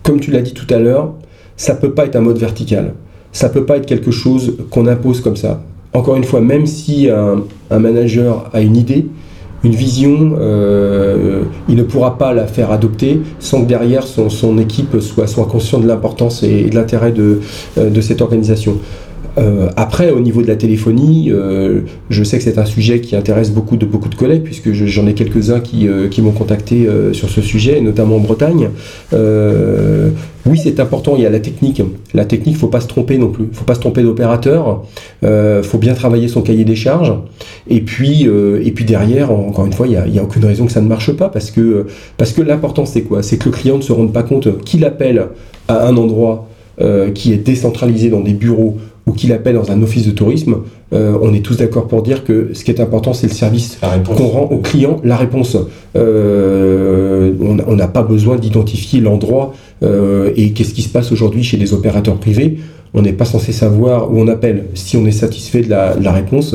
Comme 0.02 0.20
tu 0.20 0.30
l'as 0.30 0.42
dit 0.42 0.54
tout 0.54 0.72
à 0.72 0.78
l'heure, 0.78 1.12
ça 1.56 1.74
peut 1.74 1.92
pas 1.92 2.06
être 2.06 2.16
un 2.16 2.20
mode 2.20 2.38
vertical. 2.38 2.94
Ça 3.32 3.48
peut 3.48 3.64
pas 3.64 3.76
être 3.76 3.86
quelque 3.86 4.10
chose 4.10 4.56
qu'on 4.70 4.86
impose 4.86 5.20
comme 5.20 5.36
ça. 5.36 5.62
Encore 5.94 6.16
une 6.16 6.24
fois, 6.24 6.40
même 6.40 6.66
si 6.66 7.08
un 7.10 7.78
manager 7.78 8.50
a 8.52 8.60
une 8.60 8.76
idée, 8.76 9.06
une 9.64 9.74
vision, 9.74 10.36
euh, 10.40 11.42
il 11.68 11.76
ne 11.76 11.82
pourra 11.82 12.18
pas 12.18 12.32
la 12.32 12.46
faire 12.46 12.72
adopter 12.72 13.20
sans 13.38 13.62
que 13.62 13.68
derrière 13.68 14.04
son, 14.04 14.58
équipe 14.58 15.00
soit, 15.00 15.26
soit 15.26 15.46
conscient 15.46 15.78
de 15.78 15.86
l'importance 15.86 16.42
et, 16.42 16.64
de 16.64 16.74
l'intérêt 16.74 17.12
de, 17.12 17.40
euh, 17.78 18.00
cette 18.00 18.22
organisation. 18.22 18.78
Euh, 19.38 19.70
après, 19.76 20.10
au 20.10 20.20
niveau 20.20 20.42
de 20.42 20.48
la 20.48 20.56
téléphonie, 20.56 21.32
je 22.10 22.24
sais 22.24 22.36
que 22.36 22.44
c'est 22.44 22.58
un 22.58 22.66
sujet 22.66 23.00
qui 23.00 23.16
intéresse 23.16 23.50
beaucoup 23.50 23.76
de, 23.76 23.86
beaucoup 23.86 24.10
de 24.10 24.14
collègues, 24.14 24.42
puisque 24.42 24.72
j'en 24.72 25.06
ai 25.06 25.14
quelques-uns 25.14 25.60
qui, 25.60 25.88
qui 26.10 26.20
m'ont 26.20 26.32
contacté 26.32 26.86
sur 27.12 27.30
ce 27.30 27.40
sujet, 27.40 27.80
notamment 27.80 28.16
en 28.16 28.20
Bretagne. 28.20 28.68
Oui, 30.46 30.58
c'est 30.62 30.80
important, 30.80 31.14
il 31.16 31.22
y 31.22 31.26
a 31.26 31.30
la 31.30 31.40
technique. 31.40 31.82
La 32.14 32.24
technique, 32.24 32.54
ne 32.54 32.60
faut 32.60 32.68
pas 32.68 32.80
se 32.80 32.88
tromper 32.88 33.18
non 33.18 33.28
plus. 33.28 33.44
Ne 33.44 33.52
faut 33.52 33.64
pas 33.64 33.74
se 33.74 33.80
tromper 33.80 34.02
d'opérateur. 34.02 34.84
Il 35.22 35.62
faut 35.62 35.78
bien 35.78 35.94
travailler 35.94 36.28
son 36.28 36.42
cahier 36.42 36.64
des 36.64 36.74
charges. 36.74 37.14
Et 37.68 37.80
puis, 37.80 38.22
et 38.24 38.72
puis 38.72 38.84
derrière, 38.84 39.30
encore 39.30 39.66
une 39.66 39.72
fois, 39.72 39.86
il 39.86 39.90
n'y 39.90 40.18
a, 40.18 40.22
a, 40.22 40.24
aucune 40.24 40.44
raison 40.44 40.66
que 40.66 40.72
ça 40.72 40.80
ne 40.80 40.88
marche 40.88 41.12
pas, 41.12 41.28
parce 41.28 41.50
que, 41.50 41.86
parce 42.16 42.32
que 42.32 42.42
l'important, 42.42 42.86
c'est 42.86 43.02
quoi? 43.02 43.22
C'est 43.22 43.36
que 43.36 43.44
le 43.46 43.52
client 43.52 43.76
ne 43.76 43.82
se 43.82 43.92
rende 43.92 44.12
pas 44.12 44.24
compte 44.24 44.64
qu'il 44.64 44.84
appelle 44.84 45.28
à 45.68 45.86
un 45.86 45.96
endroit 45.96 46.48
qui 47.14 47.32
est 47.32 47.36
décentralisé 47.36 48.10
dans 48.10 48.20
des 48.20 48.34
bureaux 48.34 48.78
ou 49.06 49.12
qu'il 49.12 49.32
appelle 49.32 49.56
dans 49.56 49.70
un 49.70 49.82
office 49.82 50.06
de 50.06 50.12
tourisme, 50.12 50.58
euh, 50.92 51.18
on 51.20 51.34
est 51.34 51.40
tous 51.40 51.56
d'accord 51.56 51.88
pour 51.88 52.02
dire 52.02 52.24
que 52.24 52.50
ce 52.52 52.64
qui 52.64 52.70
est 52.70 52.80
important, 52.80 53.12
c'est 53.12 53.26
le 53.26 53.32
service 53.32 53.78
qu'on 54.06 54.26
rend 54.26 54.48
au 54.50 54.58
client, 54.58 55.00
la 55.02 55.16
réponse. 55.16 55.56
Euh, 55.96 57.32
on 57.40 57.76
n'a 57.76 57.88
pas 57.88 58.02
besoin 58.02 58.36
d'identifier 58.36 59.00
l'endroit 59.00 59.54
euh, 59.82 60.30
et 60.36 60.52
qu'est-ce 60.52 60.74
qui 60.74 60.82
se 60.82 60.88
passe 60.88 61.10
aujourd'hui 61.10 61.42
chez 61.42 61.56
les 61.56 61.74
opérateurs 61.74 62.16
privés. 62.16 62.58
On 62.94 63.02
n'est 63.02 63.14
pas 63.14 63.24
censé 63.24 63.52
savoir 63.52 64.12
où 64.12 64.20
on 64.20 64.28
appelle. 64.28 64.66
Si 64.74 64.96
on 64.96 65.06
est 65.06 65.12
satisfait 65.12 65.62
de 65.62 65.70
la, 65.70 66.12
réponse, 66.12 66.54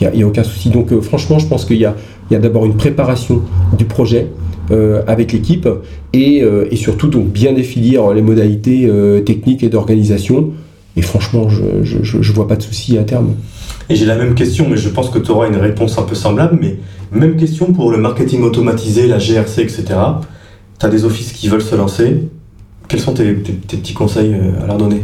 il 0.00 0.08
n'y 0.10 0.22
a, 0.22 0.26
aucun 0.26 0.44
souci. 0.44 0.68
Donc 0.68 0.98
franchement, 1.00 1.38
je 1.38 1.46
pense 1.46 1.64
qu'il 1.64 1.78
y 1.78 1.86
a, 1.86 1.94
d'abord 2.30 2.66
une 2.66 2.76
préparation 2.76 3.42
du 3.76 3.86
projet. 3.86 4.26
avec 5.06 5.32
l'équipe 5.32 5.66
et, 6.12 6.44
et, 6.70 6.76
surtout 6.76 7.08
donc 7.08 7.28
bien 7.28 7.54
définir 7.54 8.12
les 8.12 8.20
modalités 8.20 8.86
techniques 9.24 9.62
et 9.62 9.70
d'organisation 9.70 10.52
et 10.98 11.02
franchement, 11.02 11.48
je 11.48 12.18
ne 12.18 12.34
vois 12.34 12.48
pas 12.48 12.56
de 12.56 12.62
souci 12.62 12.98
à 12.98 13.04
terme. 13.04 13.36
Et 13.88 13.94
j'ai 13.94 14.04
la 14.04 14.16
même 14.16 14.34
question, 14.34 14.66
mais 14.68 14.76
je 14.76 14.88
pense 14.88 15.10
que 15.10 15.20
tu 15.20 15.30
auras 15.30 15.46
une 15.46 15.56
réponse 15.56 15.96
un 15.96 16.02
peu 16.02 16.16
semblable. 16.16 16.58
Mais 16.60 16.76
même 17.12 17.36
question 17.36 17.72
pour 17.72 17.92
le 17.92 17.98
marketing 17.98 18.42
automatisé, 18.42 19.06
la 19.06 19.18
GRC, 19.18 19.62
etc. 19.62 19.84
Tu 20.80 20.86
as 20.86 20.88
des 20.88 21.04
offices 21.04 21.32
qui 21.32 21.48
veulent 21.48 21.62
se 21.62 21.76
lancer. 21.76 22.28
Quels 22.88 22.98
sont 22.98 23.12
tes, 23.12 23.32
petits 23.32 23.94
conseils 23.94 24.34
euh, 24.34 24.60
à 24.60 24.66
leur 24.66 24.76
donner? 24.76 25.02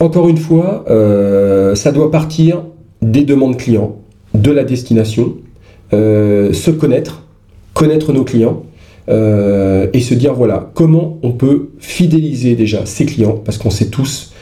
Encore 0.00 0.28
une 0.28 0.38
fois, 0.38 0.84
euh, 0.90 1.76
ça 1.76 1.92
doit 1.92 2.10
partir 2.10 2.64
des 3.00 3.22
demandes 3.22 3.56
clients, 3.56 3.96
de 4.34 4.50
la 4.50 4.64
destination, 4.64 5.34
euh, 5.92 6.52
se 6.52 6.72
connaître, 6.72 7.22
connaître 7.74 8.12
nos 8.12 8.24
clients. 8.24 8.64
et 9.08 10.00
se 10.00 10.12
dire 10.12 10.34
voilà 10.34 10.70
comment 10.74 11.18
on 11.22 11.32
peut 11.32 11.70
fidéliser 11.78 12.56
déjà 12.56 12.84
ses 12.84 13.06
clients 13.06 13.40
parce 13.42 13.56
qu'on 13.56 13.70
sait 13.70 13.88
tous 13.88 14.34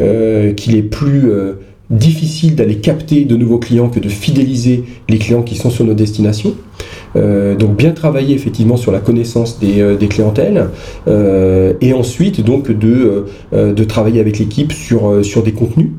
euh, 0.00 0.52
qu'il 0.54 0.74
est 0.74 0.82
plus 0.82 1.30
euh, 1.30 1.54
difficile 1.90 2.56
d'aller 2.56 2.76
capter 2.76 3.26
de 3.26 3.36
nouveaux 3.36 3.58
clients 3.58 3.90
que 3.90 4.00
de 4.00 4.08
fidéliser 4.08 4.84
les 5.10 5.18
clients 5.18 5.42
qui 5.42 5.54
sont 5.56 5.68
sur 5.68 5.84
nos 5.84 5.92
destinations. 5.92 6.54
Euh, 7.14 7.54
donc 7.56 7.76
bien 7.76 7.90
travailler 7.90 8.34
effectivement 8.34 8.78
sur 8.78 8.90
la 8.90 9.00
connaissance 9.00 9.58
des, 9.60 10.08
clientèles 10.08 10.68
et 11.06 11.92
ensuite 11.92 12.42
donc 12.42 12.70
de, 12.70 13.26
de 13.52 13.84
travailler 13.84 14.20
avec 14.20 14.38
l'équipe 14.38 14.72
sur, 14.72 15.22
sur 15.22 15.42
des 15.42 15.52
contenus. 15.52 15.90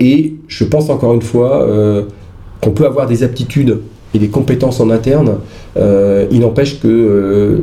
et 0.00 0.34
je 0.48 0.64
pense 0.64 0.90
encore 0.90 1.14
une 1.14 1.22
fois 1.22 1.68
qu'on 2.60 2.70
peut 2.70 2.86
avoir 2.86 3.06
des 3.06 3.22
aptitudes 3.22 3.78
et 4.12 4.18
des 4.18 4.28
compétences 4.28 4.80
en 4.80 4.90
interne. 4.90 5.36
il 5.76 6.40
n'empêche 6.40 6.80
que 6.80 7.62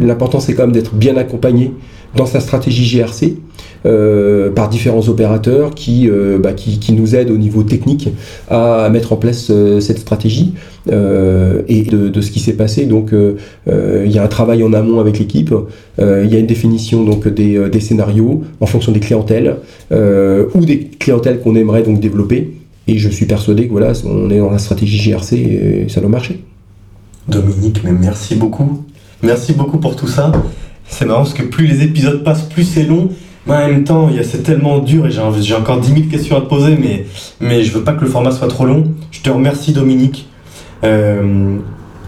l'important 0.00 0.40
c'est 0.40 0.54
quand 0.54 0.64
même 0.64 0.72
d'être 0.72 0.94
bien 0.94 1.16
accompagné 1.16 1.72
dans 2.16 2.26
sa 2.26 2.40
stratégie 2.40 2.84
GRC 2.84 3.36
euh, 3.84 4.50
par 4.50 4.68
différents 4.68 5.08
opérateurs 5.08 5.74
qui, 5.74 6.08
euh, 6.08 6.38
bah, 6.38 6.52
qui, 6.52 6.78
qui, 6.78 6.92
nous 6.92 7.16
aident 7.16 7.30
au 7.30 7.36
niveau 7.36 7.64
technique 7.64 8.10
à, 8.48 8.88
mettre 8.90 9.12
en 9.12 9.16
place 9.16 9.48
euh, 9.50 9.80
cette 9.80 9.98
stratégie 9.98 10.54
et 10.86 11.82
de, 11.82 12.20
ce 12.20 12.30
qui 12.30 12.40
s'est 12.40 12.52
passé. 12.54 12.86
Donc 12.86 13.12
il 13.12 14.12
y 14.12 14.18
a 14.18 14.22
un 14.22 14.28
travail 14.28 14.62
en 14.62 14.72
amont 14.72 14.98
avec 15.00 15.18
l'équipe, 15.18 15.54
il 15.98 16.26
y 16.26 16.36
a 16.36 16.38
une 16.38 16.46
définition 16.46 17.04
donc 17.04 17.28
des, 17.28 17.68
des, 17.70 17.80
scénarios 17.80 18.42
en 18.60 18.66
fonction 18.66 18.90
des 18.90 18.98
clientèles 18.98 19.56
ou 19.92 20.64
des 20.64 20.90
clientèles 20.98 21.40
qu'on 21.40 21.54
aimerait 21.54 21.84
donc 21.84 22.00
développer. 22.00 22.54
Et 22.88 22.98
je 22.98 23.08
suis 23.08 23.26
persuadé 23.26 23.68
que 23.68 23.72
voilà, 23.72 23.92
on 24.04 24.28
est 24.28 24.38
dans 24.38 24.50
la 24.50 24.58
stratégie 24.58 24.98
GRC 24.98 25.36
et 25.36 25.86
ça 25.88 26.00
doit 26.00 26.10
marcher. 26.10 26.42
Dominique, 27.28 27.82
mais 27.84 27.92
merci 27.92 28.34
beaucoup. 28.34 28.82
Merci 29.22 29.52
beaucoup 29.52 29.78
pour 29.78 29.94
tout 29.94 30.08
ça. 30.08 30.32
C'est 30.86 31.04
marrant 31.06 31.22
parce 31.22 31.34
que 31.34 31.42
plus 31.42 31.66
les 31.66 31.82
épisodes 31.82 32.22
passent, 32.22 32.42
plus 32.42 32.64
c'est 32.64 32.84
long. 32.84 33.08
Mais 33.46 33.54
en 33.54 33.68
même 33.68 33.84
temps, 33.84 34.08
c'est 34.22 34.44
tellement 34.44 34.78
dur 34.78 35.06
et 35.06 35.10
j'ai 35.10 35.54
encore 35.54 35.80
10 35.80 35.88
000 35.88 36.00
questions 36.08 36.36
à 36.36 36.42
te 36.42 36.46
poser, 36.46 36.76
mais, 36.80 37.06
mais 37.40 37.64
je 37.64 37.72
veux 37.72 37.82
pas 37.82 37.92
que 37.92 38.02
le 38.02 38.10
format 38.10 38.30
soit 38.30 38.46
trop 38.46 38.66
long. 38.66 38.92
Je 39.10 39.20
te 39.20 39.30
remercie, 39.30 39.72
Dominique. 39.72 40.28
Euh, 40.84 41.56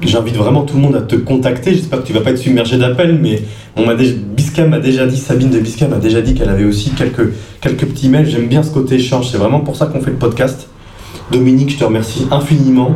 J'invite 0.03 0.37
vraiment 0.37 0.63
tout 0.63 0.77
le 0.77 0.83
monde 0.83 0.97
à 0.97 1.01
te 1.01 1.17
contacter. 1.17 1.73
J'espère 1.75 2.03
que 2.03 2.07
tu 2.07 2.13
vas 2.13 2.21
pas 2.21 2.31
être 2.31 2.39
submergé 2.39 2.77
d'appels, 2.77 3.19
mais 3.21 3.43
on 3.77 3.87
m'a 3.87 3.95
Biscam 3.95 4.73
a 4.75 4.79
déjà 4.79 5.07
dit, 5.07 5.17
Sabine 5.17 5.51
de 5.51 5.59
Biscam 5.59 5.93
a 5.93 5.99
déjà 5.99 6.21
dit 6.21 6.35
qu'elle 6.35 6.51
avait 6.51 6.65
aussi 6.65 6.91
quelques, 6.91 7.33
quelques 7.61 7.87
petits 7.87 8.09
mails. 8.09 8.29
J'aime 8.29 8.47
bien 8.47 8.63
ce 8.63 8.71
côté 8.71 8.97
échange. 8.97 9.31
C'est 9.31 9.39
vraiment 9.39 9.61
pour 9.61 9.77
ça 9.77 9.87
qu'on 9.87 10.01
fait 10.01 10.11
le 10.11 10.17
podcast. 10.17 10.69
Dominique, 11.33 11.71
je 11.71 11.79
te 11.79 11.85
remercie 11.85 12.27
infiniment. 12.31 12.91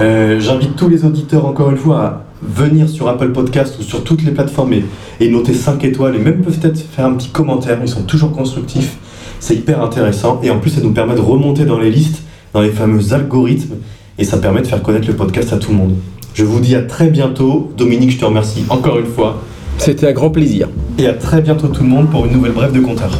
Euh, 0.00 0.38
J'invite 0.38 0.76
tous 0.76 0.88
les 0.88 1.04
auditeurs, 1.04 1.46
encore 1.46 1.70
une 1.70 1.78
fois, 1.78 2.22
venir 2.48 2.88
sur 2.88 3.08
Apple 3.08 3.32
Podcast 3.32 3.76
ou 3.78 3.82
sur 3.82 4.04
toutes 4.04 4.22
les 4.24 4.32
plateformes 4.32 4.72
et, 4.72 4.84
et 5.20 5.28
noter 5.28 5.54
5 5.54 5.82
étoiles 5.84 6.16
et 6.16 6.18
même 6.18 6.42
peut-être 6.42 6.78
faire 6.78 7.06
un 7.06 7.14
petit 7.14 7.30
commentaire. 7.30 7.78
Ils 7.82 7.88
sont 7.88 8.02
toujours 8.02 8.32
constructifs. 8.32 8.96
C'est 9.40 9.54
hyper 9.54 9.82
intéressant. 9.82 10.40
Et 10.42 10.50
en 10.50 10.58
plus, 10.58 10.70
ça 10.70 10.80
nous 10.80 10.92
permet 10.92 11.14
de 11.14 11.20
remonter 11.20 11.64
dans 11.64 11.78
les 11.78 11.90
listes, 11.90 12.22
dans 12.52 12.62
les 12.62 12.70
fameux 12.70 13.12
algorithmes. 13.12 13.76
Et 14.18 14.24
ça 14.24 14.38
permet 14.38 14.62
de 14.62 14.66
faire 14.66 14.82
connaître 14.82 15.06
le 15.06 15.14
podcast 15.14 15.52
à 15.52 15.58
tout 15.58 15.72
le 15.72 15.76
monde. 15.76 15.94
Je 16.34 16.44
vous 16.44 16.60
dis 16.60 16.74
à 16.74 16.82
très 16.82 17.08
bientôt. 17.08 17.72
Dominique, 17.76 18.12
je 18.12 18.18
te 18.18 18.24
remercie 18.24 18.64
encore 18.68 18.98
une 18.98 19.06
fois. 19.06 19.42
C'était 19.78 20.08
un 20.08 20.12
grand 20.12 20.30
plaisir. 20.30 20.68
Et 20.98 21.06
à 21.06 21.14
très 21.14 21.42
bientôt 21.42 21.68
tout 21.68 21.82
le 21.82 21.88
monde 21.88 22.10
pour 22.10 22.24
une 22.24 22.32
nouvelle 22.32 22.52
brève 22.52 22.72
de 22.72 22.80
compteur. 22.80 23.18